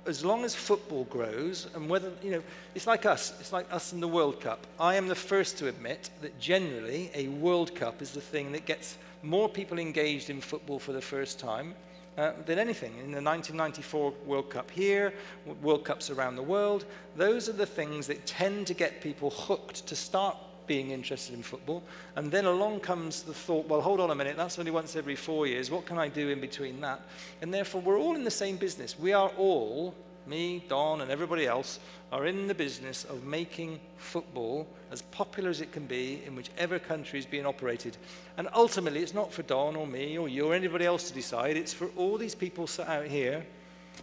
as 0.05 0.23
long 0.23 0.43
as 0.43 0.53
football 0.53 1.05
grows, 1.05 1.67
and 1.73 1.89
whether, 1.89 2.11
you 2.23 2.31
know, 2.31 2.43
it's 2.73 2.87
like 2.87 3.05
us, 3.05 3.33
it's 3.39 3.51
like 3.51 3.71
us 3.71 3.93
in 3.93 3.99
the 3.99 4.07
World 4.07 4.39
Cup. 4.39 4.65
I 4.79 4.95
am 4.95 5.07
the 5.07 5.15
first 5.15 5.57
to 5.59 5.67
admit 5.67 6.09
that 6.21 6.39
generally 6.39 7.09
a 7.13 7.27
World 7.27 7.75
Cup 7.75 8.01
is 8.01 8.11
the 8.11 8.21
thing 8.21 8.51
that 8.51 8.65
gets 8.65 8.97
more 9.23 9.49
people 9.49 9.79
engaged 9.79 10.29
in 10.29 10.41
football 10.41 10.79
for 10.79 10.93
the 10.93 11.01
first 11.01 11.39
time 11.39 11.73
uh, 12.17 12.31
than 12.45 12.59
anything. 12.59 12.91
In 12.91 13.11
the 13.11 13.21
1994 13.21 14.13
World 14.25 14.49
Cup 14.49 14.71
here, 14.71 15.13
World 15.61 15.83
Cups 15.83 16.09
around 16.09 16.35
the 16.35 16.43
world, 16.43 16.85
those 17.15 17.49
are 17.49 17.53
the 17.53 17.65
things 17.65 18.07
that 18.07 18.25
tend 18.25 18.67
to 18.67 18.73
get 18.73 19.01
people 19.01 19.29
hooked 19.29 19.87
to 19.87 19.95
start 19.95 20.37
being 20.67 20.91
interested 20.91 21.35
in 21.35 21.43
football. 21.43 21.83
And 22.15 22.31
then 22.31 22.45
along 22.45 22.81
comes 22.81 23.23
the 23.23 23.33
thought, 23.33 23.67
well, 23.67 23.81
hold 23.81 23.99
on 23.99 24.11
a 24.11 24.15
minute, 24.15 24.37
that's 24.37 24.59
only 24.59 24.71
once 24.71 24.95
every 24.95 25.15
four 25.15 25.47
years. 25.47 25.71
What 25.71 25.85
can 25.85 25.97
I 25.97 26.07
do 26.07 26.29
in 26.29 26.39
between 26.39 26.81
that? 26.81 27.01
And 27.41 27.53
therefore, 27.53 27.81
we're 27.81 27.99
all 27.99 28.15
in 28.15 28.23
the 28.23 28.31
same 28.31 28.57
business. 28.57 28.97
We 28.97 29.13
are 29.13 29.29
all 29.37 29.93
me, 30.27 30.63
Don, 30.67 31.01
and 31.01 31.11
everybody 31.11 31.45
else 31.45 31.79
are 32.11 32.25
in 32.25 32.47
the 32.47 32.55
business 32.55 33.03
of 33.05 33.23
making 33.23 33.79
football 33.97 34.67
as 34.91 35.01
popular 35.03 35.49
as 35.49 35.61
it 35.61 35.71
can 35.71 35.85
be 35.85 36.21
in 36.25 36.35
whichever 36.35 36.79
country 36.79 37.19
is 37.19 37.25
being 37.25 37.45
operated. 37.45 37.97
And 38.37 38.47
ultimately, 38.53 39.01
it's 39.01 39.13
not 39.13 39.31
for 39.31 39.43
Don 39.43 39.75
or 39.75 39.87
me 39.87 40.17
or 40.17 40.27
you 40.27 40.47
or 40.47 40.55
anybody 40.55 40.85
else 40.85 41.07
to 41.09 41.13
decide. 41.13 41.57
It's 41.57 41.73
for 41.73 41.89
all 41.95 42.17
these 42.17 42.35
people 42.35 42.67
sat 42.67 42.87
out 42.87 43.07
here. 43.07 43.45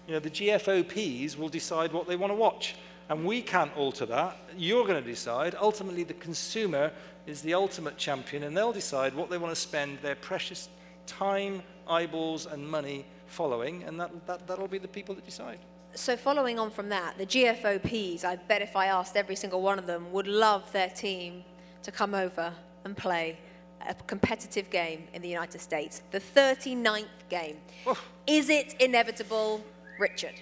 You 0.07 0.15
know, 0.15 0.21
the 0.21 0.31
GFOPs 0.31 1.37
will 1.37 1.49
decide 1.49 1.93
what 1.93 2.07
they 2.09 2.17
want 2.17 2.31
to 2.31 2.37
watch. 2.37 2.77
And 3.09 3.25
we 3.25 3.43
can't 3.43 3.75
alter 3.77 4.07
that. 4.07 4.37
You're 4.57 4.87
going 4.87 5.03
to 5.03 5.09
decide. 5.09 5.55
Ultimately, 5.61 6.05
the 6.05 6.15
consumer 6.15 6.93
is 7.27 7.43
the 7.43 7.55
ultimate 7.55 7.97
champion, 7.97 8.45
and 8.45 8.57
they'll 8.57 8.73
decide 8.73 9.15
what 9.15 9.31
they 9.31 9.39
want 9.39 9.55
to 9.55 9.61
spend 9.61 9.99
their 10.01 10.15
precious 10.15 10.69
time, 11.07 11.63
eyeballs, 11.89 12.47
and 12.47 12.67
money 12.69 13.05
following, 13.27 13.83
and 13.85 13.99
that, 14.01 14.27
that, 14.27 14.47
that'll 14.47 14.69
be 14.69 14.79
the 14.79 14.89
people 14.89 15.15
that 15.15 15.25
decide. 15.25 15.59
So, 15.95 16.17
following 16.17 16.59
on 16.59 16.71
from 16.71 16.89
that, 16.89 17.19
the 17.19 17.27
GFOPs, 17.27 18.25
I 18.25 18.37
bet 18.37 18.63
if 18.63 18.77
I 18.77 18.87
asked 18.87 19.17
every 19.17 19.37
single 19.37 19.61
one 19.61 19.79
of 19.79 19.87
them, 19.87 20.11
would 20.13 20.27
love 20.27 20.71
their 20.73 20.89
team 20.89 21.45
to 21.83 21.93
come 21.93 22.15
over 22.15 22.53
and 22.85 22.97
play 22.97 23.39
a 23.87 23.95
competitive 24.07 24.71
game 24.71 25.05
in 25.13 25.23
the 25.23 25.29
United 25.29 25.61
States, 25.61 26.03
the 26.11 26.21
39th 26.21 27.07
game. 27.29 27.57
Oh. 27.87 27.99
Is 28.27 28.49
it 28.49 28.75
inevitable, 28.81 29.63
Richard? 29.99 30.35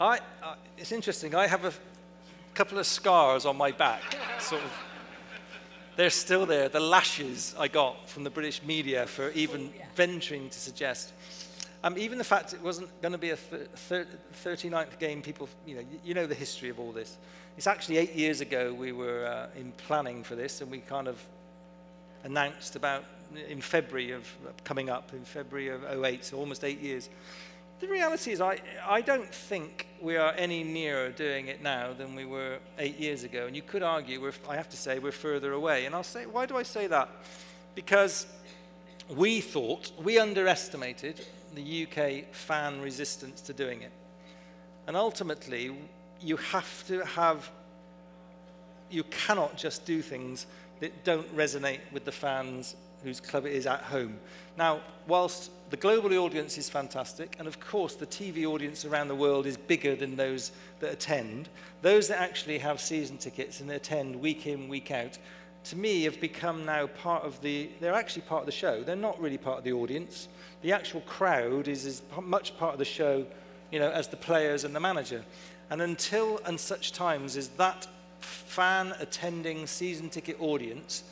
I, 0.00 0.18
uh, 0.42 0.54
it's 0.78 0.92
interesting. 0.92 1.34
I 1.34 1.46
have 1.46 1.64
a 1.64 1.72
couple 2.56 2.78
of 2.78 2.86
scars 2.86 3.46
on 3.46 3.56
my 3.56 3.70
back, 3.70 4.02
sort 4.40 4.62
of. 4.62 4.72
They're 5.96 6.10
still 6.10 6.44
there, 6.44 6.68
the 6.68 6.80
lashes 6.80 7.54
I 7.58 7.68
got 7.68 8.08
from 8.08 8.24
the 8.24 8.30
British 8.30 8.62
media 8.62 9.06
for 9.06 9.30
even 9.30 9.72
venturing 9.94 10.50
to 10.50 10.58
suggest 10.58 11.12
um, 11.86 11.96
even 11.98 12.18
the 12.18 12.24
fact 12.24 12.52
it 12.52 12.60
wasn't 12.60 12.88
going 13.00 13.12
to 13.12 13.18
be 13.18 13.30
a 13.30 13.36
thir 13.36 14.06
39th 14.44 14.98
game, 14.98 15.22
people, 15.22 15.48
you 15.64 15.76
know, 15.76 15.82
you 16.04 16.14
know 16.14 16.26
the 16.26 16.34
history 16.34 16.68
of 16.68 16.80
all 16.80 16.90
this. 16.90 17.16
It's 17.56 17.68
actually 17.68 17.98
eight 17.98 18.14
years 18.14 18.40
ago 18.40 18.74
we 18.74 18.90
were 18.90 19.24
uh, 19.24 19.56
in 19.56 19.70
planning 19.72 20.24
for 20.24 20.34
this, 20.34 20.60
and 20.60 20.68
we 20.68 20.78
kind 20.78 21.06
of 21.06 21.22
announced 22.24 22.74
about 22.74 23.04
in 23.48 23.60
February 23.60 24.10
of 24.10 24.28
coming 24.64 24.90
up 24.90 25.12
in 25.12 25.24
February 25.24 25.68
of 25.68 25.84
08, 25.84 26.24
so 26.24 26.38
almost 26.38 26.64
eight 26.64 26.80
years. 26.80 27.08
The 27.78 27.88
reality 27.88 28.32
is, 28.32 28.40
I, 28.40 28.58
I 28.86 29.02
don't 29.02 29.32
think 29.32 29.86
we 30.00 30.16
are 30.16 30.32
any 30.38 30.64
nearer 30.64 31.10
doing 31.10 31.48
it 31.48 31.62
now 31.62 31.92
than 31.92 32.14
we 32.14 32.24
were 32.24 32.58
eight 32.78 32.98
years 32.98 33.22
ago. 33.22 33.46
And 33.46 33.54
you 33.54 33.60
could 33.60 33.82
argue, 33.82 34.20
we're, 34.22 34.32
I 34.48 34.56
have 34.56 34.70
to 34.70 34.78
say, 34.78 34.98
we're 34.98 35.12
further 35.12 35.52
away. 35.52 35.84
And 35.84 35.94
I'll 35.94 36.02
say, 36.02 36.24
why 36.24 36.46
do 36.46 36.56
I 36.56 36.62
say 36.62 36.86
that? 36.86 37.10
Because 37.74 38.26
we 39.10 39.42
thought, 39.42 39.92
we 40.02 40.18
underestimated 40.18 41.26
the 41.54 41.86
UK 41.86 42.34
fan 42.34 42.80
resistance 42.80 43.42
to 43.42 43.52
doing 43.52 43.82
it. 43.82 43.92
And 44.86 44.96
ultimately, 44.96 45.76
you 46.22 46.38
have 46.38 46.86
to 46.86 47.04
have, 47.04 47.50
you 48.90 49.02
cannot 49.04 49.58
just 49.58 49.84
do 49.84 50.00
things 50.00 50.46
that 50.80 51.04
don't 51.04 51.36
resonate 51.36 51.80
with 51.92 52.06
the 52.06 52.12
fans 52.12 52.74
whose 53.06 53.20
club 53.20 53.46
it 53.46 53.52
is 53.52 53.66
at 53.66 53.80
home. 53.82 54.18
Now, 54.56 54.80
whilst 55.06 55.50
the 55.70 55.76
global 55.76 56.12
audience 56.18 56.58
is 56.58 56.68
fantastic, 56.68 57.36
and 57.38 57.48
of 57.48 57.60
course 57.60 57.94
the 57.94 58.06
TV 58.06 58.44
audience 58.44 58.84
around 58.84 59.08
the 59.08 59.14
world 59.14 59.46
is 59.46 59.56
bigger 59.56 59.96
than 59.96 60.16
those 60.16 60.52
that 60.80 60.92
attend, 60.92 61.48
those 61.82 62.08
that 62.08 62.20
actually 62.20 62.58
have 62.58 62.80
season 62.80 63.18
tickets 63.18 63.60
and 63.60 63.70
attend 63.70 64.20
week 64.20 64.46
in, 64.46 64.68
week 64.68 64.90
out, 64.90 65.18
to 65.64 65.76
me 65.76 66.04
have 66.04 66.20
become 66.20 66.64
now 66.64 66.86
part 66.86 67.24
of 67.24 67.40
the, 67.40 67.68
they're 67.80 67.92
actually 67.92 68.22
part 68.22 68.40
of 68.40 68.46
the 68.46 68.52
show. 68.52 68.82
They're 68.82 68.94
not 68.94 69.20
really 69.20 69.38
part 69.38 69.58
of 69.58 69.64
the 69.64 69.72
audience 69.72 70.28
the 70.62 70.72
actual 70.72 71.00
crowd 71.02 71.68
is 71.68 71.86
as 71.86 72.02
much 72.20 72.56
part 72.58 72.72
of 72.72 72.78
the 72.78 72.84
show, 72.84 73.24
you 73.70 73.78
know, 73.78 73.90
as 73.90 74.08
the 74.08 74.16
players 74.16 74.64
and 74.64 74.74
the 74.74 74.80
manager. 74.80 75.24
And 75.70 75.82
until 75.82 76.40
and 76.44 76.58
such 76.58 76.92
times 76.92 77.36
as 77.36 77.48
that 77.50 77.86
fan 78.18 78.92
attending 78.98 79.66
season 79.66 80.08
ticket 80.08 80.36
audience 80.40 81.04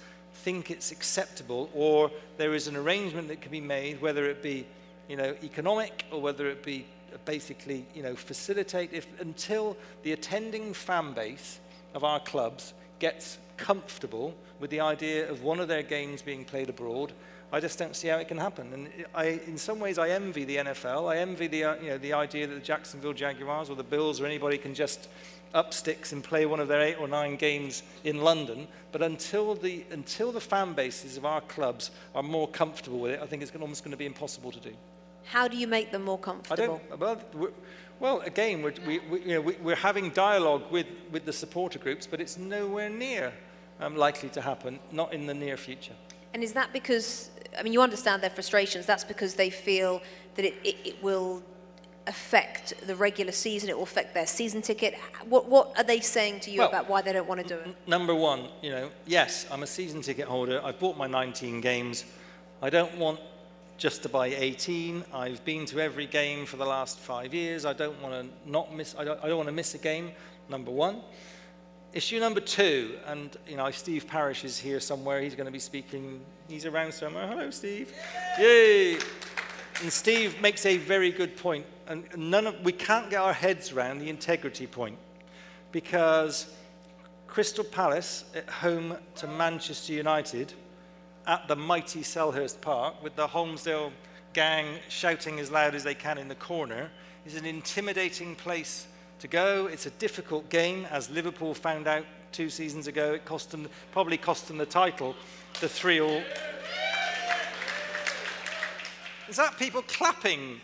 think 0.44 0.70
it's 0.70 0.92
acceptable 0.92 1.70
or 1.74 2.10
there 2.36 2.54
is 2.54 2.68
an 2.68 2.76
arrangement 2.76 3.28
that 3.28 3.40
can 3.40 3.50
be 3.50 3.60
made, 3.60 4.00
whether 4.00 4.28
it 4.28 4.42
be, 4.42 4.66
you 5.08 5.16
know, 5.16 5.34
economic 5.42 6.04
or 6.10 6.20
whether 6.20 6.48
it 6.48 6.62
be 6.62 6.86
basically, 7.24 7.86
you 7.94 8.02
know, 8.02 8.14
facilitate, 8.14 8.92
if, 8.92 9.06
until 9.20 9.76
the 10.02 10.12
attending 10.12 10.74
fan 10.74 11.12
base 11.12 11.60
of 11.94 12.04
our 12.04 12.20
clubs 12.20 12.74
gets 12.98 13.38
comfortable 13.56 14.34
with 14.60 14.70
the 14.70 14.80
idea 14.80 15.30
of 15.30 15.42
one 15.42 15.60
of 15.60 15.68
their 15.68 15.82
games 15.82 16.22
being 16.22 16.44
played 16.44 16.68
abroad 16.68 17.12
I 17.54 17.60
just 17.60 17.78
don't 17.78 17.94
see 17.94 18.08
how 18.08 18.16
it 18.16 18.26
can 18.26 18.38
happen. 18.38 18.72
And 18.72 18.88
I, 19.14 19.40
in 19.46 19.56
some 19.56 19.78
ways, 19.78 19.96
I 19.96 20.08
envy 20.08 20.42
the 20.42 20.56
NFL. 20.56 21.08
I 21.08 21.18
envy 21.18 21.46
the, 21.46 21.62
uh, 21.62 21.74
you 21.76 21.90
know, 21.90 21.98
the 21.98 22.12
idea 22.12 22.48
that 22.48 22.54
the 22.54 22.60
Jacksonville 22.60 23.12
Jaguars 23.12 23.70
or 23.70 23.76
the 23.76 23.84
Bills 23.84 24.20
or 24.20 24.26
anybody 24.26 24.58
can 24.58 24.74
just 24.74 25.08
up 25.54 25.72
sticks 25.72 26.12
and 26.12 26.22
play 26.22 26.46
one 26.46 26.60
of 26.60 26.68
their 26.68 26.80
eight 26.80 26.98
or 26.98 27.08
nine 27.08 27.36
games 27.36 27.82
in 28.04 28.18
London. 28.18 28.68
But 28.92 29.02
until 29.02 29.54
the, 29.54 29.84
until 29.90 30.32
the 30.32 30.40
fan 30.40 30.72
bases 30.72 31.16
of 31.16 31.24
our 31.24 31.40
clubs 31.42 31.90
are 32.14 32.22
more 32.22 32.48
comfortable 32.48 32.98
with 32.98 33.12
it, 33.12 33.20
I 33.22 33.26
think 33.26 33.42
it's 33.42 33.52
almost 33.58 33.84
going 33.84 33.92
to 33.92 33.96
be 33.96 34.06
impossible 34.06 34.52
to 34.52 34.60
do. 34.60 34.72
How 35.24 35.48
do 35.48 35.56
you 35.56 35.66
make 35.66 35.90
them 35.90 36.02
more 36.02 36.18
comfortable? 36.18 36.62
I 36.62 36.66
don't, 36.66 37.00
well, 37.00 37.50
well 37.98 38.20
again, 38.20 38.62
we're, 38.62 38.74
we, 38.86 38.98
we, 38.98 39.20
you 39.22 39.28
know, 39.28 39.40
we, 39.40 39.72
are 39.72 39.76
having 39.76 40.10
dialogue 40.10 40.70
with, 40.70 40.86
with 41.10 41.24
the 41.24 41.32
supporter 41.32 41.78
groups, 41.78 42.06
but 42.06 42.20
it's 42.20 42.36
nowhere 42.36 42.90
near 42.90 43.32
um, 43.80 43.96
likely 43.96 44.28
to 44.30 44.42
happen, 44.42 44.78
not 44.92 45.14
in 45.14 45.26
the 45.26 45.34
near 45.34 45.56
future. 45.56 45.94
And 46.34 46.42
is 46.42 46.52
that 46.52 46.72
because 46.72 47.30
I 47.58 47.62
mean, 47.62 47.72
you 47.72 47.82
understand 47.82 48.22
their 48.22 48.30
frustrations. 48.30 48.86
That's 48.86 49.04
because 49.04 49.34
they 49.34 49.50
feel 49.50 50.02
that 50.34 50.44
it, 50.44 50.54
it, 50.64 50.76
it 50.84 51.02
will 51.02 51.42
affect 52.06 52.74
the 52.86 52.94
regular 52.96 53.32
season? 53.32 53.68
It 53.68 53.76
will 53.76 53.84
affect 53.84 54.14
their 54.14 54.26
season 54.26 54.62
ticket. 54.62 54.94
What, 55.28 55.46
what 55.48 55.76
are 55.76 55.84
they 55.84 56.00
saying 56.00 56.40
to 56.40 56.50
you 56.50 56.60
Well, 56.60 56.68
about 56.68 56.88
why 56.88 57.02
they 57.02 57.12
don't 57.12 57.28
want 57.28 57.40
to 57.40 57.46
do 57.46 57.56
it? 57.60 57.76
Number 57.86 58.14
one, 58.14 58.48
you 58.62 58.70
know, 58.70 58.90
yes, 59.06 59.46
I'm 59.50 59.62
a 59.62 59.66
season 59.66 60.02
ticket 60.02 60.26
holder. 60.26 60.60
I've 60.64 60.78
bought 60.78 60.96
my 60.96 61.06
19 61.06 61.60
games. 61.60 62.04
I 62.62 62.70
don't 62.70 62.96
want 62.98 63.20
just 63.76 64.02
to 64.04 64.08
buy 64.08 64.26
18. 64.28 65.04
I've 65.12 65.44
been 65.44 65.66
to 65.66 65.80
every 65.80 66.06
game 66.06 66.46
for 66.46 66.56
the 66.56 66.66
last 66.66 66.98
five 66.98 67.34
years. 67.34 67.64
I 67.64 67.72
don't 67.72 68.00
want 68.00 68.14
to 68.14 68.50
not 68.50 68.74
miss. 68.74 68.94
I 68.98 69.04
don't, 69.04 69.22
I 69.22 69.28
don't 69.28 69.36
want 69.36 69.48
to 69.48 69.54
miss 69.54 69.74
a 69.74 69.78
game. 69.78 70.12
Number 70.48 70.70
one. 70.70 71.00
Issue 71.92 72.18
number 72.18 72.40
two, 72.40 72.96
and 73.06 73.36
you 73.46 73.56
know, 73.56 73.70
Steve 73.70 74.08
Parish 74.08 74.44
is 74.44 74.58
here 74.58 74.80
somewhere. 74.80 75.20
He's 75.20 75.36
going 75.36 75.46
to 75.46 75.52
be 75.52 75.60
speaking. 75.60 76.20
He's 76.48 76.66
around 76.66 76.92
somewhere. 76.92 77.28
Hello, 77.28 77.50
Steve. 77.50 77.92
Yay! 78.36 78.98
And 79.82 79.92
Steve 79.92 80.40
makes 80.40 80.64
a 80.64 80.76
very 80.78 81.10
good 81.10 81.36
point, 81.36 81.66
and 81.88 82.04
none 82.16 82.46
of 82.46 82.60
we 82.60 82.72
can't 82.72 83.10
get 83.10 83.20
our 83.20 83.32
heads 83.32 83.72
around 83.72 83.98
the 83.98 84.08
integrity 84.08 84.66
point, 84.66 84.96
because 85.72 86.54
Crystal 87.26 87.64
Palace 87.64 88.24
at 88.34 88.48
home 88.48 88.96
to 89.16 89.26
Manchester 89.26 89.92
United 89.92 90.52
at 91.26 91.48
the 91.48 91.56
mighty 91.56 92.00
Selhurst 92.00 92.60
Park 92.60 93.02
with 93.02 93.16
the 93.16 93.26
Holmesdale 93.26 93.90
gang 94.32 94.78
shouting 94.88 95.40
as 95.40 95.50
loud 95.50 95.74
as 95.74 95.84
they 95.84 95.94
can 95.94 96.18
in 96.18 96.28
the 96.28 96.34
corner 96.34 96.90
is 97.26 97.34
an 97.34 97.44
intimidating 97.44 98.34
place 98.36 98.86
to 99.18 99.28
go. 99.28 99.66
It's 99.66 99.86
a 99.86 99.90
difficult 99.90 100.48
game, 100.50 100.86
as 100.90 101.10
Liverpool 101.10 101.54
found 101.54 101.86
out 101.86 102.04
two 102.30 102.50
seasons 102.50 102.86
ago. 102.86 103.14
It 103.14 103.24
cost 103.24 103.50
them, 103.50 103.68
probably 103.92 104.16
cost 104.16 104.48
them 104.48 104.58
the 104.58 104.66
title, 104.66 105.16
the 105.60 105.68
three 105.68 106.00
all. 106.00 106.22
Is 109.28 109.36
that 109.36 109.58
people 109.58 109.82
clapping 109.82 110.60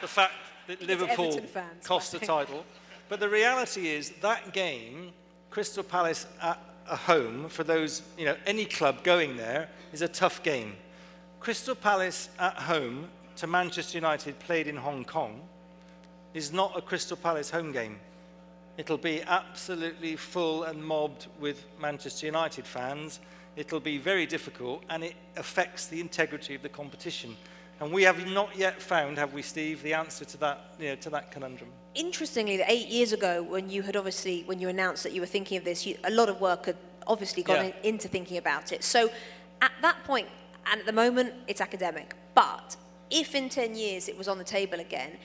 the 0.00 0.08
fact 0.08 0.34
that 0.68 0.80
Liverpool 0.82 1.40
cost 1.82 2.12
the 2.12 2.18
title? 2.18 2.64
But 3.08 3.20
the 3.20 3.28
reality 3.28 3.88
is 3.88 4.10
that 4.22 4.52
game, 4.52 5.12
Crystal 5.50 5.82
Palace 5.82 6.26
at 6.40 6.58
a 6.88 6.96
home 6.96 7.48
for 7.48 7.64
those, 7.64 8.02
you 8.18 8.24
know, 8.24 8.36
any 8.46 8.64
club 8.64 9.02
going 9.02 9.36
there 9.36 9.68
is 9.92 10.02
a 10.02 10.08
tough 10.08 10.42
game. 10.42 10.76
Crystal 11.40 11.74
Palace 11.74 12.28
at 12.38 12.54
home 12.54 13.08
to 13.36 13.46
Manchester 13.46 13.98
United 13.98 14.38
played 14.38 14.66
in 14.66 14.76
Hong 14.76 15.04
Kong 15.04 15.40
is 16.32 16.52
not 16.52 16.76
a 16.76 16.82
Crystal 16.82 17.16
Palace 17.16 17.50
home 17.50 17.72
game. 17.72 17.98
It'll 18.76 18.98
be 18.98 19.22
absolutely 19.22 20.16
full 20.16 20.64
and 20.64 20.84
mobbed 20.84 21.26
with 21.38 21.64
Manchester 21.80 22.26
United 22.26 22.66
fans. 22.66 23.20
It'll 23.56 23.80
be 23.80 23.98
very 23.98 24.26
difficult 24.26 24.82
and 24.90 25.04
it 25.04 25.14
affects 25.36 25.86
the 25.86 26.00
integrity 26.00 26.54
of 26.54 26.62
the 26.62 26.68
competition. 26.68 27.36
And 27.84 27.92
we 27.92 28.02
have 28.04 28.26
not 28.26 28.56
yet 28.56 28.80
found, 28.80 29.18
have 29.18 29.34
we, 29.34 29.42
Steve, 29.42 29.82
the 29.82 29.92
answer 29.92 30.24
to 30.24 30.38
that, 30.38 30.74
you 30.80 30.88
know, 30.88 30.94
to 30.96 31.10
that 31.10 31.30
conundrum. 31.30 31.68
Interestingly, 31.94 32.56
that 32.56 32.70
eight 32.70 32.88
years 32.88 33.12
ago, 33.12 33.42
when 33.42 33.68
you 33.68 33.82
had 33.82 33.94
obviously, 33.94 34.42
when 34.46 34.58
you 34.58 34.70
announced 34.70 35.02
that 35.02 35.12
you 35.12 35.20
were 35.20 35.26
thinking 35.26 35.58
of 35.58 35.64
this, 35.64 35.84
you, 35.84 35.98
a 36.04 36.10
lot 36.10 36.30
of 36.30 36.40
work 36.40 36.64
had 36.64 36.78
obviously 37.06 37.42
gone 37.42 37.56
Yeah. 37.56 37.72
in, 37.82 37.94
into 37.94 38.08
thinking 38.08 38.38
about 38.38 38.72
it. 38.72 38.82
So 38.82 39.10
at 39.60 39.72
that 39.82 40.02
point, 40.04 40.28
and 40.72 40.80
at 40.80 40.86
the 40.86 40.94
moment, 40.94 41.34
it's 41.46 41.60
academic. 41.60 42.14
But 42.34 42.74
if 43.10 43.34
in 43.34 43.50
10 43.50 43.74
years 43.74 44.08
it 44.08 44.16
was 44.16 44.28
on 44.28 44.38
the 44.38 44.44
table 44.44 44.80
again, 44.80 45.18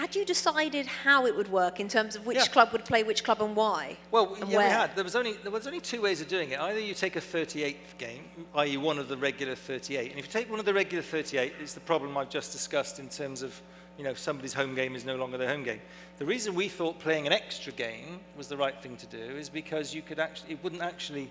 had 0.00 0.16
you 0.16 0.24
decided 0.24 0.86
how 0.86 1.26
it 1.26 1.36
would 1.36 1.48
work 1.52 1.78
in 1.78 1.86
terms 1.86 2.16
of 2.16 2.24
which 2.24 2.38
Yeah. 2.38 2.46
club 2.46 2.72
would 2.72 2.86
play 2.86 3.02
which 3.02 3.22
club 3.22 3.42
and 3.42 3.54
why? 3.54 3.98
Well, 4.10 4.34
and 4.40 4.50
yeah, 4.50 4.56
where? 4.56 4.66
we 4.68 4.72
had. 4.72 4.94
There 4.96 5.04
was 5.04 5.14
only 5.14 5.34
there 5.34 5.52
was 5.52 5.66
only 5.66 5.80
two 5.80 6.00
ways 6.00 6.22
of 6.22 6.28
doing 6.28 6.50
it. 6.52 6.58
Either 6.58 6.80
you 6.80 6.94
take 6.94 7.16
a 7.16 7.20
38th 7.20 7.98
game, 7.98 8.24
i.e., 8.54 8.78
one 8.78 8.98
of 8.98 9.08
the 9.08 9.16
regular 9.18 9.54
38, 9.54 10.10
and 10.10 10.18
if 10.18 10.24
you 10.24 10.32
take 10.32 10.48
one 10.50 10.58
of 10.58 10.64
the 10.64 10.72
regular 10.72 11.02
38, 11.02 11.52
it's 11.60 11.74
the 11.74 11.80
problem 11.80 12.16
I've 12.16 12.30
just 12.30 12.50
discussed 12.50 12.98
in 12.98 13.10
terms 13.10 13.42
of 13.42 13.60
you 13.98 14.04
know 14.04 14.14
somebody's 14.14 14.54
home 14.54 14.74
game 14.74 14.96
is 14.96 15.04
no 15.04 15.16
longer 15.16 15.36
their 15.36 15.48
home 15.50 15.64
game. 15.64 15.82
The 16.16 16.24
reason 16.24 16.54
we 16.54 16.68
thought 16.68 16.98
playing 16.98 17.26
an 17.26 17.34
extra 17.34 17.72
game 17.72 18.20
was 18.38 18.48
the 18.48 18.56
right 18.56 18.80
thing 18.82 18.96
to 18.96 19.06
do 19.06 19.36
is 19.36 19.50
because 19.50 19.94
you 19.94 20.00
could 20.00 20.18
actually 20.18 20.52
it 20.54 20.64
wouldn't 20.64 20.82
actually 20.82 21.30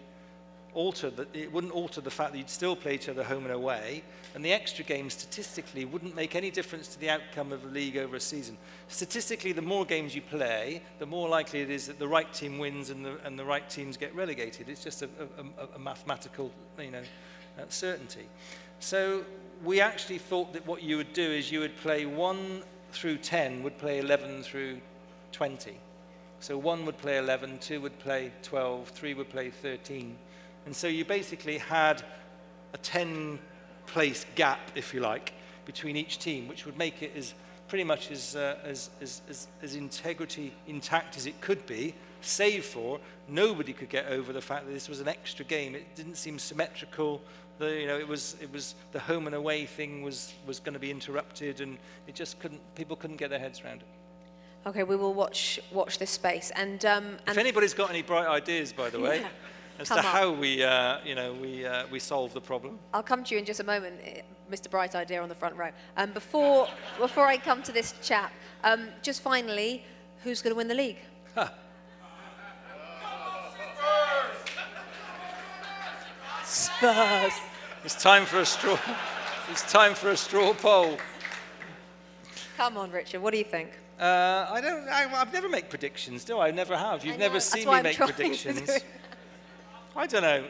alter 0.74 1.10
the, 1.10 1.28
it 1.34 1.52
wouldn't 1.52 1.74
alter 1.74 2.02
the 2.02 2.12
fact 2.12 2.32
that 2.32 2.38
you'd 2.38 2.50
still 2.50 2.76
play 2.76 2.96
each 2.96 3.10
other 3.10 3.24
home 3.24 3.44
and 3.44 3.54
away, 3.54 4.04
and 4.36 4.44
the 4.44 4.54
extra 4.54 4.84
game 4.84 5.10
statistically 5.10 5.86
wouldn't 5.86 6.16
make 6.16 6.36
any 6.36 6.52
difference 6.52 6.88
to 6.90 7.00
the 7.00 7.10
outcome 7.10 7.52
of 7.52 7.64
the 7.64 7.70
league 7.70 7.98
over 7.98 8.16
a 8.16 8.20
season. 8.20 8.58
Statistically, 8.88 9.52
the 9.52 9.62
more 9.62 9.86
games 9.86 10.14
you 10.16 10.22
play, 10.22 10.82
the 11.00 11.06
more 11.06 11.28
likely 11.28 11.62
it 11.62 11.70
is 11.70 11.88
that 11.88 12.00
the 12.00 12.08
right 12.08 12.32
team 12.34 12.60
wins 12.60 12.90
and 12.90 13.06
the, 13.06 13.18
and 13.26 13.38
the 13.38 13.46
right 13.46 13.70
teams 13.70 13.98
get 13.98 14.14
relegated. 14.16 14.70
It's 14.70 14.84
just 14.84 15.02
a, 15.02 15.10
a, 15.38 15.76
a- 15.76 15.80
mathematical, 15.80 16.52
you 16.80 16.92
know, 16.92 17.04
uh, 17.58 17.64
certainty. 17.70 18.28
So 18.80 19.24
we 19.64 19.82
actually 19.82 20.20
thought 20.20 20.54
that 20.54 20.66
what 20.66 20.84
you 20.84 20.98
would 20.98 21.14
do 21.14 21.24
is 21.24 21.52
you 21.52 21.60
would 21.60 21.76
play 21.78 22.06
1 22.06 22.64
through 22.92 23.18
10 23.18 23.64
would 23.64 23.78
play 23.78 24.00
11 24.00 24.44
through 24.44 24.80
20. 25.32 25.78
So 26.40 26.58
one 26.58 26.86
would 26.86 26.98
play 26.98 27.18
11, 27.18 27.60
two 27.60 27.82
would 27.82 27.98
play 28.00 28.32
12, 28.44 28.88
three 28.90 29.14
would 29.14 29.30
play 29.30 29.50
13. 29.50 30.16
And 30.70 30.76
so 30.76 30.86
you 30.86 31.04
basically 31.04 31.58
had 31.58 32.04
a 32.74 32.78
10 32.78 33.40
place 33.88 34.28
gap, 34.36 34.60
if 34.76 34.94
you 34.94 35.00
like, 35.00 35.34
between 35.66 35.96
each 35.96 36.20
team, 36.20 36.48
which 36.48 36.68
would 36.68 36.78
make 36.78 37.02
it 37.02 37.12
as 37.16 37.34
pretty 37.68 37.84
much 37.84 38.12
as, 38.12 38.36
uh, 38.36 38.56
as, 38.64 38.92
as, 39.02 39.24
as, 39.28 39.48
as 39.64 39.74
integrity 39.74 40.54
intact 40.68 41.18
as 41.18 41.26
it 41.26 41.42
could 41.42 41.66
be, 41.66 41.96
save 42.22 42.66
for 42.66 43.00
nobody 43.28 43.74
could 43.74 43.90
get 43.90 44.10
over 44.10 44.32
the 44.32 44.42
fact 44.42 44.68
that 44.68 44.72
this 44.72 44.88
was 44.88 45.00
an 45.00 45.08
extra 45.08 45.44
game. 45.44 45.74
It 45.74 45.96
didn't 45.96 46.18
seem 46.18 46.38
symmetrical. 46.38 47.20
The, 47.58 47.80
you 47.80 47.88
know, 47.88 47.98
it 47.98 48.08
was, 48.08 48.36
it 48.40 48.54
was 48.54 48.76
the 48.92 49.00
home 49.00 49.26
and 49.26 49.36
away 49.36 49.66
thing 49.66 50.04
was, 50.04 50.36
was 50.46 50.60
going 50.60 50.74
to 50.74 50.80
be 50.80 50.92
interrupted, 50.92 51.62
and 51.62 51.80
it 52.06 52.14
just 52.14 52.38
couldn't, 52.40 52.62
people 52.76 52.96
couldn't 52.96 53.18
get 53.18 53.32
their 53.32 53.40
heads 53.40 53.60
around 53.66 53.82
it. 53.82 54.68
Okay, 54.68 54.84
we 54.84 54.96
will 54.96 55.16
watch 55.16 55.60
watch 55.72 55.98
this 55.98 56.12
space. 56.12 56.52
And, 56.56 56.86
um, 56.86 57.06
and 57.26 57.30
If 57.30 57.38
anybody's 57.40 57.74
got 57.74 57.90
any 57.90 58.04
bright 58.04 58.28
ideas, 58.28 58.72
by 58.72 58.92
the 58.92 59.00
way, 59.00 59.22
Yeah. 59.22 59.30
As 59.80 59.88
Come 59.88 59.98
to 59.98 60.04
how 60.04 60.32
we, 60.32 60.62
uh, 60.64 60.98
you 61.06 61.16
know, 61.16 61.32
we, 61.34 61.66
uh, 61.66 61.86
we 61.90 62.00
solve 62.00 62.34
the 62.34 62.42
problem. 62.42 62.78
I'll 62.94 63.02
come 63.02 63.24
to 63.24 63.34
you 63.34 63.40
in 63.40 63.46
just 63.46 63.62
a 63.62 63.64
moment, 63.64 63.96
eh, 64.04 64.22
Mr. 64.52 64.70
Bright 64.70 64.94
Idea 64.94 65.22
on 65.22 65.30
the 65.30 65.36
front 65.36 65.56
row. 65.56 65.70
Um, 65.96 66.12
before, 66.12 66.68
before 67.00 67.26
I 67.26 67.38
come 67.38 67.64
to 67.64 67.72
this 67.72 67.94
chap, 68.04 68.34
um, 68.66 68.90
just 69.02 69.22
finally, 69.22 69.86
who's 70.24 70.42
going 70.42 70.52
to 70.52 70.58
win 70.58 70.68
the 70.68 70.76
league? 70.76 70.98
Spurs. 76.44 77.34
It's 77.86 77.96
time 78.02 78.26
for 78.26 78.40
a 78.40 78.46
straw. 78.46 78.78
It's 79.50 79.72
time 79.72 79.94
for 79.94 80.10
a 80.10 80.18
straw 80.18 80.54
poll. 80.54 80.98
Come 82.58 82.76
on, 82.76 82.92
Richard. 82.92 83.22
What 83.22 83.32
do 83.32 83.38
you 83.38 83.46
think? 83.46 83.70
Uh, 84.00 84.48
I 84.50 84.60
don't. 84.62 84.88
I, 84.90 85.06
I've 85.14 85.32
never 85.32 85.48
make 85.48 85.70
predictions, 85.70 86.24
do 86.26 86.38
I? 86.38 86.48
I 86.48 86.52
never 86.52 86.76
have. 86.76 87.06
You've 87.06 87.18
never 87.20 87.40
seen 87.40 87.66
that's 87.66 87.66
me 87.66 87.72
why 87.72 87.78
I'm 87.78 87.84
make 87.84 87.96
trying 87.96 88.10
to 88.10 88.16
do 88.16 88.24
predictions. 88.24 88.84
It. 89.96 89.98
I 89.98 90.08
don't 90.08 90.22
know. 90.22 90.46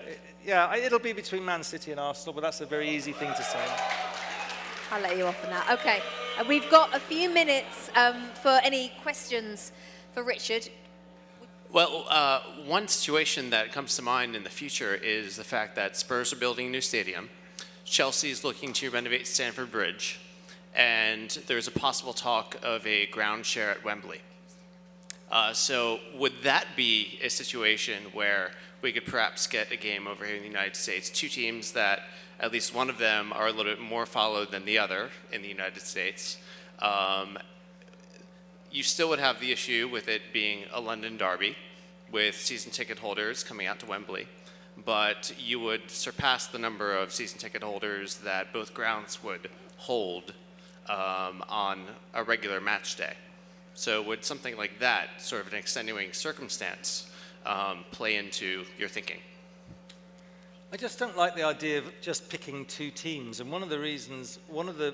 Yeah, 0.45 0.75
it'll 0.75 0.99
be 0.99 1.13
between 1.13 1.45
Man 1.45 1.63
City 1.63 1.91
and 1.91 1.99
Arsenal, 1.99 2.33
but 2.33 2.41
that's 2.41 2.61
a 2.61 2.65
very 2.65 2.89
easy 2.89 3.11
thing 3.11 3.33
to 3.33 3.43
say. 3.43 3.65
I'll 4.91 5.01
let 5.01 5.17
you 5.17 5.25
off 5.25 5.43
on 5.43 5.51
that. 5.51 5.69
Okay, 5.79 6.01
uh, 6.39 6.45
we've 6.47 6.69
got 6.69 6.95
a 6.95 6.99
few 6.99 7.29
minutes 7.29 7.91
um, 7.95 8.23
for 8.41 8.59
any 8.63 8.91
questions 9.03 9.71
for 10.13 10.23
Richard. 10.23 10.69
Well, 11.71 12.05
uh, 12.09 12.39
one 12.65 12.87
situation 12.87 13.51
that 13.51 13.71
comes 13.71 13.95
to 13.97 14.01
mind 14.01 14.35
in 14.35 14.43
the 14.43 14.49
future 14.49 14.95
is 14.95 15.35
the 15.35 15.43
fact 15.43 15.75
that 15.75 15.95
Spurs 15.95 16.33
are 16.33 16.37
building 16.37 16.67
a 16.67 16.69
new 16.69 16.81
stadium, 16.81 17.29
Chelsea 17.85 18.31
is 18.31 18.43
looking 18.43 18.73
to 18.73 18.89
renovate 18.89 19.27
Stamford 19.27 19.71
Bridge, 19.71 20.19
and 20.75 21.29
there's 21.45 21.67
a 21.67 21.71
possible 21.71 22.13
talk 22.13 22.55
of 22.63 22.85
a 22.87 23.05
ground 23.07 23.45
share 23.45 23.69
at 23.69 23.83
Wembley. 23.83 24.21
Uh, 25.31 25.53
so, 25.53 25.99
would 26.15 26.33
that 26.41 26.65
be 26.75 27.19
a 27.23 27.29
situation 27.29 28.01
where 28.13 28.51
we 28.81 28.91
could 28.91 29.05
perhaps 29.05 29.47
get 29.47 29.71
a 29.71 29.75
game 29.75 30.07
over 30.07 30.25
here 30.25 30.35
in 30.35 30.41
the 30.41 30.47
United 30.47 30.75
States? 30.75 31.09
Two 31.09 31.27
teams 31.27 31.73
that 31.73 32.01
at 32.39 32.51
least 32.51 32.73
one 32.73 32.89
of 32.89 32.97
them 32.97 33.33
are 33.33 33.47
a 33.47 33.51
little 33.51 33.71
bit 33.71 33.81
more 33.81 34.05
followed 34.05 34.51
than 34.51 34.65
the 34.65 34.77
other 34.77 35.09
in 35.31 35.41
the 35.41 35.47
United 35.47 35.81
States. 35.81 36.37
Um, 36.79 37.37
you 38.71 38.83
still 38.83 39.09
would 39.09 39.19
have 39.19 39.39
the 39.39 39.51
issue 39.51 39.89
with 39.91 40.07
it 40.07 40.21
being 40.31 40.63
a 40.71 40.79
London 40.79 41.17
derby 41.17 41.55
with 42.11 42.35
season 42.35 42.71
ticket 42.71 42.99
holders 42.99 43.43
coming 43.43 43.67
out 43.67 43.79
to 43.79 43.85
Wembley, 43.85 44.27
but 44.85 45.33
you 45.37 45.59
would 45.59 45.89
surpass 45.89 46.47
the 46.47 46.59
number 46.59 46.95
of 46.95 47.11
season 47.11 47.39
ticket 47.39 47.63
holders 47.63 48.17
that 48.17 48.53
both 48.53 48.73
grounds 48.73 49.23
would 49.23 49.49
hold 49.77 50.33
um, 50.87 51.43
on 51.49 51.85
a 52.13 52.23
regular 52.23 52.61
match 52.61 52.95
day. 52.95 53.13
So, 53.73 54.01
would 54.01 54.25
something 54.25 54.57
like 54.57 54.79
that, 54.79 55.21
sort 55.21 55.45
of 55.45 55.53
an 55.53 55.59
extenuating 55.59 56.13
circumstance, 56.13 57.08
um, 57.45 57.85
play 57.91 58.15
into 58.15 58.65
your 58.77 58.89
thinking? 58.89 59.19
I 60.71 60.77
just 60.77 60.99
don't 60.99 61.17
like 61.17 61.35
the 61.35 61.43
idea 61.43 61.79
of 61.79 61.85
just 61.99 62.29
picking 62.29 62.65
two 62.65 62.91
teams. 62.91 63.39
And 63.39 63.51
one 63.51 63.63
of 63.63 63.69
the 63.69 63.79
reasons, 63.79 64.37
one 64.47 64.69
of 64.69 64.77
the, 64.77 64.93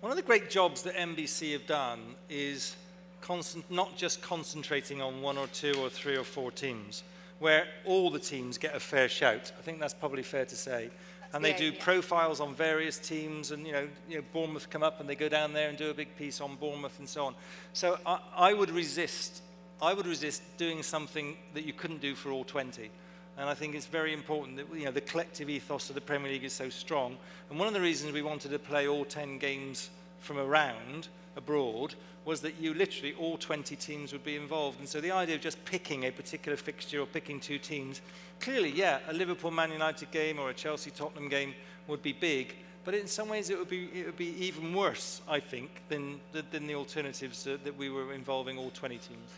one 0.00 0.12
of 0.12 0.16
the 0.16 0.22
great 0.22 0.48
jobs 0.48 0.82
that 0.82 0.94
NBC 0.94 1.52
have 1.52 1.66
done 1.66 2.14
is 2.30 2.76
concent- 3.20 3.68
not 3.68 3.96
just 3.96 4.22
concentrating 4.22 5.02
on 5.02 5.22
one 5.22 5.36
or 5.38 5.48
two 5.48 5.74
or 5.80 5.90
three 5.90 6.16
or 6.16 6.22
four 6.22 6.52
teams, 6.52 7.02
where 7.40 7.66
all 7.84 8.10
the 8.10 8.18
teams 8.18 8.58
get 8.58 8.76
a 8.76 8.80
fair 8.80 9.08
shout. 9.08 9.50
I 9.58 9.62
think 9.62 9.80
that's 9.80 9.94
probably 9.94 10.22
fair 10.22 10.44
to 10.44 10.56
say. 10.56 10.90
and 11.32 11.44
the 11.44 11.50
they 11.50 11.58
do 11.58 11.72
profiles 11.72 12.38
on 12.38 12.54
various 12.54 12.98
teams, 12.98 13.50
and 13.50 13.66
you 13.66 13.72
know, 13.72 13.88
you 14.08 14.18
know, 14.18 14.24
Bournemouth 14.32 14.70
come 14.70 14.84
up 14.84 15.00
and 15.00 15.08
they 15.08 15.16
go 15.16 15.28
down 15.28 15.52
there 15.52 15.68
and 15.68 15.76
do 15.76 15.90
a 15.90 15.94
big 15.94 16.14
piece 16.16 16.40
on 16.40 16.54
Bournemouth 16.56 16.98
and 17.00 17.08
so 17.08 17.24
on. 17.24 17.34
So 17.72 17.98
I, 18.06 18.20
I 18.36 18.54
would 18.54 18.70
resist, 18.70 19.42
I 19.82 19.92
would 19.92 20.06
resist 20.06 20.42
doing 20.56 20.82
something 20.82 21.36
that 21.54 21.64
you 21.64 21.72
couldn't 21.72 22.00
do 22.00 22.14
for 22.14 22.30
all 22.30 22.44
20. 22.44 22.90
And 23.36 23.50
I 23.50 23.54
think 23.54 23.74
it's 23.74 23.86
very 23.86 24.12
important 24.12 24.56
that 24.56 24.66
you 24.76 24.84
know 24.84 24.92
the 24.92 25.00
collective 25.00 25.50
ethos 25.50 25.88
of 25.88 25.94
the 25.94 26.00
Premier 26.00 26.30
League 26.30 26.44
is 26.44 26.52
so 26.52 26.68
strong. 26.68 27.16
And 27.50 27.58
one 27.58 27.66
of 27.66 27.74
the 27.74 27.80
reasons 27.80 28.12
we 28.12 28.22
wanted 28.22 28.52
to 28.52 28.58
play 28.58 28.86
all 28.86 29.04
10 29.04 29.38
games 29.38 29.90
from 30.20 30.38
around 30.38 31.08
abroad 31.36 31.94
was 32.24 32.40
that 32.40 32.58
you 32.58 32.72
literally 32.72 33.14
all 33.14 33.36
20 33.36 33.76
teams 33.76 34.12
would 34.12 34.24
be 34.24 34.36
involved. 34.36 34.78
And 34.78 34.88
so 34.88 35.00
the 35.00 35.10
idea 35.10 35.34
of 35.34 35.42
just 35.42 35.62
picking 35.64 36.04
a 36.04 36.10
particular 36.10 36.56
fixture 36.56 37.00
or 37.00 37.06
picking 37.06 37.38
two 37.38 37.58
teams, 37.58 38.00
clearly, 38.40 38.70
yeah, 38.70 39.00
a 39.08 39.12
Liverpool 39.12 39.50
Man 39.50 39.70
United 39.70 40.10
game 40.10 40.38
or 40.38 40.50
a 40.50 40.54
Chelsea 40.54 40.90
Tottenham 40.90 41.28
game 41.28 41.54
would 41.86 42.02
be 42.02 42.12
big. 42.12 42.54
But 42.84 42.94
in 42.94 43.06
some 43.06 43.28
ways, 43.28 43.50
it 43.50 43.58
would 43.58 43.68
be, 43.68 43.88
it 43.92 44.06
would 44.06 44.16
be 44.16 44.34
even 44.44 44.74
worse, 44.74 45.22
I 45.28 45.40
think, 45.40 45.70
than, 45.88 46.20
than 46.32 46.66
the 46.66 46.74
alternatives 46.74 47.46
uh, 47.46 47.58
that 47.64 47.76
we 47.76 47.90
were 47.90 48.12
involving 48.12 48.58
all 48.58 48.70
20 48.70 48.98
teams. 48.98 49.30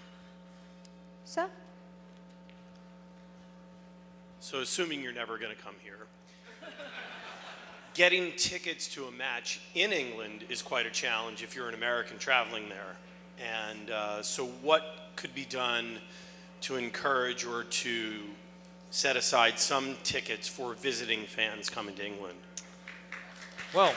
Sir? 1.27 1.49
So, 4.39 4.61
assuming 4.61 5.03
you're 5.03 5.13
never 5.13 5.39
going 5.39 5.55
to 5.55 5.61
come 5.61 5.75
here, 5.83 6.07
getting 7.95 8.31
tickets 8.37 8.87
to 8.95 9.07
a 9.07 9.11
match 9.11 9.61
in 9.75 9.93
England 9.93 10.45
is 10.49 10.63
quite 10.63 10.87
a 10.87 10.91
challenge 10.91 11.43
if 11.43 11.57
you're 11.57 11.69
an 11.69 11.75
American 11.75 12.17
traveling 12.17 12.69
there. 12.69 12.97
And 13.45 13.91
uh, 13.91 14.23
so, 14.23 14.47
what 14.63 15.11
could 15.17 15.35
be 15.35 15.45
done 15.45 15.99
to 16.61 16.77
encourage 16.77 17.45
or 17.45 17.65
to 17.65 18.21
set 18.91 19.17
aside 19.17 19.59
some 19.59 19.97
tickets 20.05 20.47
for 20.47 20.75
visiting 20.75 21.25
fans 21.25 21.69
coming 21.69 21.97
to 21.97 22.07
England? 22.07 22.39
Well, 23.75 23.93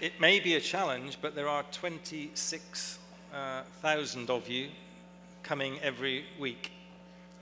it 0.00 0.20
may 0.20 0.40
be 0.40 0.54
a 0.54 0.60
challenge, 0.60 1.18
but 1.20 1.34
there 1.34 1.48
are 1.48 1.62
26,000 1.72 4.30
of 4.30 4.48
you 4.48 4.68
coming 5.42 5.78
every 5.80 6.24
week. 6.38 6.72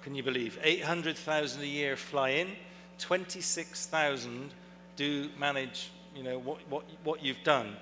Can 0.02 0.16
you 0.16 0.24
believe? 0.24 0.58
800,000 0.62 1.62
a 1.62 1.66
year 1.66 1.96
fly 1.96 2.30
in, 2.30 2.48
26,000 2.98 4.50
do 4.96 5.28
manage, 5.38 5.90
you 6.16 6.24
know, 6.24 6.38
what, 6.38 6.58
what, 6.68 6.84
what 7.04 7.22
you've 7.22 7.44
done. 7.44 7.76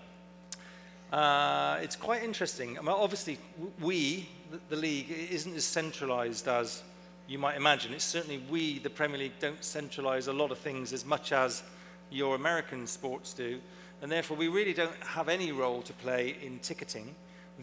Uh, 1.11 1.79
it's 1.81 1.97
quite 1.97 2.23
interesting. 2.23 2.79
I 2.79 2.83
mean, 2.83 2.91
obviously, 2.91 3.39
we, 3.81 4.29
the, 4.51 4.61
the 4.69 4.77
league, 4.77 5.11
isn't 5.11 5.57
as 5.57 5.65
centralised 5.65 6.49
as 6.49 6.83
you 7.29 7.39
might 7.39 7.57
imagine. 7.57 7.95
It's 7.95 8.05
certainly 8.05 8.43
we, 8.51 8.79
the 8.81 8.91
Premier 8.91 9.17
League, 9.19 9.39
don't 9.41 9.63
centralise 9.63 10.29
a 10.29 10.33
lot 10.33 10.51
of 10.51 10.59
things 10.59 10.93
as 10.93 11.07
much 11.07 11.33
as 11.33 11.63
your 12.11 12.35
American 12.35 12.87
sports 12.87 13.33
do, 13.33 13.59
and 14.03 14.11
therefore 14.11 14.37
we 14.37 14.49
really 14.49 14.73
don't 14.73 15.03
have 15.03 15.29
any 15.29 15.53
role 15.53 15.83
to 15.83 15.93
play 15.93 16.37
in 16.43 16.59
ticketing. 16.59 17.15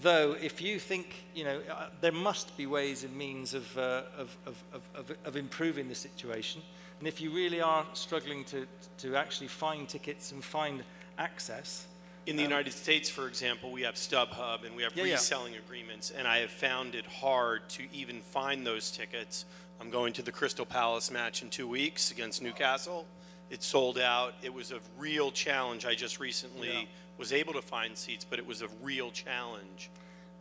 Though, 0.02 0.36
if 0.42 0.62
you 0.62 0.80
think, 0.80 1.26
you 1.36 1.44
know, 1.44 1.62
uh, 1.72 1.90
there 2.02 2.12
must 2.12 2.58
be 2.58 2.66
ways 2.66 3.04
and 3.04 3.16
means 3.16 3.54
of, 3.54 3.78
uh, 3.78 4.04
of, 4.18 4.36
of, 4.48 4.56
of, 4.96 5.12
of, 5.24 5.36
improving 5.36 5.88
the 5.88 5.94
situation. 5.94 6.64
And 6.98 7.08
if 7.08 7.22
you 7.22 7.30
really 7.30 7.62
are 7.62 7.86
struggling 7.94 8.44
to, 8.46 8.66
to 9.00 9.16
actually 9.16 9.50
find 9.50 9.88
tickets 9.88 10.32
and 10.32 10.44
find 10.44 10.84
access, 11.20 11.86
In 12.26 12.38
the 12.38 12.44
United 12.44 12.72
States, 12.72 13.10
for 13.10 13.28
example, 13.28 13.72
we 13.72 13.82
have 13.82 13.96
StubHub 13.96 14.66
and 14.66 14.76
we 14.76 14.84
have 14.84 14.96
Yeah, 14.96 15.04
yeah. 15.04 15.14
reselling 15.14 15.56
agreements, 15.58 16.10
and 16.10 16.26
I 16.26 16.40
have 16.40 16.52
found 16.52 16.96
it 16.96 17.06
hard 17.06 17.68
to 17.70 17.84
even 17.92 18.22
find 18.22 18.66
those 18.66 18.92
tickets. 18.92 19.46
I'm 19.82 19.90
going 19.90 20.14
to 20.14 20.22
the 20.22 20.32
Crystal 20.32 20.66
Palace 20.66 21.12
match 21.12 21.42
in 21.42 21.50
two 21.50 21.68
weeks 21.68 22.12
against 22.12 22.42
Newcastle. 22.42 23.06
It's 23.50 23.66
sold 23.66 24.00
out. 24.00 24.34
It 24.42 24.54
was 24.54 24.72
a 24.72 24.80
real 24.98 25.32
challenge. 25.32 25.86
I 25.86 25.96
just 25.96 26.20
recently 26.20 26.72
Yeah. 26.72 26.86
was 27.18 27.32
able 27.32 27.54
to 27.54 27.62
find 27.62 27.98
seats, 27.98 28.26
but 28.28 28.40
it 28.40 28.46
was 28.48 28.62
a 28.62 28.68
real 28.82 29.12
challenge. 29.12 29.90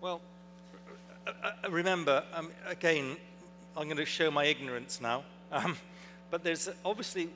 Well, 0.00 0.20
uh, 1.26 1.30
uh, 1.64 1.70
remember, 1.70 2.24
um, 2.32 2.50
again, 2.66 3.16
I'm 3.76 3.84
going 3.84 3.96
to 3.98 4.04
show 4.06 4.30
my 4.30 4.44
ignorance 4.44 5.00
now. 5.00 5.24
Um, 5.52 5.76
but 6.30 6.42
there's 6.42 6.70
obviously 6.82 7.28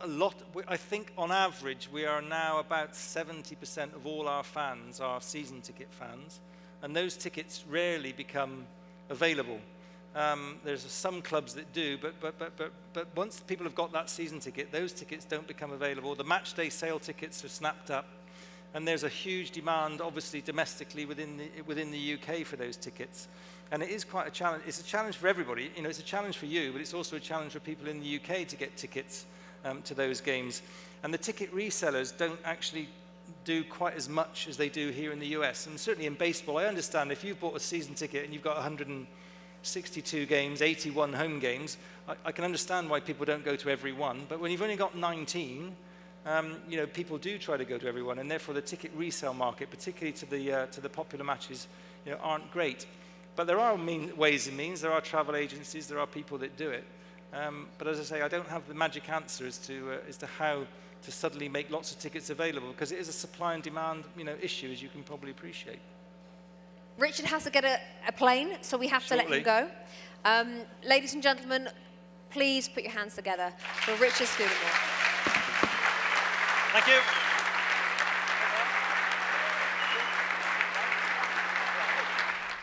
a 0.00 0.06
lot. 0.06 0.34
I 0.66 0.78
think 0.78 1.12
on 1.18 1.30
average, 1.30 1.86
we 1.92 2.06
are 2.06 2.22
now 2.22 2.60
about 2.60 2.94
70% 2.94 3.94
of 3.94 4.06
all 4.06 4.26
our 4.26 4.42
fans 4.42 4.98
are 4.98 5.20
season 5.20 5.60
ticket 5.60 5.88
fans. 5.90 6.40
And 6.82 6.96
those 6.96 7.14
tickets 7.14 7.64
rarely 7.68 8.12
become 8.12 8.66
available. 9.10 9.60
Um, 10.14 10.56
there's 10.64 10.82
some 10.82 11.22
clubs 11.22 11.54
that 11.54 11.72
do, 11.72 11.98
but, 11.98 12.18
but, 12.20 12.38
but, 12.38 12.56
but, 12.56 12.72
but 12.92 13.06
once 13.14 13.40
people 13.40 13.64
have 13.64 13.74
got 13.74 13.92
that 13.92 14.10
season 14.10 14.40
ticket, 14.40 14.72
those 14.72 14.92
tickets 14.92 15.24
don't 15.24 15.46
become 15.46 15.70
available. 15.70 16.14
The 16.14 16.24
match 16.24 16.54
day 16.54 16.70
sale 16.70 16.98
tickets 16.98 17.44
are 17.44 17.48
snapped 17.48 17.90
up. 17.90 18.06
And 18.74 18.86
there's 18.86 19.04
a 19.04 19.08
huge 19.08 19.52
demand, 19.52 20.00
obviously, 20.00 20.42
domestically 20.42 21.06
within 21.06 21.38
the, 21.38 21.48
within 21.66 21.90
the 21.90 22.14
UK 22.14 22.44
for 22.44 22.56
those 22.56 22.76
tickets. 22.76 23.28
And 23.70 23.82
it 23.82 23.90
is 23.90 24.04
quite 24.04 24.26
a 24.26 24.30
challenge. 24.30 24.64
It's 24.66 24.80
a 24.80 24.84
challenge 24.84 25.16
for 25.16 25.28
everybody. 25.28 25.70
You 25.76 25.82
know, 25.82 25.88
it's 25.88 25.98
a 25.98 26.04
challenge 26.04 26.36
for 26.36 26.46
you, 26.46 26.72
but 26.72 26.80
it's 26.80 26.94
also 26.94 27.16
a 27.16 27.20
challenge 27.20 27.52
for 27.52 27.60
people 27.60 27.88
in 27.88 28.00
the 28.00 28.16
UK 28.16 28.46
to 28.48 28.56
get 28.56 28.76
tickets 28.76 29.26
um, 29.64 29.82
to 29.82 29.94
those 29.94 30.20
games. 30.20 30.62
And 31.02 31.12
the 31.12 31.18
ticket 31.18 31.54
resellers 31.54 32.16
don't 32.16 32.40
actually 32.44 32.88
do 33.44 33.64
quite 33.64 33.94
as 33.94 34.08
much 34.08 34.48
as 34.48 34.56
they 34.56 34.68
do 34.68 34.90
here 34.90 35.12
in 35.12 35.18
the 35.18 35.28
US. 35.28 35.66
And 35.66 35.78
certainly 35.78 36.06
in 36.06 36.14
baseball, 36.14 36.58
I 36.58 36.66
understand 36.66 37.12
if 37.12 37.24
you've 37.24 37.40
bought 37.40 37.56
a 37.56 37.60
season 37.60 37.94
ticket 37.94 38.24
and 38.24 38.32
you've 38.32 38.42
got 38.42 38.58
162 39.58 40.26
games, 40.26 40.62
81 40.62 41.12
home 41.12 41.40
games, 41.40 41.78
I, 42.08 42.14
I 42.26 42.32
can 42.32 42.44
understand 42.44 42.88
why 42.88 43.00
people 43.00 43.26
don't 43.26 43.44
go 43.44 43.56
to 43.56 43.68
every 43.68 43.92
one. 43.92 44.24
But 44.28 44.38
when 44.38 44.52
you've 44.52 44.62
only 44.62 44.76
got 44.76 44.96
19, 44.96 45.74
um, 46.26 46.56
you 46.68 46.76
know, 46.76 46.86
people 46.86 47.18
do 47.18 47.38
try 47.38 47.56
to 47.56 47.64
go 47.64 47.76
to 47.76 47.88
everyone, 47.88 48.20
and 48.20 48.30
therefore 48.30 48.54
the 48.54 48.60
ticket 48.60 48.92
resale 48.94 49.34
market, 49.34 49.68
particularly 49.68 50.12
to 50.12 50.26
the 50.26 50.52
uh, 50.52 50.66
to 50.66 50.80
the 50.80 50.88
popular 50.88 51.24
matches, 51.24 51.66
you 52.06 52.12
know, 52.12 52.18
aren't 52.22 52.50
great. 52.52 52.86
But 53.34 53.46
there 53.48 53.58
are 53.58 53.76
mean, 53.76 54.16
ways 54.16 54.46
and 54.46 54.56
means. 54.56 54.80
There 54.80 54.92
are 54.92 55.00
travel 55.00 55.34
agencies. 55.34 55.88
There 55.88 55.98
are 55.98 56.06
people 56.06 56.38
that 56.38 56.56
do 56.56 56.70
it. 56.70 56.84
Um, 57.32 57.68
but 57.78 57.88
as 57.88 57.98
I 57.98 58.04
say, 58.04 58.22
I 58.22 58.28
don't 58.28 58.48
have 58.48 58.66
the 58.68 58.74
magic 58.74 59.08
answer 59.08 59.46
as 59.46 59.58
to 59.66 59.92
uh, 59.92 60.08
as 60.08 60.16
to 60.18 60.26
how 60.26 60.66
to 61.02 61.12
suddenly 61.12 61.48
make 61.48 61.70
lots 61.70 61.92
of 61.92 61.98
tickets 61.98 62.30
available 62.30 62.68
because 62.68 62.92
it 62.92 62.98
is 62.98 63.08
a 63.08 63.12
supply 63.12 63.54
and 63.54 63.62
demand, 63.62 64.04
you 64.16 64.24
know, 64.24 64.36
issue 64.40 64.70
as 64.70 64.80
you 64.82 64.88
can 64.88 65.02
probably 65.02 65.30
appreciate. 65.30 65.80
Richard 66.98 67.26
has 67.26 67.44
to 67.44 67.50
get 67.50 67.64
a, 67.64 67.78
a 68.08 68.12
plane, 68.12 68.58
so 68.60 68.76
we 68.76 68.88
have 68.88 69.06
to 69.06 69.14
let 69.14 69.30
him 69.30 69.44
go. 69.44 69.68
Um, 70.24 70.62
ladies 70.84 71.14
and 71.14 71.22
gentlemen, 71.22 71.68
please 72.28 72.68
put 72.68 72.82
your 72.82 72.92
hands 72.92 73.14
together 73.14 73.52
for 73.56 73.92
Richard 73.92 74.26
Scudamore. 74.26 74.74
Thank 76.72 76.88
you. 76.88 77.00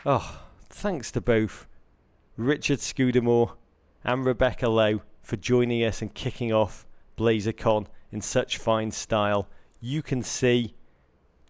Oh, 0.06 0.42
thanks 0.70 1.12
to 1.14 1.22
both 1.22 1.66
Richard 2.36 2.82
Scudamore 2.82 3.54
and 4.04 4.26
Rebecca 4.26 4.68
Lowe 4.68 5.02
for 5.24 5.38
joining 5.38 5.82
us 5.82 6.02
and 6.02 6.14
kicking 6.14 6.52
off 6.52 6.86
BlazerCon 7.18 7.88
in 8.12 8.20
such 8.20 8.58
fine 8.58 8.92
style. 8.92 9.48
You 9.80 10.04
can 10.04 10.22
see 10.22 10.76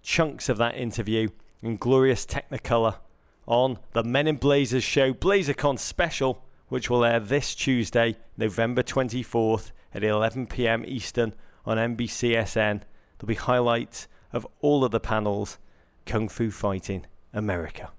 chunks 0.03 0.49
of 0.49 0.57
that 0.59 0.75
interview 0.75 1.29
in 1.62 1.78
glorious 1.78 2.26
Technicolor 2.26 2.95
on 3.45 3.80
the 3.93 4.03
Men 4.03 4.28
in 4.28 4.38
Blazers 4.38 4.84
show 4.84 5.14
BlazerCon 5.14 5.78
special, 5.80 6.43
which 6.68 6.89
will 6.89 7.06
air 7.06 7.20
this 7.20 7.56
Tuesday, 7.56 8.16
November 8.38 8.84
24th 8.84 9.72
at 9.93 10.03
11 10.03 10.47
pm 10.47 10.84
Eastern 10.86 11.34
on 11.66 11.78
NBCSN. 11.78 12.82
There'll 13.18 13.28
be 13.28 13.36
highlights 13.36 14.08
of 14.34 14.47
all 14.62 14.84
of 14.84 14.91
the 14.91 14.99
panels 14.99 15.58
Kung 16.06 16.28
Fu 16.28 16.51
Fighting 16.51 17.06
America. 17.34 17.91